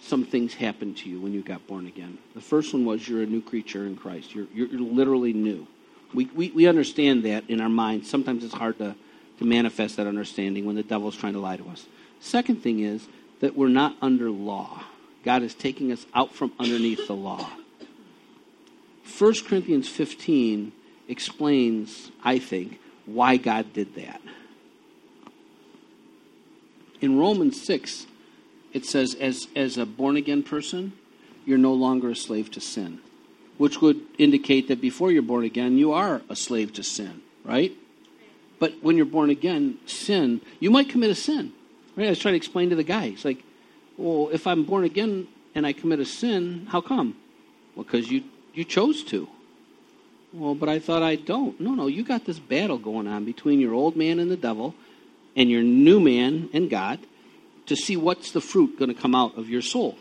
some 0.00 0.24
things 0.24 0.54
happened 0.54 0.96
to 0.98 1.08
you 1.08 1.20
when 1.20 1.32
you 1.32 1.42
got 1.42 1.66
born 1.66 1.86
again. 1.86 2.18
The 2.34 2.40
first 2.40 2.72
one 2.72 2.84
was 2.84 3.06
you're 3.06 3.22
a 3.22 3.26
new 3.26 3.42
creature 3.42 3.86
in 3.86 3.96
Christ. 3.96 4.34
You're, 4.34 4.46
you're, 4.52 4.66
you're 4.68 4.80
literally 4.80 5.32
new. 5.32 5.66
We, 6.14 6.26
we, 6.26 6.50
we 6.50 6.66
understand 6.66 7.24
that 7.24 7.48
in 7.48 7.60
our 7.60 7.68
minds. 7.68 8.08
Sometimes 8.08 8.44
it's 8.44 8.54
hard 8.54 8.78
to, 8.78 8.94
to 9.38 9.44
manifest 9.44 9.96
that 9.96 10.06
understanding 10.06 10.64
when 10.64 10.76
the 10.76 10.82
devil's 10.82 11.16
trying 11.16 11.32
to 11.34 11.38
lie 11.38 11.56
to 11.56 11.68
us. 11.68 11.86
Second 12.20 12.62
thing 12.62 12.80
is 12.80 13.06
that 13.40 13.56
we're 13.56 13.68
not 13.68 13.96
under 14.00 14.30
law. 14.30 14.84
God 15.24 15.42
is 15.42 15.54
taking 15.54 15.92
us 15.92 16.06
out 16.14 16.34
from 16.34 16.52
underneath 16.58 17.06
the 17.06 17.14
law. 17.14 17.48
1 19.18 19.34
Corinthians 19.46 19.88
15 19.88 20.72
explains, 21.08 22.10
I 22.22 22.38
think, 22.38 22.78
why 23.06 23.36
God 23.36 23.72
did 23.72 23.94
that. 23.96 24.20
In 27.00 27.18
Romans 27.18 27.60
6, 27.60 28.06
it 28.72 28.86
says, 28.86 29.14
as, 29.16 29.48
as 29.56 29.76
a 29.76 29.84
born 29.84 30.16
again 30.16 30.42
person, 30.42 30.92
you're 31.44 31.58
no 31.58 31.74
longer 31.74 32.10
a 32.10 32.16
slave 32.16 32.50
to 32.52 32.60
sin, 32.60 33.00
which 33.58 33.80
would 33.80 34.00
indicate 34.18 34.68
that 34.68 34.80
before 34.80 35.12
you're 35.12 35.22
born 35.22 35.44
again, 35.44 35.76
you 35.76 35.92
are 35.92 36.22
a 36.28 36.36
slave 36.36 36.72
to 36.74 36.82
sin, 36.82 37.22
right? 37.44 37.72
But 38.58 38.74
when 38.82 38.96
you're 38.96 39.06
born 39.06 39.30
again, 39.30 39.78
sin, 39.86 40.40
you 40.60 40.70
might 40.70 40.88
commit 40.88 41.10
a 41.10 41.14
sin. 41.14 41.52
Right? 41.96 42.06
I 42.06 42.10
was 42.10 42.18
trying 42.18 42.32
to 42.32 42.36
explain 42.36 42.70
to 42.70 42.76
the 42.76 42.84
guy. 42.84 43.08
He's 43.08 43.24
like, 43.24 43.42
well, 43.96 44.30
if 44.32 44.46
I'm 44.46 44.64
born 44.64 44.84
again 44.84 45.28
and 45.54 45.66
I 45.66 45.72
commit 45.72 46.00
a 46.00 46.04
sin, 46.04 46.66
how 46.70 46.80
come? 46.80 47.16
Well, 47.74 47.84
because 47.84 48.10
you, 48.10 48.22
you 48.54 48.64
chose 48.64 49.02
to. 49.04 49.28
Well, 50.32 50.54
but 50.54 50.68
I 50.68 50.78
thought 50.78 51.02
I 51.02 51.16
don't. 51.16 51.60
No, 51.60 51.74
no, 51.74 51.88
you 51.88 52.04
got 52.04 52.24
this 52.24 52.38
battle 52.38 52.78
going 52.78 53.06
on 53.06 53.24
between 53.24 53.60
your 53.60 53.74
old 53.74 53.96
man 53.96 54.18
and 54.18 54.30
the 54.30 54.36
devil 54.36 54.74
and 55.36 55.50
your 55.50 55.62
new 55.62 56.00
man 56.00 56.48
and 56.52 56.70
God 56.70 57.00
to 57.66 57.76
see 57.76 57.96
what's 57.96 58.32
the 58.32 58.40
fruit 58.40 58.78
going 58.78 58.94
to 58.94 59.00
come 59.00 59.14
out 59.14 59.36
of 59.36 59.48
your 59.48 59.62
soul. 59.62 59.98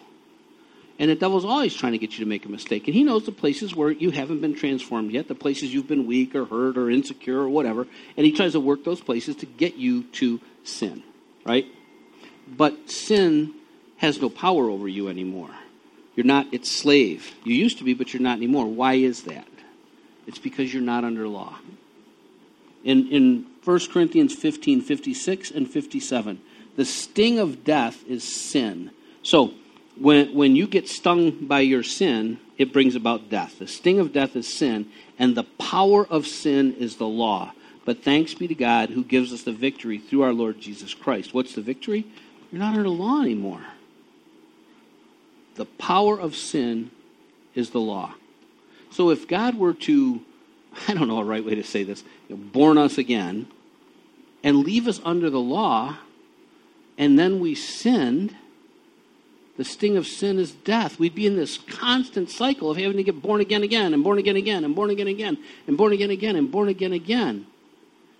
And 1.01 1.09
the 1.09 1.15
devil's 1.15 1.45
always 1.45 1.73
trying 1.73 1.93
to 1.93 1.97
get 1.97 2.11
you 2.11 2.19
to 2.19 2.29
make 2.29 2.45
a 2.45 2.49
mistake. 2.49 2.87
And 2.87 2.93
he 2.93 3.01
knows 3.01 3.25
the 3.25 3.31
places 3.31 3.75
where 3.75 3.89
you 3.89 4.11
haven't 4.11 4.39
been 4.39 4.53
transformed 4.53 5.09
yet, 5.09 5.27
the 5.27 5.33
places 5.33 5.73
you've 5.73 5.87
been 5.87 6.05
weak 6.05 6.35
or 6.35 6.45
hurt 6.45 6.77
or 6.77 6.91
insecure 6.91 7.39
or 7.39 7.49
whatever. 7.49 7.87
And 8.15 8.23
he 8.23 8.31
tries 8.31 8.51
to 8.51 8.59
work 8.59 8.83
those 8.83 9.01
places 9.01 9.37
to 9.37 9.47
get 9.47 9.77
you 9.77 10.03
to 10.03 10.39
sin, 10.63 11.01
right? 11.43 11.65
But 12.47 12.91
sin 12.91 13.55
has 13.97 14.21
no 14.21 14.29
power 14.29 14.69
over 14.69 14.87
you 14.87 15.07
anymore. 15.07 15.49
You're 16.15 16.27
not 16.27 16.53
its 16.53 16.69
slave. 16.69 17.33
You 17.43 17.55
used 17.55 17.79
to 17.79 17.83
be, 17.83 17.95
but 17.95 18.13
you're 18.13 18.21
not 18.21 18.37
anymore. 18.37 18.67
Why 18.67 18.93
is 18.93 19.23
that? 19.23 19.47
It's 20.27 20.37
because 20.37 20.71
you're 20.71 20.83
not 20.83 21.03
under 21.03 21.27
law. 21.27 21.57
In, 22.83 23.07
in 23.07 23.47
1 23.63 23.79
Corinthians 23.91 24.35
15, 24.35 24.81
56 24.81 25.49
and 25.49 25.67
57, 25.67 26.41
the 26.75 26.85
sting 26.85 27.39
of 27.39 27.63
death 27.63 28.05
is 28.07 28.23
sin. 28.23 28.91
So, 29.23 29.55
when, 30.01 30.33
when 30.33 30.55
you 30.55 30.65
get 30.65 30.89
stung 30.89 31.45
by 31.45 31.59
your 31.59 31.83
sin, 31.83 32.39
it 32.57 32.73
brings 32.73 32.95
about 32.95 33.29
death. 33.29 33.59
The 33.59 33.67
sting 33.67 33.99
of 33.99 34.11
death 34.11 34.35
is 34.35 34.51
sin, 34.51 34.87
and 35.19 35.35
the 35.35 35.43
power 35.43 36.07
of 36.07 36.25
sin 36.25 36.73
is 36.73 36.95
the 36.95 37.07
law. 37.07 37.53
But 37.85 38.03
thanks 38.03 38.33
be 38.33 38.47
to 38.47 38.55
God 38.55 38.89
who 38.89 39.03
gives 39.03 39.31
us 39.31 39.43
the 39.43 39.51
victory 39.51 39.99
through 39.99 40.23
our 40.23 40.33
Lord 40.33 40.59
Jesus 40.59 40.95
Christ. 40.95 41.33
What's 41.33 41.53
the 41.53 41.61
victory? 41.61 42.05
You're 42.51 42.59
not 42.59 42.75
under 42.75 42.89
law 42.89 43.21
anymore. 43.21 43.63
The 45.55 45.65
power 45.65 46.19
of 46.19 46.35
sin 46.35 46.89
is 47.53 47.69
the 47.69 47.79
law. 47.79 48.15
So 48.89 49.11
if 49.11 49.27
God 49.27 49.55
were 49.55 49.73
to, 49.73 50.21
I 50.87 50.95
don't 50.95 51.07
know 51.07 51.19
a 51.19 51.23
right 51.23 51.45
way 51.45 51.55
to 51.55 51.63
say 51.63 51.83
this, 51.83 52.03
born 52.27 52.79
us 52.79 52.97
again 52.97 53.47
and 54.43 54.57
leave 54.57 54.87
us 54.87 54.99
under 55.03 55.29
the 55.29 55.39
law, 55.39 55.97
and 56.97 57.19
then 57.19 57.39
we 57.39 57.53
sinned, 57.53 58.35
the 59.61 59.65
sting 59.65 59.95
of 59.95 60.07
sin 60.07 60.39
is 60.39 60.53
death. 60.53 60.97
We'd 60.97 61.13
be 61.13 61.27
in 61.27 61.35
this 61.35 61.59
constant 61.59 62.31
cycle 62.31 62.71
of 62.71 62.77
having 62.77 62.97
to 62.97 63.03
get 63.03 63.21
born 63.21 63.41
again 63.41 63.61
again 63.61 63.93
and 63.93 64.03
born 64.03 64.17
again 64.17 64.35
again 64.35 64.63
and 64.63 64.75
born 64.75 64.89
again 64.89 65.05
again 65.05 65.37
and 65.67 65.77
born 65.77 65.93
again 65.93 66.09
again 66.09 66.35
and 66.35 66.51
born 66.51 66.67
again 66.67 66.93
again. 66.93 67.45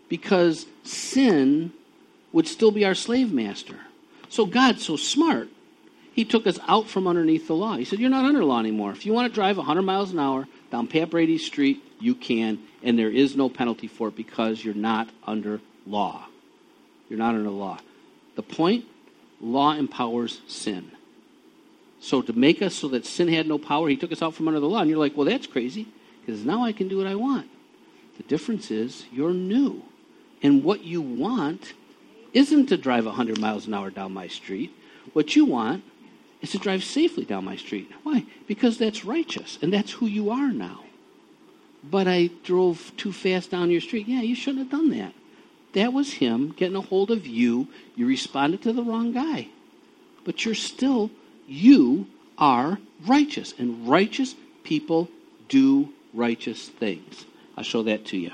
Because 0.08 0.68
sin 0.84 1.74
would 2.32 2.48
still 2.48 2.70
be 2.70 2.86
our 2.86 2.94
slave 2.94 3.34
master. 3.34 3.80
So 4.30 4.46
God's 4.46 4.86
so 4.86 4.98
smart. 4.98 5.50
He 6.14 6.26
took 6.26 6.46
us 6.46 6.60
out 6.68 6.88
from 6.88 7.08
underneath 7.08 7.48
the 7.48 7.56
law. 7.56 7.76
He 7.76 7.86
said, 7.86 7.98
You're 7.98 8.12
not 8.12 8.26
under 8.26 8.46
law 8.46 8.60
anymore. 8.60 8.92
If 8.92 9.08
you 9.08 9.12
want 9.12 9.28
to 9.28 9.34
drive 9.34 9.58
100 9.58 9.82
miles 9.82 10.12
an 10.12 10.20
hour 10.20 10.48
down 10.70 10.86
Pat 10.86 11.10
Brady 11.10 11.40
Street, 11.40 11.84
you 12.00 12.14
can, 12.14 12.60
and 12.84 13.00
there 13.00 13.10
is 13.10 13.36
no 13.36 13.50
penalty 13.50 13.88
for 13.88 14.10
it 14.10 14.16
because 14.16 14.64
you're 14.64 14.76
not 14.76 15.10
under 15.26 15.60
law. 15.88 16.28
You're 17.10 17.18
not 17.18 17.34
under 17.34 17.50
law. 17.50 17.80
The 18.36 18.44
point 18.44 18.86
law 19.40 19.74
empowers 19.74 20.40
sin. 20.46 20.92
So 22.02 22.24
to 22.24 22.34
make 22.34 22.64
us 22.64 22.74
so 22.74 22.88
that 22.90 23.06
sin 23.06 23.28
had 23.28 23.48
no 23.48 23.60
power, 23.60 23.88
he 23.88 23.96
took 23.96 24.12
us 24.12 24.24
out 24.24 24.34
from 24.34 24.48
under 24.48 24.60
the 24.60 24.68
law. 24.68 24.80
And 24.82 24.90
you're 24.90 25.00
like, 25.00 25.16
well, 25.16 25.28
that's 25.28 25.46
crazy 25.46 25.88
because 26.20 26.44
now 26.44 26.66
I 26.66 26.74
can 26.74 26.88
do 26.88 26.98
what 26.98 27.08
I 27.08 27.14
want. 27.14 27.48
The 28.18 28.24
difference 28.24 28.72
is 28.72 29.06
you're 29.12 29.34
new. 29.34 29.84
And 30.42 30.64
what 30.64 30.84
you 30.84 31.00
want 31.00 31.74
isn't 32.34 32.68
to 32.68 32.78
drive 32.78 33.06
100 33.06 33.40
miles 33.40 33.68
an 33.68 33.76
hour 33.76 33.92
down 33.92 34.14
my 34.14 34.28
street. 34.28 34.76
What 35.14 35.36
you 35.36 35.46
want 35.46 35.84
is 36.42 36.52
to 36.52 36.58
drive 36.58 36.84
safely 36.84 37.24
down 37.24 37.46
my 37.46 37.56
street. 37.56 37.92
Why? 38.02 38.26
Because 38.48 38.80
that's 38.80 39.06
righteous 39.06 39.60
and 39.62 39.72
that's 39.72 39.92
who 39.92 40.08
you 40.08 40.32
are 40.32 40.52
now. 40.52 40.84
But 41.84 42.08
I 42.08 42.32
drove 42.44 42.92
too 42.98 43.14
fast 43.14 43.52
down 43.52 43.70
your 43.70 43.82
street. 43.82 44.08
Yeah, 44.08 44.22
you 44.22 44.36
shouldn't 44.36 44.64
have 44.64 44.72
done 44.72 44.90
that. 44.98 45.14
That 45.74 45.94
was 45.94 46.14
him 46.14 46.52
getting 46.58 46.76
a 46.76 46.82
hold 46.82 47.12
of 47.12 47.28
you. 47.28 47.68
You 47.96 48.08
responded 48.08 48.64
to 48.64 48.74
the 48.74 48.84
wrong 48.84 49.12
guy. 49.12 49.50
But 50.24 50.46
you're 50.46 50.56
still 50.56 51.12
you 51.52 52.08
are 52.38 52.80
righteous, 53.06 53.54
and 53.58 53.88
righteous 53.88 54.36
people 54.64 55.10
do 55.50 55.90
righteous 56.14 56.70
things. 56.70 57.26
I'll 57.58 57.64
show 57.64 57.84
that 57.84 58.06
to 58.08 58.18
you. 58.18 58.32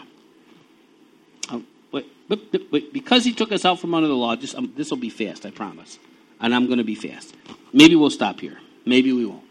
Um, 1.50 1.66
wait, 1.92 2.06
wait, 2.30 2.72
wait, 2.72 2.94
because 2.94 3.26
he 3.26 3.34
took 3.34 3.52
us 3.52 3.66
out 3.66 3.80
from 3.80 3.94
under 3.94 4.08
the 4.08 4.16
law, 4.16 4.36
just, 4.36 4.56
um, 4.56 4.72
this 4.78 4.92
will 4.92 4.98
be 4.98 5.10
fast, 5.10 5.46
I 5.46 5.52
promise. 5.52 5.98
And 6.40 6.54
I'm 6.54 6.68
going 6.68 6.78
to 6.78 6.84
be 6.84 6.94
fast. 6.94 7.36
Maybe 7.74 7.96
we'll 7.96 8.12
stop 8.12 8.40
here. 8.40 8.60
Maybe 8.86 9.12
we 9.12 9.26
won't. 9.26 9.44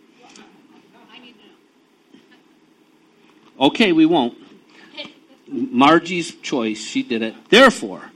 Okay, 3.58 3.92
we 3.92 4.06
won't. 4.06 4.38
Margie's 5.48 6.34
choice, 6.36 6.78
she 6.78 7.02
did 7.02 7.22
it. 7.22 7.34
Therefore, 7.50 8.12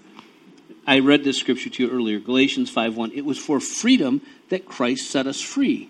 I 0.90 0.98
read 0.98 1.22
this 1.22 1.38
scripture 1.38 1.70
to 1.70 1.84
you 1.84 1.88
earlier, 1.88 2.18
Galatians 2.18 2.68
5:1. 2.68 3.12
It 3.14 3.24
was 3.24 3.38
for 3.38 3.60
freedom 3.60 4.22
that 4.48 4.66
Christ 4.66 5.08
set 5.08 5.28
us 5.28 5.40
free. 5.40 5.88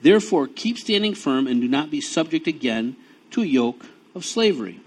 Therefore, 0.00 0.48
keep 0.48 0.78
standing 0.78 1.14
firm 1.14 1.46
and 1.46 1.60
do 1.60 1.68
not 1.68 1.92
be 1.92 2.00
subject 2.00 2.48
again 2.48 2.96
to 3.30 3.42
a 3.42 3.46
yoke 3.46 3.86
of 4.16 4.24
slavery. 4.24 4.80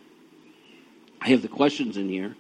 I 1.22 1.30
have 1.30 1.42
the 1.42 1.48
questions 1.48 1.96
in 1.96 2.10
here. 2.10 2.36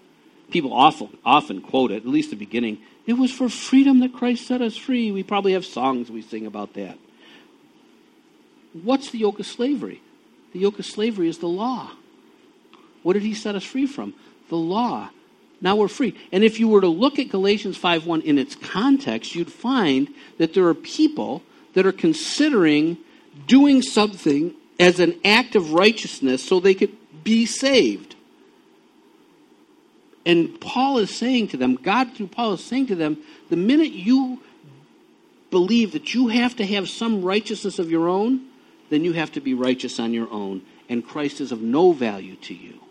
People 0.52 0.74
often, 0.74 1.08
often 1.24 1.62
quote 1.62 1.90
it, 1.90 2.04
at 2.04 2.06
least 2.06 2.32
the 2.32 2.36
beginning. 2.36 2.80
It 3.08 3.14
was 3.14 3.32
for 3.32 3.48
freedom 3.48 4.00
that 4.00 4.12
Christ 4.12 4.46
set 4.46 4.62
us 4.62 4.76
free. 4.76 5.10
We 5.10 5.24
probably 5.24 5.54
have 5.54 5.66
songs 5.66 6.12
we 6.12 6.22
sing 6.22 6.46
about 6.46 6.74
that. 6.74 7.00
What's 8.74 9.10
the 9.12 9.20
yoke 9.20 9.40
of 9.40 9.46
slavery? 9.46 10.02
The 10.52 10.60
yoke 10.60 10.80
of 10.80 10.86
slavery 10.86 11.30
is 11.30 11.38
the 11.38 11.48
law. 11.48 11.92
What 13.04 13.14
did 13.14 13.24
he 13.24 13.34
set 13.34 13.56
us 13.56 13.64
free 13.64 13.86
from? 13.86 14.14
The 14.50 14.58
law. 14.58 15.12
Now 15.62 15.76
we're 15.76 15.88
free. 15.88 16.14
And 16.32 16.44
if 16.44 16.60
you 16.60 16.68
were 16.68 16.82
to 16.82 16.88
look 16.88 17.18
at 17.20 17.30
Galatians 17.30 17.78
5:1 17.78 18.22
in 18.22 18.38
its 18.38 18.56
context, 18.56 19.36
you'd 19.36 19.52
find 19.52 20.10
that 20.38 20.54
there 20.54 20.68
are 20.68 20.74
people 20.74 21.44
that 21.74 21.86
are 21.86 21.92
considering 21.92 22.98
doing 23.48 23.82
something 23.82 24.54
as 24.80 25.00
an 25.00 25.16
act 25.24 25.56
of 25.56 25.74
righteousness 25.74 26.44
so 26.44 26.60
they 26.60 26.74
could 26.74 26.96
be 27.24 27.46
saved. 27.46 28.16
And 30.26 30.60
Paul 30.60 30.98
is 30.98 31.12
saying 31.12 31.50
to 31.50 31.58
them, 31.58 31.76
God 31.76 32.14
through 32.14 32.28
Paul 32.28 32.54
is 32.54 32.64
saying 32.64 32.88
to 32.88 32.96
them, 32.96 33.18
the 33.50 33.56
minute 33.56 33.92
you 33.92 34.40
believe 35.52 35.92
that 35.92 36.14
you 36.14 36.30
have 36.30 36.56
to 36.56 36.66
have 36.66 36.90
some 36.90 37.22
righteousness 37.22 37.78
of 37.78 37.92
your 37.92 38.10
own, 38.10 38.48
then 38.90 39.04
you 39.04 39.14
have 39.14 39.32
to 39.34 39.42
be 39.42 39.54
righteous 39.54 40.00
on 40.00 40.14
your 40.14 40.30
own, 40.32 40.62
and 40.90 41.06
Christ 41.06 41.42
is 41.42 41.52
of 41.52 41.62
no 41.62 41.92
value 41.92 42.36
to 42.38 42.54
you. 42.54 42.85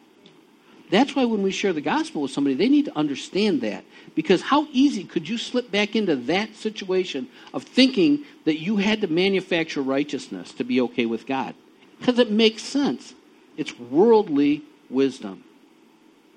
That's 0.90 1.16
why 1.16 1.24
when 1.24 1.42
we 1.42 1.50
share 1.50 1.72
the 1.72 1.80
gospel 1.80 2.22
with 2.22 2.30
somebody, 2.30 2.54
they 2.54 2.68
need 2.68 2.84
to 2.84 2.96
understand 2.96 3.62
that. 3.62 3.84
Because 4.14 4.42
how 4.42 4.68
easy 4.70 5.04
could 5.04 5.28
you 5.28 5.38
slip 5.38 5.70
back 5.70 5.96
into 5.96 6.14
that 6.14 6.54
situation 6.54 7.28
of 7.52 7.64
thinking 7.64 8.24
that 8.44 8.60
you 8.60 8.76
had 8.76 9.00
to 9.00 9.06
manufacture 9.06 9.82
righteousness 9.82 10.52
to 10.52 10.64
be 10.64 10.80
okay 10.82 11.06
with 11.06 11.26
God? 11.26 11.54
Because 11.98 12.18
it 12.18 12.30
makes 12.30 12.62
sense. 12.62 13.14
It's 13.56 13.78
worldly 13.78 14.62
wisdom. 14.90 15.44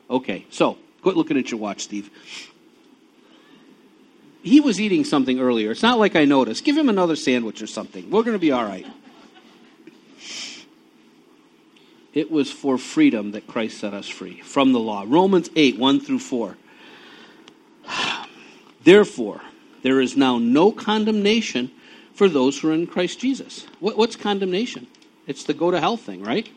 Okay, 0.10 0.46
so 0.50 0.78
quit 1.02 1.18
looking 1.18 1.38
at 1.38 1.52
your 1.52 1.60
watch, 1.60 1.82
Steve. 1.82 2.10
He 4.42 4.62
was 4.62 4.80
eating 4.80 5.04
something 5.04 5.40
earlier. 5.40 5.72
It's 5.72 5.84
not 5.84 6.00
like 6.00 6.16
I 6.16 6.24
noticed. 6.24 6.64
Give 6.64 6.78
him 6.78 6.88
another 6.88 7.18
sandwich 7.18 7.62
or 7.62 7.68
something. 7.68 8.10
We're 8.10 8.24
going 8.24 8.36
to 8.36 8.40
be 8.40 8.52
all 8.52 8.64
right. 8.64 8.86
It 12.14 12.32
was 12.32 12.52
for 12.52 12.78
freedom 12.78 13.32
that 13.32 13.48
Christ 13.48 13.80
set 13.80 13.94
us 13.94 14.08
free 14.08 14.42
from 14.42 14.74
the 14.74 14.80
law. 14.80 15.06
Romans 15.08 15.50
8, 15.56 15.78
1 15.78 16.00
through 16.00 16.20
4. 16.20 16.58
Therefore, 18.84 19.42
there 19.84 20.02
is 20.02 20.18
now 20.18 20.38
no 20.38 20.72
condemnation 20.72 21.72
for 22.14 22.28
those 22.28 22.60
who 22.60 22.70
are 22.70 22.74
in 22.74 22.88
Christ 22.88 23.20
Jesus. 23.20 23.68
What, 23.80 23.98
what's 23.98 24.16
condemnation? 24.16 24.88
It's 25.28 25.44
the 25.44 25.54
go 25.54 25.72
to 25.72 25.80
hell 25.80 25.98
thing, 25.98 26.24
right? 26.24 26.50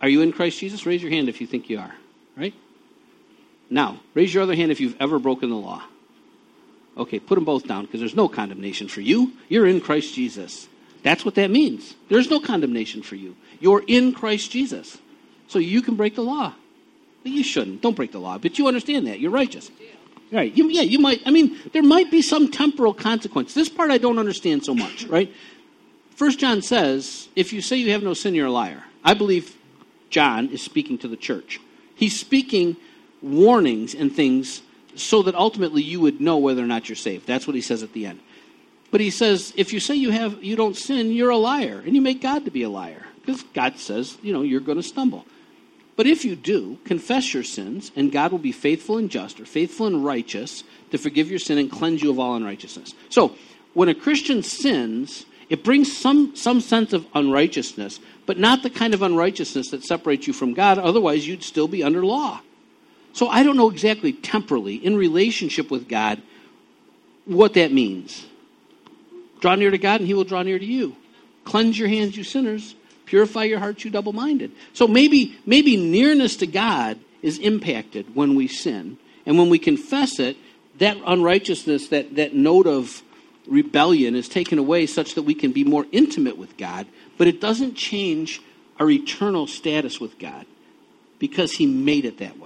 Are 0.00 0.08
you 0.08 0.22
in 0.22 0.32
Christ 0.32 0.58
Jesus? 0.58 0.84
Raise 0.84 1.02
your 1.02 1.12
hand 1.12 1.28
if 1.28 1.40
you 1.40 1.46
think 1.46 1.70
you 1.70 1.78
are, 1.78 1.94
right? 2.36 2.54
Now, 3.70 4.00
raise 4.14 4.34
your 4.34 4.42
other 4.42 4.54
hand 4.54 4.72
if 4.72 4.80
you've 4.80 4.96
ever 5.00 5.18
broken 5.18 5.50
the 5.50 5.56
law. 5.56 5.82
Okay, 6.96 7.18
put 7.18 7.36
them 7.36 7.44
both 7.44 7.66
down 7.66 7.86
because 7.86 8.00
there's 8.00 8.14
no 8.14 8.28
condemnation 8.28 8.88
for 8.88 9.00
you. 9.00 9.32
You're 9.48 9.66
in 9.66 9.80
Christ 9.80 10.14
Jesus. 10.14 10.68
That's 11.04 11.24
what 11.24 11.36
that 11.36 11.50
means. 11.50 11.94
There's 12.08 12.30
no 12.30 12.40
condemnation 12.40 13.02
for 13.02 13.14
you. 13.14 13.36
You're 13.60 13.84
in 13.86 14.12
Christ 14.12 14.50
Jesus. 14.50 14.98
So 15.46 15.58
you 15.58 15.82
can 15.82 15.94
break 15.94 16.16
the 16.16 16.22
law. 16.22 16.54
But 17.22 17.32
you 17.32 17.44
shouldn't. 17.44 17.82
Don't 17.82 17.94
break 17.94 18.10
the 18.10 18.18
law. 18.18 18.38
But 18.38 18.58
you 18.58 18.66
understand 18.66 19.06
that. 19.06 19.20
You're 19.20 19.30
righteous. 19.30 19.70
Right. 20.32 20.52
You, 20.56 20.68
yeah, 20.68 20.82
you 20.82 20.98
might. 20.98 21.20
I 21.26 21.30
mean, 21.30 21.58
there 21.72 21.82
might 21.82 22.10
be 22.10 22.22
some 22.22 22.50
temporal 22.50 22.94
consequence. 22.94 23.52
This 23.54 23.68
part 23.68 23.90
I 23.90 23.98
don't 23.98 24.18
understand 24.18 24.64
so 24.64 24.74
much, 24.74 25.04
right? 25.08 25.30
First 26.16 26.38
John 26.38 26.62
says, 26.62 27.28
if 27.36 27.52
you 27.52 27.60
say 27.60 27.76
you 27.76 27.92
have 27.92 28.02
no 28.02 28.14
sin, 28.14 28.34
you're 28.34 28.46
a 28.46 28.52
liar. 28.52 28.82
I 29.04 29.14
believe 29.14 29.56
John 30.08 30.48
is 30.48 30.62
speaking 30.62 30.96
to 30.98 31.08
the 31.08 31.16
church. 31.16 31.60
He's 31.94 32.18
speaking 32.18 32.76
warnings 33.20 33.94
and 33.94 34.10
things 34.10 34.62
so 34.96 35.22
that 35.22 35.34
ultimately 35.34 35.82
you 35.82 36.00
would 36.00 36.20
know 36.20 36.38
whether 36.38 36.62
or 36.62 36.66
not 36.66 36.88
you're 36.88 36.96
saved. 36.96 37.26
That's 37.26 37.46
what 37.46 37.54
he 37.54 37.62
says 37.62 37.82
at 37.82 37.92
the 37.92 38.06
end. 38.06 38.20
But 38.94 39.00
he 39.00 39.10
says, 39.10 39.52
if 39.56 39.72
you 39.72 39.80
say 39.80 39.96
you 39.96 40.12
have 40.12 40.44
you 40.44 40.54
don't 40.54 40.76
sin, 40.76 41.10
you're 41.10 41.30
a 41.30 41.36
liar, 41.36 41.82
and 41.84 41.96
you 41.96 42.00
make 42.00 42.22
God 42.22 42.44
to 42.44 42.52
be 42.52 42.62
a 42.62 42.68
liar. 42.68 43.04
Because 43.20 43.42
God 43.52 43.76
says, 43.76 44.16
you 44.22 44.32
know, 44.32 44.42
you're 44.42 44.60
going 44.60 44.76
to 44.76 44.84
stumble. 44.84 45.26
But 45.96 46.06
if 46.06 46.24
you 46.24 46.36
do, 46.36 46.78
confess 46.84 47.34
your 47.34 47.42
sins, 47.42 47.90
and 47.96 48.12
God 48.12 48.30
will 48.30 48.38
be 48.38 48.52
faithful 48.52 48.98
and 48.98 49.10
just, 49.10 49.40
or 49.40 49.46
faithful 49.46 49.88
and 49.88 50.04
righteous, 50.04 50.62
to 50.92 50.98
forgive 50.98 51.28
your 51.28 51.40
sin 51.40 51.58
and 51.58 51.68
cleanse 51.68 52.04
you 52.04 52.10
of 52.10 52.20
all 52.20 52.36
unrighteousness. 52.36 52.94
So, 53.08 53.34
when 53.72 53.88
a 53.88 53.96
Christian 53.96 54.44
sins, 54.44 55.26
it 55.48 55.64
brings 55.64 55.92
some, 55.92 56.36
some 56.36 56.60
sense 56.60 56.92
of 56.92 57.04
unrighteousness, 57.16 57.98
but 58.26 58.38
not 58.38 58.62
the 58.62 58.70
kind 58.70 58.94
of 58.94 59.02
unrighteousness 59.02 59.70
that 59.70 59.82
separates 59.82 60.28
you 60.28 60.32
from 60.32 60.54
God. 60.54 60.78
Otherwise, 60.78 61.26
you'd 61.26 61.42
still 61.42 61.66
be 61.66 61.82
under 61.82 62.06
law. 62.06 62.42
So, 63.12 63.26
I 63.26 63.42
don't 63.42 63.56
know 63.56 63.70
exactly 63.70 64.12
temporally, 64.12 64.76
in 64.76 64.96
relationship 64.96 65.68
with 65.68 65.88
God, 65.88 66.22
what 67.24 67.54
that 67.54 67.72
means. 67.72 68.26
Draw 69.44 69.56
near 69.56 69.70
to 69.70 69.76
God, 69.76 70.00
and 70.00 70.06
He 70.06 70.14
will 70.14 70.24
draw 70.24 70.42
near 70.42 70.58
to 70.58 70.64
you. 70.64 70.96
Cleanse 71.44 71.78
your 71.78 71.88
hands, 71.88 72.16
you 72.16 72.24
sinners 72.24 72.74
Purify 73.06 73.44
your 73.44 73.58
hearts, 73.58 73.84
you 73.84 73.90
double 73.90 74.12
minded. 74.12 74.52
So 74.72 74.86
maybe, 74.86 75.36
maybe 75.44 75.76
nearness 75.76 76.36
to 76.36 76.46
God 76.46 76.98
is 77.22 77.38
impacted 77.38 78.14
when 78.14 78.34
we 78.34 78.48
sin. 78.48 78.98
And 79.26 79.38
when 79.38 79.50
we 79.50 79.58
confess 79.58 80.18
it, 80.18 80.36
that 80.78 80.96
unrighteousness, 81.06 81.88
that, 81.88 82.16
that 82.16 82.34
note 82.34 82.66
of 82.66 83.02
rebellion 83.46 84.14
is 84.14 84.28
taken 84.28 84.58
away 84.58 84.86
such 84.86 85.14
that 85.14 85.22
we 85.22 85.34
can 85.34 85.52
be 85.52 85.64
more 85.64 85.86
intimate 85.92 86.38
with 86.38 86.56
God, 86.56 86.86
but 87.18 87.26
it 87.26 87.40
doesn't 87.40 87.74
change 87.74 88.40
our 88.80 88.90
eternal 88.90 89.46
status 89.46 90.00
with 90.00 90.18
God 90.18 90.46
because 91.18 91.52
He 91.52 91.66
made 91.66 92.04
it 92.04 92.18
that 92.18 92.38
way. 92.38 92.43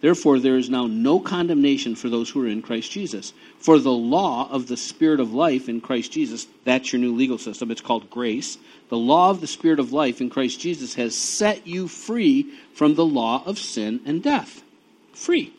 Therefore, 0.00 0.38
there 0.38 0.58
is 0.58 0.68
now 0.68 0.86
no 0.86 1.18
condemnation 1.20 1.94
for 1.94 2.10
those 2.10 2.28
who 2.28 2.44
are 2.44 2.48
in 2.48 2.60
Christ 2.60 2.90
Jesus. 2.90 3.32
For 3.58 3.78
the 3.78 3.92
law 3.92 4.48
of 4.50 4.66
the 4.66 4.76
Spirit 4.76 5.20
of 5.20 5.32
life 5.32 5.68
in 5.68 5.80
Christ 5.80 6.12
Jesus, 6.12 6.46
that's 6.64 6.92
your 6.92 7.00
new 7.00 7.14
legal 7.14 7.38
system, 7.38 7.70
it's 7.70 7.80
called 7.80 8.10
grace. 8.10 8.58
The 8.90 8.98
law 8.98 9.30
of 9.30 9.40
the 9.40 9.46
Spirit 9.46 9.80
of 9.80 9.92
life 9.92 10.20
in 10.20 10.28
Christ 10.28 10.60
Jesus 10.60 10.94
has 10.94 11.16
set 11.16 11.66
you 11.66 11.88
free 11.88 12.52
from 12.74 12.94
the 12.94 13.06
law 13.06 13.42
of 13.46 13.58
sin 13.58 14.00
and 14.04 14.22
death. 14.22 14.62
Free. 15.14 15.52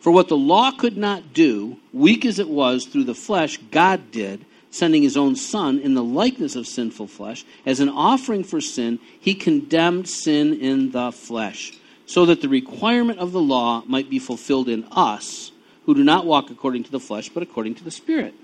For 0.00 0.10
what 0.10 0.28
the 0.28 0.36
law 0.36 0.70
could 0.70 0.96
not 0.96 1.34
do, 1.34 1.76
weak 1.92 2.24
as 2.24 2.38
it 2.38 2.48
was 2.48 2.86
through 2.86 3.04
the 3.04 3.14
flesh, 3.14 3.58
God 3.70 4.10
did, 4.10 4.44
sending 4.70 5.02
his 5.02 5.16
own 5.16 5.36
Son 5.36 5.78
in 5.78 5.94
the 5.94 6.02
likeness 6.02 6.56
of 6.56 6.66
sinful 6.66 7.06
flesh. 7.06 7.44
As 7.66 7.80
an 7.80 7.90
offering 7.90 8.44
for 8.44 8.60
sin, 8.60 8.98
he 9.20 9.34
condemned 9.34 10.08
sin 10.08 10.54
in 10.54 10.90
the 10.90 11.12
flesh 11.12 11.74
so 12.06 12.26
that 12.26 12.40
the 12.40 12.48
requirement 12.48 13.18
of 13.18 13.32
the 13.32 13.40
law 13.40 13.82
might 13.86 14.10
be 14.10 14.18
fulfilled 14.18 14.68
in 14.68 14.84
us 14.90 15.52
who 15.86 15.94
do 15.94 16.04
not 16.04 16.26
walk 16.26 16.50
according 16.50 16.84
to 16.84 16.90
the 16.90 17.00
flesh, 17.00 17.28
but 17.28 17.42
according 17.42 17.74
to 17.76 17.84
the 17.84 17.90
Spirit. 17.90 18.34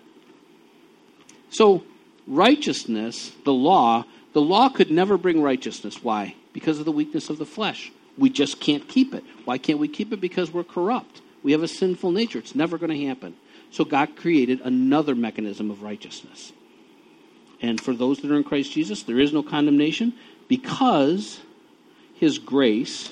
So, 1.50 1.82
righteousness, 2.26 3.32
the 3.44 3.52
law, 3.52 4.04
the 4.32 4.40
law 4.40 4.68
could 4.68 4.90
never 4.90 5.18
bring 5.18 5.42
righteousness. 5.42 6.02
Why? 6.02 6.36
Because 6.52 6.78
of 6.78 6.84
the 6.84 6.92
weakness 6.92 7.28
of 7.28 7.38
the 7.38 7.46
flesh. 7.46 7.92
We 8.16 8.30
just 8.30 8.60
can't 8.60 8.86
keep 8.88 9.14
it. 9.14 9.24
Why 9.44 9.58
can't 9.58 9.78
we 9.78 9.88
keep 9.88 10.12
it? 10.12 10.20
Because 10.20 10.52
we're 10.52 10.64
corrupt. 10.64 11.22
We 11.42 11.52
have 11.52 11.62
a 11.62 11.68
sinful 11.68 12.12
nature. 12.12 12.38
It's 12.38 12.54
never 12.54 12.78
going 12.78 12.96
to 12.96 13.06
happen. 13.06 13.34
So, 13.70 13.84
God 13.84 14.16
created 14.16 14.60
another 14.62 15.14
mechanism 15.14 15.70
of 15.70 15.82
righteousness. 15.82 16.52
And 17.62 17.80
for 17.80 17.94
those 17.94 18.20
that 18.20 18.30
are 18.30 18.36
in 18.36 18.44
Christ 18.44 18.72
Jesus, 18.72 19.02
there 19.02 19.18
is 19.18 19.32
no 19.32 19.42
condemnation 19.42 20.14
because 20.48 21.40
His 22.14 22.38
grace 22.38 23.10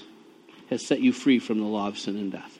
has 0.71 0.85
set 0.85 1.01
you 1.01 1.13
free 1.13 1.39
from 1.39 1.59
the 1.59 1.67
law 1.67 1.89
of 1.89 1.99
sin 1.99 2.17
and 2.17 2.33
death. 2.33 2.59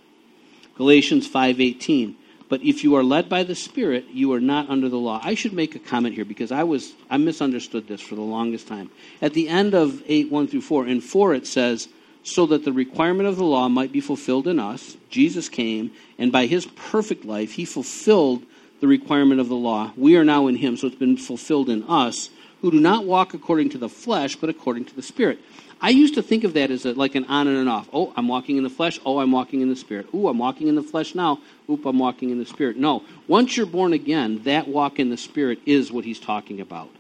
Galatians 0.77 1.29
5:18 1.29 2.15
but 2.49 2.63
if 2.63 2.83
you 2.83 2.95
are 2.95 3.05
led 3.05 3.29
by 3.29 3.43
the 3.43 3.55
spirit 3.55 4.07
you 4.13 4.33
are 4.33 4.41
not 4.41 4.71
under 4.71 4.89
the 4.89 4.99
law. 4.99 5.21
I 5.23 5.35
should 5.35 5.53
make 5.53 5.75
a 5.75 5.79
comment 5.79 6.15
here 6.15 6.25
because 6.25 6.51
i 6.51 6.63
was 6.65 6.95
i 7.11 7.17
misunderstood 7.17 7.87
this 7.87 8.01
for 8.01 8.15
the 8.15 8.23
longest 8.23 8.67
time. 8.67 8.91
At 9.21 9.35
the 9.35 9.49
end 9.49 9.75
of 9.75 10.03
8 10.07 10.31
1 10.31 10.49
through 10.49 10.63
4 10.63 10.87
in 10.87 11.01
4 11.01 11.35
it 11.35 11.47
says 11.47 11.89
so 12.23 12.47
that 12.47 12.65
the 12.65 12.73
requirement 12.73 13.29
of 13.29 13.37
the 13.37 13.45
law 13.45 13.69
might 13.69 13.93
be 13.93 14.01
fulfilled 14.01 14.49
in 14.49 14.59
us 14.59 14.97
jesus 15.11 15.49
came 15.49 15.91
and 16.19 16.33
by 16.33 16.47
his 16.47 16.67
perfect 16.67 17.25
life 17.25 17.53
he 17.53 17.65
fulfilled 17.65 18.45
the 18.81 18.87
requirement 18.87 19.41
of 19.41 19.49
the 19.49 19.57
law. 19.57 19.93
We 19.97 20.17
are 20.17 20.25
now 20.25 20.47
in 20.47 20.57
him 20.57 20.77
so 20.77 20.87
it's 20.87 20.97
been 20.97 21.17
fulfilled 21.17 21.69
in 21.69 21.83
us 21.85 22.31
who 22.61 22.71
do 22.71 22.81
not 22.81 23.05
walk 23.05 23.35
according 23.35 23.71
to 23.71 23.79
the 23.79 23.89
flesh 23.89 24.37
but 24.37 24.51
according 24.51 24.87
to 24.87 24.97
the 24.97 25.03
spirit 25.03 25.39
I 25.81 25.91
used 25.91 26.15
to 26.15 26.23
think 26.23 26.45
of 26.45 26.55
that 26.55 26.71
as 26.71 26.85
a, 26.85 26.93
like 26.93 27.15
an 27.15 27.25
on 27.27 27.47
and 27.47 27.57
an 27.57 27.69
off. 27.69 27.89
Oh, 27.93 28.13
I'm 28.17 28.27
walking 28.27 28.57
in 28.57 28.65
the 28.65 28.71
flesh. 28.71 28.99
Oh, 29.07 29.21
I'm 29.21 29.31
walking 29.31 29.61
in 29.61 29.69
the 29.69 29.77
spirit. 29.77 30.09
Oh, 30.13 30.27
I'm 30.29 30.39
walking 30.39 30.67
in 30.67 30.75
the 30.75 30.83
flesh 30.83 31.15
now. 31.15 31.39
Oop, 31.71 31.87
I'm 31.87 31.99
walking 31.99 32.31
in 32.31 32.39
the 32.39 32.47
spirit. 32.47 32.77
No. 32.77 33.05
Once 33.29 33.57
you're 33.57 33.67
born 33.67 33.93
again, 33.93 34.43
that 34.43 34.67
walk 34.67 34.99
in 34.99 35.11
the 35.11 35.17
spirit 35.17 35.61
is 35.67 35.93
what 35.93 36.05
he's 36.05 36.19
talking 36.19 36.61
about. 36.61 36.91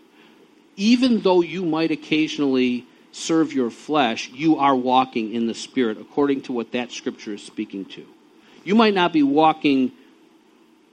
Even 0.76 1.20
though 1.22 1.40
you 1.40 1.64
might 1.64 1.90
occasionally 1.90 2.86
serve 3.10 3.52
your 3.52 3.70
flesh, 3.70 4.30
you 4.30 4.58
are 4.58 4.76
walking 4.76 5.34
in 5.34 5.48
the 5.48 5.54
spirit 5.54 5.98
according 6.00 6.42
to 6.42 6.52
what 6.52 6.70
that 6.72 6.92
scripture 6.92 7.34
is 7.34 7.42
speaking 7.42 7.84
to. 7.84 8.06
You 8.62 8.76
might 8.76 8.94
not 8.94 9.12
be 9.12 9.24
walking 9.24 9.92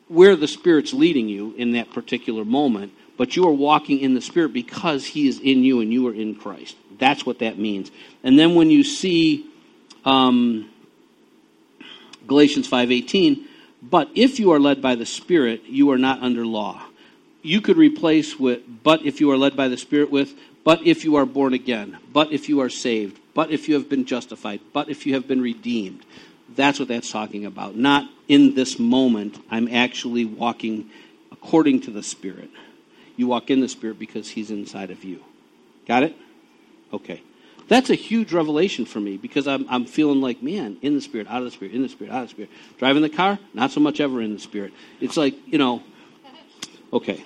where 0.07 0.35
the 0.35 0.47
spirit's 0.47 0.93
leading 0.93 1.27
you 1.29 1.53
in 1.57 1.73
that 1.73 1.91
particular 1.91 2.45
moment, 2.45 2.93
but 3.17 3.35
you 3.35 3.47
are 3.47 3.51
walking 3.51 3.99
in 3.99 4.13
the 4.13 4.21
spirit 4.21 4.53
because 4.53 5.05
he 5.05 5.27
is 5.27 5.39
in 5.39 5.63
you 5.63 5.81
and 5.81 5.91
you 5.91 6.07
are 6.07 6.13
in 6.13 6.35
Christ. 6.35 6.75
That's 6.97 7.25
what 7.25 7.39
that 7.39 7.57
means. 7.57 7.91
And 8.23 8.37
then 8.37 8.55
when 8.55 8.69
you 8.69 8.83
see 8.83 9.49
um, 10.03 10.69
Galatians 12.27 12.69
5:18, 12.69 13.45
but 13.81 14.09
if 14.15 14.39
you 14.39 14.51
are 14.51 14.59
led 14.59 14.81
by 14.81 14.95
the 14.95 15.05
Spirit, 15.05 15.63
you 15.65 15.91
are 15.91 15.97
not 15.97 16.21
under 16.21 16.45
law. 16.45 16.81
You 17.41 17.61
could 17.61 17.77
replace 17.77 18.39
with 18.39 18.61
but 18.83 19.05
if 19.05 19.19
you 19.19 19.31
are 19.31 19.37
led 19.37 19.55
by 19.55 19.67
the 19.67 19.77
Spirit 19.77 20.09
with 20.09 20.33
but 20.63 20.85
if 20.85 21.03
you 21.03 21.17
are 21.17 21.27
born 21.27 21.53
again, 21.53 21.99
but 22.11 22.31
if 22.31 22.49
you 22.49 22.61
are 22.61 22.69
saved, 22.69 23.19
but 23.35 23.51
if 23.51 23.69
you 23.69 23.75
have 23.75 23.87
been 23.87 24.05
justified, 24.05 24.61
but 24.73 24.89
if 24.89 25.05
you 25.05 25.13
have 25.13 25.27
been 25.27 25.41
redeemed. 25.41 26.03
That's 26.55 26.79
what 26.79 26.87
that's 26.87 27.11
talking 27.11 27.45
about. 27.45 27.75
Not 27.75 28.09
in 28.27 28.55
this 28.55 28.79
moment, 28.79 29.39
I'm 29.51 29.67
actually 29.67 30.25
walking 30.25 30.89
according 31.31 31.81
to 31.81 31.91
the 31.91 32.01
Spirit. 32.01 32.49
You 33.15 33.27
walk 33.27 33.49
in 33.49 33.61
the 33.61 33.69
Spirit 33.69 33.99
because 33.99 34.29
He's 34.29 34.51
inside 34.51 34.91
of 34.91 35.03
you. 35.03 35.23
Got 35.87 36.03
it? 36.03 36.15
Okay. 36.91 37.21
That's 37.67 37.89
a 37.89 37.95
huge 37.95 38.31
revelation 38.31 38.85
for 38.85 38.99
me 38.99 39.17
because 39.17 39.47
I'm, 39.47 39.65
I'm 39.69 39.85
feeling 39.85 40.21
like, 40.21 40.43
man, 40.43 40.77
in 40.81 40.93
the 40.93 41.01
spirit, 41.01 41.27
out 41.27 41.39
of 41.39 41.45
the 41.45 41.51
spirit, 41.51 41.73
in 41.73 41.81
the 41.81 41.89
spirit, 41.89 42.13
out 42.13 42.21
of 42.21 42.27
the 42.27 42.31
spirit. 42.31 42.51
Driving 42.77 43.01
the 43.01 43.09
car, 43.09 43.39
not 43.53 43.71
so 43.71 43.79
much 43.79 43.99
ever 43.99 44.21
in 44.21 44.33
the 44.33 44.39
spirit. 44.39 44.71
It's 45.01 45.17
like, 45.17 45.35
you 45.47 45.57
know, 45.57 45.81
okay. 46.93 47.23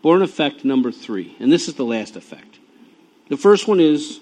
Born 0.00 0.22
effect 0.22 0.64
number 0.64 0.92
three, 0.92 1.36
and 1.40 1.50
this 1.50 1.66
is 1.66 1.74
the 1.74 1.84
last 1.84 2.16
effect. 2.16 2.58
The 3.28 3.36
first 3.36 3.66
one 3.66 3.80
is 3.80 4.20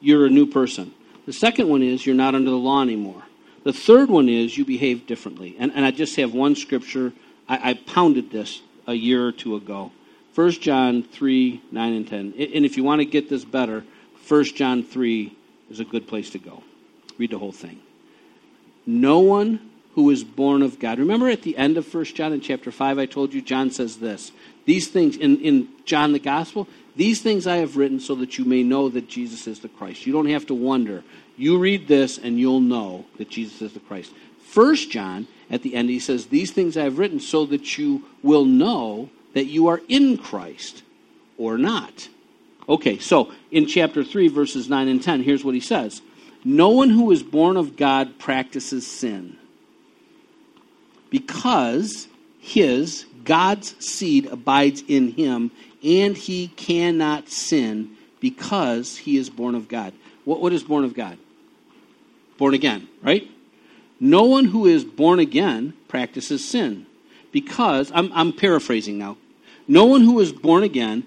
you're 0.00 0.26
a 0.26 0.30
new 0.30 0.46
person. 0.46 0.94
The 1.26 1.32
second 1.32 1.68
one 1.68 1.82
is 1.82 2.04
you're 2.04 2.16
not 2.16 2.34
under 2.34 2.50
the 2.50 2.56
law 2.56 2.82
anymore. 2.82 3.22
The 3.64 3.72
third 3.72 4.08
one 4.08 4.28
is 4.28 4.56
you 4.56 4.64
behave 4.64 5.06
differently. 5.06 5.56
And, 5.58 5.72
and 5.74 5.84
I 5.84 5.90
just 5.90 6.16
have 6.16 6.34
one 6.34 6.56
scripture. 6.56 7.12
I, 7.48 7.70
I 7.70 7.74
pounded 7.74 8.30
this 8.30 8.60
a 8.86 8.94
year 8.94 9.26
or 9.26 9.32
two 9.32 9.56
ago. 9.56 9.92
1 10.34 10.50
John 10.52 11.02
3, 11.02 11.62
9 11.70 11.92
and 11.92 12.08
10. 12.08 12.18
And 12.38 12.64
if 12.64 12.76
you 12.76 12.84
want 12.84 13.00
to 13.00 13.04
get 13.04 13.28
this 13.28 13.44
better, 13.44 13.84
1 14.28 14.44
John 14.44 14.82
3 14.82 15.36
is 15.70 15.80
a 15.80 15.84
good 15.84 16.08
place 16.08 16.30
to 16.30 16.38
go. 16.38 16.62
Read 17.18 17.30
the 17.30 17.38
whole 17.38 17.52
thing. 17.52 17.80
No 18.86 19.20
one 19.20 19.70
who 19.94 20.08
is 20.10 20.24
born 20.24 20.62
of 20.62 20.78
God. 20.78 20.98
Remember 20.98 21.28
at 21.28 21.42
the 21.42 21.56
end 21.56 21.76
of 21.76 21.92
1 21.92 22.04
John 22.06 22.32
in 22.32 22.40
chapter 22.40 22.72
5, 22.72 22.98
I 22.98 23.06
told 23.06 23.34
you, 23.34 23.42
John 23.42 23.70
says 23.70 23.98
this. 23.98 24.32
These 24.64 24.88
things, 24.88 25.16
in, 25.16 25.38
in 25.40 25.68
John 25.84 26.12
the 26.12 26.18
Gospel, 26.18 26.66
these 26.96 27.20
things 27.20 27.46
I 27.46 27.56
have 27.56 27.76
written 27.76 28.00
so 28.00 28.14
that 28.16 28.38
you 28.38 28.44
may 28.44 28.62
know 28.62 28.88
that 28.88 29.08
Jesus 29.08 29.46
is 29.46 29.60
the 29.60 29.68
Christ. 29.68 30.06
You 30.06 30.12
don't 30.12 30.28
have 30.30 30.46
to 30.46 30.54
wonder. 30.54 31.04
You 31.36 31.58
read 31.58 31.88
this 31.88 32.18
and 32.18 32.38
you'll 32.38 32.60
know 32.60 33.06
that 33.18 33.30
Jesus 33.30 33.62
is 33.62 33.72
the 33.72 33.80
Christ. 33.80 34.12
First 34.42 34.90
John, 34.90 35.28
at 35.50 35.62
the 35.62 35.74
end, 35.74 35.88
he 35.88 35.98
says, 35.98 36.26
These 36.26 36.50
things 36.50 36.76
I 36.76 36.84
have 36.84 36.98
written 36.98 37.20
so 37.20 37.46
that 37.46 37.78
you 37.78 38.04
will 38.22 38.44
know 38.44 39.10
that 39.34 39.46
you 39.46 39.68
are 39.68 39.80
in 39.88 40.18
Christ 40.18 40.82
or 41.38 41.56
not. 41.58 42.08
Okay, 42.68 42.98
so 42.98 43.32
in 43.50 43.66
chapter 43.66 44.04
3, 44.04 44.28
verses 44.28 44.68
9 44.68 44.88
and 44.88 45.02
10, 45.02 45.22
here's 45.22 45.44
what 45.44 45.54
he 45.54 45.60
says 45.60 46.02
No 46.44 46.68
one 46.68 46.90
who 46.90 47.10
is 47.10 47.22
born 47.22 47.56
of 47.56 47.76
God 47.76 48.18
practices 48.18 48.86
sin 48.86 49.38
because 51.12 52.08
his, 52.40 53.04
God's 53.24 53.74
seed 53.84 54.26
abides 54.26 54.82
in 54.88 55.12
him, 55.12 55.50
and 55.84 56.16
he 56.16 56.48
cannot 56.48 57.28
sin 57.28 57.96
because 58.18 58.96
he 58.96 59.16
is 59.16 59.28
born 59.28 59.54
of 59.54 59.68
God. 59.68 59.92
What, 60.24 60.40
what 60.40 60.52
is 60.52 60.62
born 60.62 60.84
of 60.84 60.94
God? 60.94 61.18
Born 62.38 62.54
again, 62.54 62.88
right? 63.02 63.28
No 64.00 64.24
one 64.24 64.46
who 64.46 64.66
is 64.66 64.84
born 64.84 65.18
again 65.18 65.74
practices 65.88 66.48
sin 66.48 66.86
because, 67.30 67.90
I'm, 67.94 68.12
I'm 68.12 68.32
paraphrasing 68.32 68.98
now, 68.98 69.16
no 69.68 69.84
one 69.84 70.02
who 70.02 70.18
is 70.20 70.32
born 70.32 70.62
again 70.62 71.06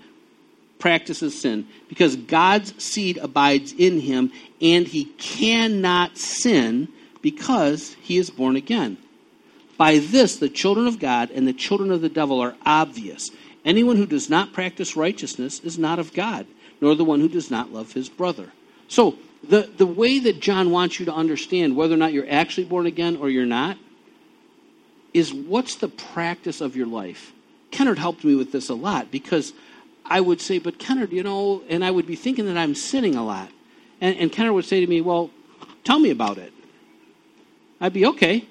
practices 0.80 1.40
sin 1.40 1.68
because 1.88 2.16
God's 2.16 2.82
seed 2.84 3.18
abides 3.18 3.74
in 3.74 4.00
him 4.00 4.32
and 4.62 4.88
he 4.88 5.06
cannot 5.06 6.18
sin 6.18 6.88
because 7.22 7.96
he 8.02 8.18
is 8.18 8.30
born 8.30 8.56
again. 8.56 8.98
By 9.78 9.98
this, 9.98 10.38
the 10.38 10.50
children 10.50 10.88
of 10.88 11.00
God 11.00 11.32
and 11.32 11.48
the 11.48 11.54
children 11.54 11.92
of 11.92 12.02
the 12.02 12.10
devil 12.10 12.40
are 12.40 12.56
obvious. 12.66 13.30
Anyone 13.66 13.98
who 13.98 14.06
does 14.06 14.30
not 14.30 14.54
practice 14.54 14.96
righteousness 14.96 15.60
is 15.60 15.78
not 15.78 16.00
of 16.00 16.14
God, 16.14 16.46
nor 16.80 16.96
the 16.96 17.04
one 17.04 17.20
who 17.20 17.28
does 17.28 17.52
not 17.52 17.74
love 17.74 17.94
his 17.94 18.08
brother. 18.08 18.52
So, 18.88 19.18
the, 19.48 19.70
the 19.78 19.86
way 19.86 20.20
that 20.20 20.40
John 20.40 20.72
wants 20.72 21.00
you 21.00 21.06
to 21.06 21.14
understand 21.14 21.76
whether 21.76 21.94
or 21.94 21.98
not 21.98 22.14
you're 22.14 22.30
actually 22.30 22.66
born 22.66 22.86
again 22.86 23.18
or 23.18 23.30
you're 23.30 23.46
not 23.46 23.78
is 25.14 25.34
what's 25.34 25.76
the 25.76 25.88
practice 25.88 26.62
of 26.62 26.76
your 26.76 26.88
life? 26.88 27.32
Kennard 27.72 28.00
helped 28.00 28.24
me 28.24 28.36
with 28.36 28.52
this 28.52 28.70
a 28.70 28.74
lot 28.74 29.12
because 29.12 29.54
I 30.06 30.22
would 30.22 30.42
say, 30.42 30.60
but 30.60 30.80
Kennard, 30.80 31.12
you 31.12 31.24
know, 31.24 31.62
and 31.70 31.84
I 31.84 31.92
would 31.92 32.08
be 32.08 32.16
thinking 32.16 32.46
that 32.46 32.58
I'm 32.58 32.76
sinning 32.76 33.16
a 33.16 33.26
lot. 33.26 33.50
And, 34.02 34.18
and 34.18 34.32
Kennard 34.32 34.54
would 34.54 34.66
say 34.66 34.80
to 34.80 34.88
me, 34.88 35.02
well, 35.02 35.30
tell 35.84 36.00
me 36.00 36.10
about 36.10 36.38
it. 36.38 36.54
I'd 37.80 37.94
be 37.94 38.06
okay. 38.08 38.46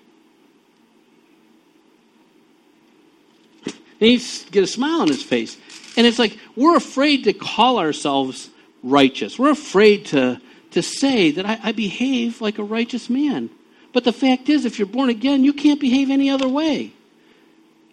And 3.65 4.11
he'd 4.11 4.23
get 4.51 4.65
a 4.65 4.67
smile 4.67 5.01
on 5.01 5.09
his 5.09 5.23
face. 5.23 5.57
And 5.97 6.07
it's 6.07 6.19
like, 6.19 6.39
we're 6.57 6.77
afraid 6.77 7.25
to 7.25 7.33
call 7.33 7.79
ourselves 7.79 8.51
righteous. 8.85 9.39
We're 9.39 9.51
afraid 9.51 10.07
to, 10.07 10.41
to 10.73 10.83
say 10.83 11.33
that 11.33 11.47
I, 11.47 11.59
I 11.63 11.73
behave 11.73 12.41
like 12.41 12.59
a 12.59 12.63
righteous 12.63 13.11
man. 13.11 13.51
But 13.93 14.05
the 14.05 14.13
fact 14.13 14.49
is, 14.49 14.65
if 14.65 14.79
you're 14.79 14.87
born 14.87 15.09
again, 15.09 15.43
you 15.43 15.53
can't 15.53 15.81
behave 15.81 16.11
any 16.11 16.31
other 16.31 16.49
way. 16.49 16.93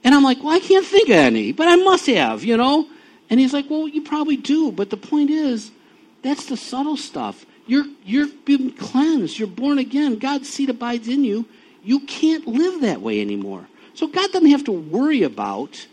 And 0.03 0.13
I'm 0.13 0.23
like, 0.23 0.43
well, 0.43 0.53
I 0.53 0.59
can't 0.59 0.85
think 0.85 1.09
of 1.09 1.15
any, 1.15 1.51
but 1.51 1.67
I 1.67 1.75
must 1.77 2.07
have, 2.07 2.43
you 2.43 2.57
know? 2.57 2.87
And 3.29 3.39
he's 3.39 3.53
like, 3.53 3.69
well, 3.69 3.87
you 3.87 4.01
probably 4.01 4.35
do. 4.35 4.71
But 4.71 4.89
the 4.89 4.97
point 4.97 5.29
is, 5.29 5.71
That's 6.21 6.45
the 6.45 6.57
subtle 6.57 6.97
stuff. 6.97 7.45
You're, 7.67 7.85
you're 8.03 8.27
been 8.45 8.71
cleansed. 8.71 9.39
You're 9.39 9.47
born 9.47 9.79
again. 9.79 10.17
God's 10.17 10.49
seed 10.49 10.69
abides 10.69 11.07
in 11.07 11.23
you. 11.23 11.45
You 11.83 12.01
can't 12.01 12.47
live 12.47 12.81
that 12.81 13.01
way 13.01 13.21
anymore. 13.21 13.67
So 13.93 14.07
God 14.07 14.31
doesn't 14.31 14.49
have 14.49 14.65
to 14.65 14.71
worry 14.71 15.23
about 15.23 15.87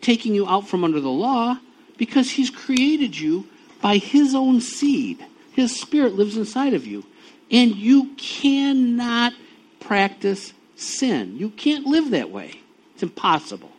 taking 0.00 0.34
you 0.34 0.46
out 0.46 0.68
from 0.68 0.84
under 0.84 1.00
the 1.00 1.10
law 1.10 1.58
because 1.96 2.30
He's 2.30 2.50
created 2.50 3.18
you 3.18 3.46
by 3.80 3.98
His 3.98 4.34
own 4.34 4.60
seed. 4.60 5.24
His 5.52 5.78
Spirit 5.78 6.14
lives 6.14 6.36
inside 6.36 6.74
of 6.74 6.86
you. 6.86 7.04
And 7.50 7.74
you 7.76 8.14
cannot 8.16 9.32
practice 9.80 10.52
sin. 10.74 11.36
You 11.36 11.50
can't 11.50 11.86
live 11.86 12.10
that 12.10 12.30
way. 12.30 12.60
It's 12.94 13.02
impossible. 13.02 13.70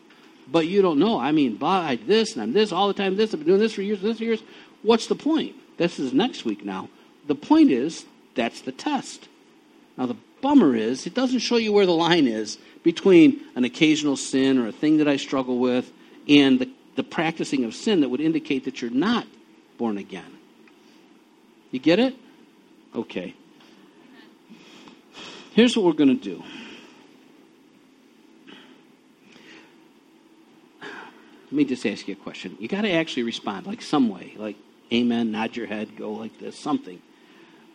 But 0.49 0.67
you 0.67 0.81
don't 0.81 0.99
know. 0.99 1.19
I 1.19 1.31
mean, 1.31 1.57
by 1.57 1.99
this 2.05 2.33
and 2.33 2.41
I'm 2.41 2.53
this 2.53 2.71
all 2.71 2.87
the 2.87 2.93
time, 2.93 3.15
this, 3.15 3.33
I've 3.33 3.41
been 3.41 3.47
doing 3.47 3.59
this 3.59 3.73
for 3.73 3.81
years, 3.81 4.01
this 4.01 4.17
for 4.17 4.23
years. 4.23 4.41
What's 4.81 5.07
the 5.07 5.15
point? 5.15 5.55
This 5.77 5.99
is 5.99 6.13
next 6.13 6.45
week 6.45 6.63
now. 6.63 6.89
The 7.27 7.35
point 7.35 7.71
is, 7.71 8.05
that's 8.35 8.61
the 8.61 8.71
test. 8.71 9.27
Now, 9.97 10.05
the 10.05 10.15
bummer 10.41 10.75
is, 10.75 11.05
it 11.05 11.13
doesn't 11.13 11.39
show 11.39 11.57
you 11.57 11.73
where 11.73 11.85
the 11.85 11.91
line 11.91 12.27
is 12.27 12.57
between 12.83 13.41
an 13.55 13.65
occasional 13.65 14.15
sin 14.15 14.57
or 14.57 14.67
a 14.67 14.71
thing 14.71 14.97
that 14.97 15.07
I 15.07 15.17
struggle 15.17 15.59
with 15.59 15.91
and 16.29 16.59
the, 16.59 16.69
the 16.95 17.03
practicing 17.03 17.65
of 17.65 17.75
sin 17.75 18.01
that 18.01 18.09
would 18.09 18.21
indicate 18.21 18.65
that 18.65 18.81
you're 18.81 18.91
not 18.91 19.27
born 19.77 19.97
again. 19.97 20.37
You 21.71 21.79
get 21.79 21.99
it? 21.99 22.15
Okay. 22.95 23.35
Here's 25.53 25.75
what 25.75 25.85
we're 25.85 25.93
going 25.93 26.17
to 26.17 26.23
do. 26.23 26.43
Let 30.81 31.51
me 31.51 31.65
just 31.65 31.85
ask 31.85 32.07
you 32.07 32.13
a 32.13 32.17
question. 32.17 32.57
You 32.59 32.67
got 32.67 32.81
to 32.81 32.91
actually 32.91 33.23
respond, 33.23 33.65
like 33.67 33.81
some 33.81 34.09
way, 34.09 34.33
like 34.37 34.57
amen, 34.91 35.31
nod 35.31 35.55
your 35.55 35.67
head, 35.67 35.95
go 35.95 36.11
like 36.11 36.39
this, 36.39 36.57
something. 36.57 37.01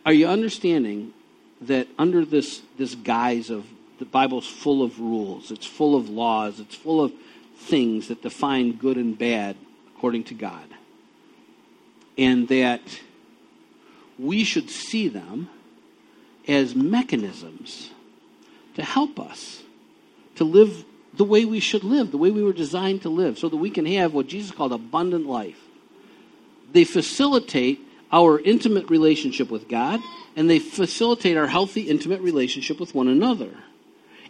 Are 0.05 0.13
you 0.13 0.27
understanding 0.27 1.13
that 1.61 1.87
under 1.97 2.23
this, 2.25 2.61
this 2.77 2.93
guise 2.95 3.49
of 3.49 3.65
the 3.99 4.05
Bible's 4.05 4.47
full 4.47 4.83
of 4.83 4.99
rules, 4.99 5.49
it's 5.49 5.65
full 5.65 5.95
of 5.95 6.09
laws, 6.09 6.59
it's 6.59 6.75
full 6.75 7.01
of 7.01 7.13
things 7.57 8.09
that 8.09 8.21
define 8.21 8.73
good 8.73 8.97
and 8.97 9.17
bad 9.17 9.55
according 9.95 10.25
to 10.25 10.33
God, 10.33 10.65
and 12.17 12.47
that 12.47 12.81
we 14.19 14.43
should 14.43 14.69
see 14.69 15.07
them 15.07 15.49
as 16.47 16.75
mechanisms 16.75 17.89
to 18.75 18.83
help 18.83 19.19
us 19.19 19.63
to 20.35 20.43
live 20.43 20.85
the 21.15 21.23
way 21.23 21.45
we 21.45 21.59
should 21.59 21.83
live, 21.83 22.11
the 22.11 22.17
way 22.17 22.31
we 22.31 22.43
were 22.43 22.53
designed 22.53 23.03
to 23.03 23.09
live, 23.09 23.37
so 23.37 23.49
that 23.49 23.57
we 23.57 23.69
can 23.69 23.85
have 23.85 24.13
what 24.13 24.27
Jesus 24.27 24.51
called 24.51 24.73
abundant 24.73 25.25
life. 25.25 25.59
They 26.71 26.85
facilitate 26.85 27.79
our 28.11 28.39
intimate 28.39 28.89
relationship 28.89 29.49
with 29.51 29.67
God, 29.67 29.99
and 30.35 30.49
they 30.49 30.59
facilitate 30.59 31.37
our 31.37 31.47
healthy, 31.47 31.81
intimate 31.81 32.21
relationship 32.21 32.79
with 32.79 32.95
one 32.95 33.07
another. 33.07 33.51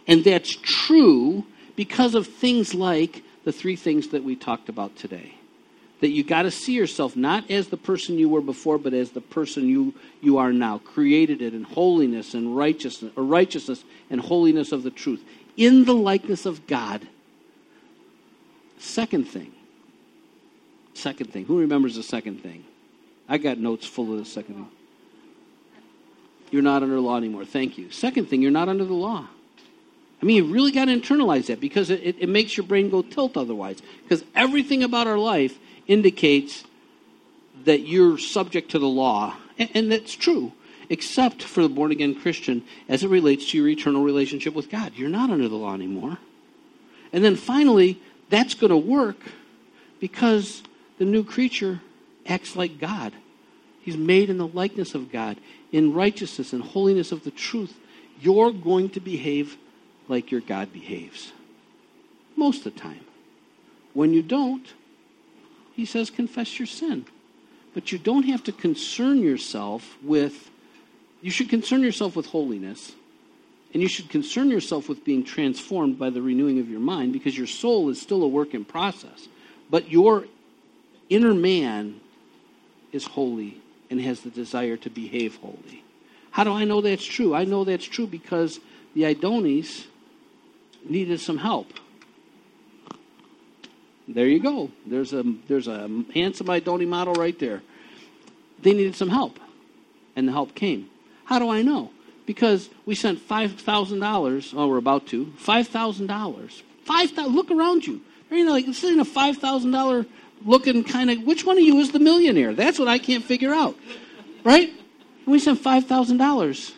And 0.06 0.24
that's 0.24 0.54
true 0.56 1.44
because 1.76 2.14
of 2.14 2.26
things 2.26 2.74
like 2.74 3.22
the 3.44 3.52
three 3.52 3.76
things 3.76 4.08
that 4.08 4.24
we 4.24 4.36
talked 4.36 4.68
about 4.68 4.96
today. 4.96 5.34
That 6.00 6.10
you 6.10 6.24
got 6.24 6.42
to 6.42 6.50
see 6.50 6.74
yourself 6.74 7.16
not 7.16 7.50
as 7.50 7.68
the 7.68 7.76
person 7.76 8.18
you 8.18 8.28
were 8.28 8.40
before, 8.40 8.78
but 8.78 8.92
as 8.92 9.10
the 9.10 9.20
person 9.20 9.68
you, 9.68 9.94
you 10.20 10.38
are 10.38 10.52
now, 10.52 10.78
created 10.78 11.40
it 11.40 11.54
in 11.54 11.62
holiness 11.62 12.34
and 12.34 12.56
righteousness, 12.56 13.12
or 13.16 13.22
uh, 13.22 13.26
righteousness 13.26 13.84
and 14.10 14.20
holiness 14.20 14.72
of 14.72 14.82
the 14.82 14.90
truth, 14.90 15.22
in 15.56 15.84
the 15.84 15.94
likeness 15.94 16.46
of 16.46 16.66
God. 16.66 17.06
Second 18.78 19.24
thing. 19.28 19.52
Second 20.94 21.32
thing. 21.32 21.46
Who 21.46 21.60
remembers 21.60 21.96
the 21.96 22.02
second 22.02 22.42
thing? 22.42 22.64
I 23.28 23.38
got 23.38 23.58
notes 23.58 23.86
full 23.86 24.12
of 24.12 24.18
the 24.18 24.24
second 24.24 24.56
thing. 24.56 24.68
You're 26.50 26.62
not 26.62 26.82
under 26.82 27.00
law 27.00 27.16
anymore. 27.16 27.44
Thank 27.44 27.78
you. 27.78 27.90
Second 27.90 28.28
thing, 28.28 28.42
you're 28.42 28.50
not 28.50 28.68
under 28.68 28.84
the 28.84 28.94
law. 28.94 29.26
I 30.22 30.26
mean, 30.26 30.36
you 30.36 30.52
really 30.52 30.70
got 30.70 30.84
to 30.86 30.98
internalize 30.98 31.46
that 31.46 31.60
because 31.60 31.90
it, 31.90 32.16
it 32.18 32.28
makes 32.28 32.56
your 32.56 32.64
brain 32.64 32.90
go 32.90 33.02
tilt 33.02 33.36
otherwise. 33.36 33.82
Because 34.02 34.24
everything 34.34 34.82
about 34.82 35.06
our 35.06 35.18
life 35.18 35.58
indicates 35.86 36.64
that 37.64 37.80
you're 37.80 38.18
subject 38.18 38.70
to 38.72 38.78
the 38.78 38.88
law. 38.88 39.36
And, 39.58 39.70
and 39.74 39.92
that's 39.92 40.14
true, 40.14 40.52
except 40.88 41.42
for 41.42 41.62
the 41.62 41.68
born 41.68 41.92
again 41.92 42.14
Christian 42.14 42.64
as 42.88 43.02
it 43.02 43.08
relates 43.08 43.50
to 43.50 43.58
your 43.58 43.68
eternal 43.68 44.02
relationship 44.02 44.54
with 44.54 44.70
God. 44.70 44.92
You're 44.94 45.08
not 45.08 45.30
under 45.30 45.48
the 45.48 45.56
law 45.56 45.74
anymore. 45.74 46.18
And 47.12 47.24
then 47.24 47.36
finally, 47.36 48.00
that's 48.30 48.54
going 48.54 48.70
to 48.70 48.76
work 48.76 49.18
because 50.00 50.62
the 50.98 51.04
new 51.04 51.24
creature 51.24 51.80
acts 52.26 52.56
like 52.56 52.78
God. 52.78 53.12
He's 53.82 53.96
made 53.96 54.30
in 54.30 54.38
the 54.38 54.46
likeness 54.46 54.94
of 54.94 55.12
God, 55.12 55.38
in 55.70 55.92
righteousness 55.92 56.52
and 56.52 56.62
holiness 56.62 57.12
of 57.12 57.22
the 57.24 57.30
truth. 57.30 57.74
You're 58.20 58.50
going 58.52 58.90
to 58.90 59.00
behave 59.00 59.56
like 60.08 60.30
your 60.30 60.40
God 60.40 60.72
behaves. 60.72 61.32
Most 62.36 62.66
of 62.66 62.74
the 62.74 62.80
time. 62.80 63.04
When 63.92 64.12
you 64.12 64.22
don't, 64.22 64.66
he 65.74 65.84
says, 65.84 66.10
confess 66.10 66.58
your 66.58 66.66
sin. 66.66 67.04
But 67.74 67.90
you 67.90 67.98
don't 67.98 68.24
have 68.24 68.44
to 68.44 68.52
concern 68.52 69.20
yourself 69.20 69.96
with, 70.02 70.50
you 71.20 71.30
should 71.30 71.48
concern 71.48 71.82
yourself 71.82 72.14
with 72.14 72.26
holiness. 72.26 72.92
And 73.72 73.82
you 73.82 73.88
should 73.88 74.08
concern 74.08 74.50
yourself 74.50 74.88
with 74.88 75.04
being 75.04 75.24
transformed 75.24 75.98
by 75.98 76.10
the 76.10 76.22
renewing 76.22 76.60
of 76.60 76.70
your 76.70 76.78
mind 76.78 77.12
because 77.12 77.36
your 77.36 77.48
soul 77.48 77.88
is 77.88 78.00
still 78.00 78.22
a 78.22 78.28
work 78.28 78.54
in 78.54 78.64
process. 78.64 79.26
But 79.68 79.90
your 79.90 80.26
inner 81.08 81.34
man 81.34 82.00
is 82.92 83.04
holy 83.04 83.60
and 83.90 84.00
has 84.00 84.20
the 84.20 84.30
desire 84.30 84.76
to 84.76 84.90
behave 84.90 85.36
holy. 85.36 85.82
How 86.30 86.44
do 86.44 86.52
I 86.52 86.64
know 86.64 86.80
that's 86.80 87.04
true? 87.04 87.34
I 87.34 87.44
know 87.44 87.64
that's 87.64 87.84
true 87.84 88.06
because 88.06 88.60
the 88.94 89.02
Idonis 89.02 89.86
needed 90.88 91.20
some 91.20 91.38
help. 91.38 91.72
There 94.06 94.26
you 94.26 94.40
go. 94.40 94.70
There's 94.86 95.12
a 95.12 95.24
there's 95.48 95.68
a 95.68 95.88
handsome 96.12 96.46
Idoni 96.48 96.86
model 96.86 97.14
right 97.14 97.38
there. 97.38 97.62
They 98.60 98.72
needed 98.72 98.94
some 98.96 99.08
help, 99.08 99.38
and 100.14 100.28
the 100.28 100.32
help 100.32 100.54
came. 100.54 100.88
How 101.24 101.38
do 101.38 101.50
I 101.50 101.62
know? 101.62 101.90
Because 102.26 102.68
we 102.86 102.94
sent 102.94 103.20
five 103.20 103.52
thousand 103.60 104.00
dollars. 104.00 104.52
Oh, 104.56 104.68
we're 104.68 104.78
about 104.78 105.06
to 105.08 105.32
five 105.36 105.68
thousand 105.68 106.06
dollars. 106.06 106.62
Five 106.84 107.10
thousand. 107.10 107.34
Look 107.34 107.50
around 107.50 107.86
you. 107.86 108.00
You 108.30 108.44
know, 108.44 108.52
like 108.52 108.66
this 108.66 108.82
isn't 108.84 109.00
a 109.00 109.04
five 109.04 109.38
thousand 109.38 109.70
dollar 109.70 110.06
looking 110.44 110.84
kind 110.84 111.10
of. 111.10 111.22
Which 111.22 111.44
one 111.44 111.56
of 111.56 111.64
you 111.64 111.78
is 111.78 111.92
the 111.92 112.00
millionaire? 112.00 112.52
That's 112.52 112.78
what 112.78 112.88
I 112.88 112.98
can't 112.98 113.24
figure 113.24 113.54
out, 113.54 113.76
right? 114.44 114.68
And 114.68 115.32
we 115.32 115.38
sent 115.38 115.60
five 115.60 115.86
thousand 115.86 116.18
dollars, 116.18 116.72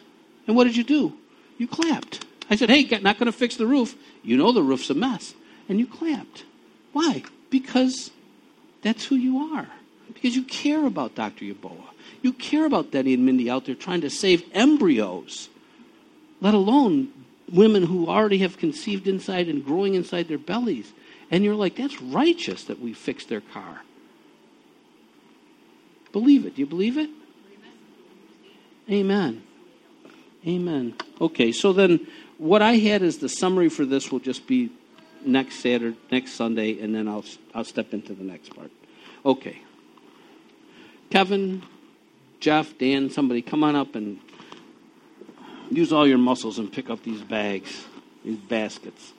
and 0.46 0.54
what 0.54 0.64
did 0.64 0.76
you 0.76 0.84
do? 0.84 1.12
You 1.58 1.66
clapped. 1.66 2.24
I 2.48 2.56
said, 2.56 2.70
hey, 2.70 2.84
not 3.00 3.18
going 3.18 3.26
to 3.26 3.32
fix 3.32 3.56
the 3.56 3.66
roof. 3.66 3.96
You 4.22 4.36
know 4.36 4.52
the 4.52 4.62
roof's 4.62 4.90
a 4.90 4.94
mess. 4.94 5.34
And 5.68 5.78
you 5.80 5.86
clapped. 5.86 6.44
Why? 6.96 7.22
Because 7.50 8.10
that's 8.80 9.04
who 9.04 9.16
you 9.16 9.54
are. 9.54 9.68
Because 10.14 10.34
you 10.34 10.44
care 10.44 10.86
about 10.86 11.14
Dr. 11.14 11.44
Yaboa. 11.44 11.84
You 12.22 12.32
care 12.32 12.64
about 12.64 12.90
Denny 12.90 13.12
and 13.12 13.26
Mindy 13.26 13.50
out 13.50 13.66
there 13.66 13.74
trying 13.74 14.00
to 14.00 14.08
save 14.08 14.42
embryos, 14.54 15.50
let 16.40 16.54
alone 16.54 17.12
women 17.52 17.82
who 17.82 18.08
already 18.08 18.38
have 18.38 18.56
conceived 18.56 19.06
inside 19.06 19.46
and 19.46 19.62
growing 19.62 19.92
inside 19.94 20.28
their 20.28 20.38
bellies. 20.38 20.90
And 21.30 21.44
you're 21.44 21.54
like, 21.54 21.76
that's 21.76 22.00
righteous 22.00 22.64
that 22.64 22.80
we 22.80 22.94
fixed 22.94 23.28
their 23.28 23.42
car. 23.42 23.82
Believe 26.12 26.46
it. 26.46 26.56
Do 26.56 26.62
you 26.62 26.66
believe 26.66 26.96
it? 26.96 27.10
Amen. 28.90 29.42
Amen. 30.46 30.94
Okay, 31.20 31.52
so 31.52 31.74
then 31.74 32.06
what 32.38 32.62
I 32.62 32.76
had 32.76 33.02
is 33.02 33.18
the 33.18 33.28
summary 33.28 33.68
for 33.68 33.84
this 33.84 34.10
will 34.10 34.20
just 34.20 34.46
be 34.46 34.70
next 35.26 35.60
Saturday, 35.60 35.96
next 36.10 36.32
Sunday, 36.32 36.80
and 36.80 36.94
then 36.94 37.08
I'll 37.08 37.24
I'll 37.54 37.64
step 37.64 37.92
into 37.92 38.14
the 38.14 38.24
next 38.24 38.54
part. 38.54 38.70
Okay. 39.24 39.58
Kevin, 41.10 41.62
Jeff, 42.40 42.76
Dan, 42.78 43.10
somebody 43.10 43.42
come 43.42 43.62
on 43.64 43.76
up 43.76 43.94
and 43.94 44.18
use 45.70 45.92
all 45.92 46.06
your 46.06 46.18
muscles 46.18 46.58
and 46.58 46.72
pick 46.72 46.90
up 46.90 47.02
these 47.02 47.22
bags, 47.22 47.84
these 48.24 48.38
baskets. 48.38 49.12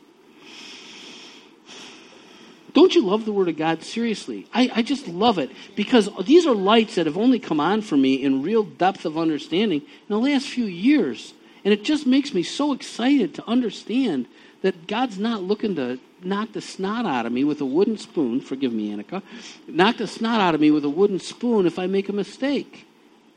Don't 2.74 2.94
you 2.94 3.04
love 3.04 3.26
the 3.26 3.32
Word 3.32 3.50
of 3.50 3.58
God? 3.58 3.82
Seriously. 3.82 4.46
I, 4.54 4.70
I 4.76 4.82
just 4.84 5.08
love 5.08 5.40
it 5.40 5.50
because 5.76 6.10
these 6.26 6.46
are 6.46 6.54
lights 6.54 6.96
that 6.96 7.08
have 7.08 7.18
only 7.18 7.40
come 7.40 7.60
on 7.60 7.82
for 7.82 7.98
me 7.98 8.22
in 8.24 8.44
real 8.44 8.64
depth 8.64 9.04
of 9.04 9.18
understanding 9.18 9.82
in 9.82 10.08
the 10.10 10.20
last 10.20 10.48
few 10.48 10.66
years. 10.66 11.34
And 11.66 11.74
it 11.74 11.84
just 11.84 12.06
makes 12.06 12.36
me 12.36 12.44
so 12.44 12.74
excited 12.74 13.34
to 13.36 13.48
understand 13.48 14.28
that 14.62 14.88
God's 14.88 15.20
not 15.20 15.44
looking 15.44 15.76
to 15.76 16.00
knock 16.24 16.54
the 16.54 16.62
snot 16.62 17.06
out 17.06 17.26
of 17.26 17.32
me 17.32 17.44
with 17.44 17.62
a 17.62 17.66
wooden 17.66 17.98
spoon. 17.98 18.42
Forgive 18.42 18.74
me, 18.74 18.96
Annika. 18.96 19.22
Knock 19.68 19.98
the 19.98 20.08
snot 20.08 20.42
out 20.42 20.56
of 20.56 20.62
me 20.62 20.72
with 20.72 20.84
a 20.84 20.90
wooden 20.90 21.20
spoon 21.20 21.66
if 21.66 21.78
I 21.78 21.88
make 21.88 22.10
a 22.10 22.14
mistake. 22.14 22.88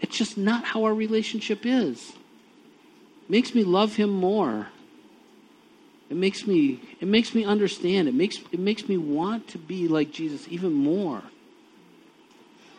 It's 0.01 0.17
just 0.17 0.39
not 0.39 0.65
how 0.65 0.85
our 0.85 0.95
relationship 0.95 1.67
is. 1.67 2.11
It 3.23 3.31
makes 3.31 3.55
me 3.55 3.65
love 3.65 3.97
him 3.97 4.11
more. 4.11 4.69
It 6.09 6.17
makes 6.17 6.47
me 6.47 6.81
it 7.01 7.07
makes 7.07 7.35
me 7.35 7.45
understand. 7.45 8.09
It 8.09 8.15
makes 8.15 8.39
it 8.51 8.59
makes 8.59 8.89
me 8.89 8.97
want 8.97 9.49
to 9.49 9.59
be 9.59 9.87
like 9.89 10.11
Jesus 10.11 10.47
even 10.49 10.73
more. 10.73 11.23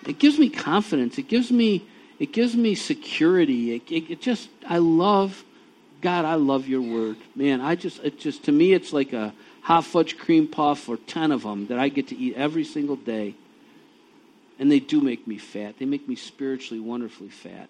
It 0.05 0.19
gives 0.19 0.39
me 0.39 0.49
confidence. 0.49 1.17
It 1.17 1.27
gives 1.27 1.51
me 1.51 1.85
it 2.19 2.33
gives 2.33 2.55
me 2.55 2.75
security. 2.75 3.75
It, 3.75 3.91
it, 3.91 4.11
it 4.11 4.21
just 4.21 4.49
I 4.67 4.79
love 4.79 5.43
God. 6.01 6.25
I 6.25 6.35
love 6.35 6.67
your 6.67 6.81
word, 6.81 7.17
man. 7.35 7.61
I 7.61 7.75
just 7.75 8.03
it 8.03 8.19
just 8.19 8.43
to 8.45 8.51
me 8.51 8.73
it's 8.73 8.91
like 8.91 9.13
a 9.13 9.33
hot 9.61 9.85
fudge 9.85 10.17
cream 10.17 10.47
puff 10.47 10.89
or 10.89 10.97
ten 10.97 11.31
of 11.31 11.43
them 11.43 11.67
that 11.67 11.79
I 11.79 11.89
get 11.89 12.07
to 12.09 12.17
eat 12.17 12.35
every 12.35 12.63
single 12.63 12.95
day. 12.95 13.35
And 14.59 14.71
they 14.71 14.79
do 14.79 15.01
make 15.01 15.25
me 15.27 15.37
fat. 15.37 15.79
They 15.79 15.85
make 15.85 16.07
me 16.07 16.15
spiritually 16.15 16.79
wonderfully 16.79 17.29
fat. 17.29 17.69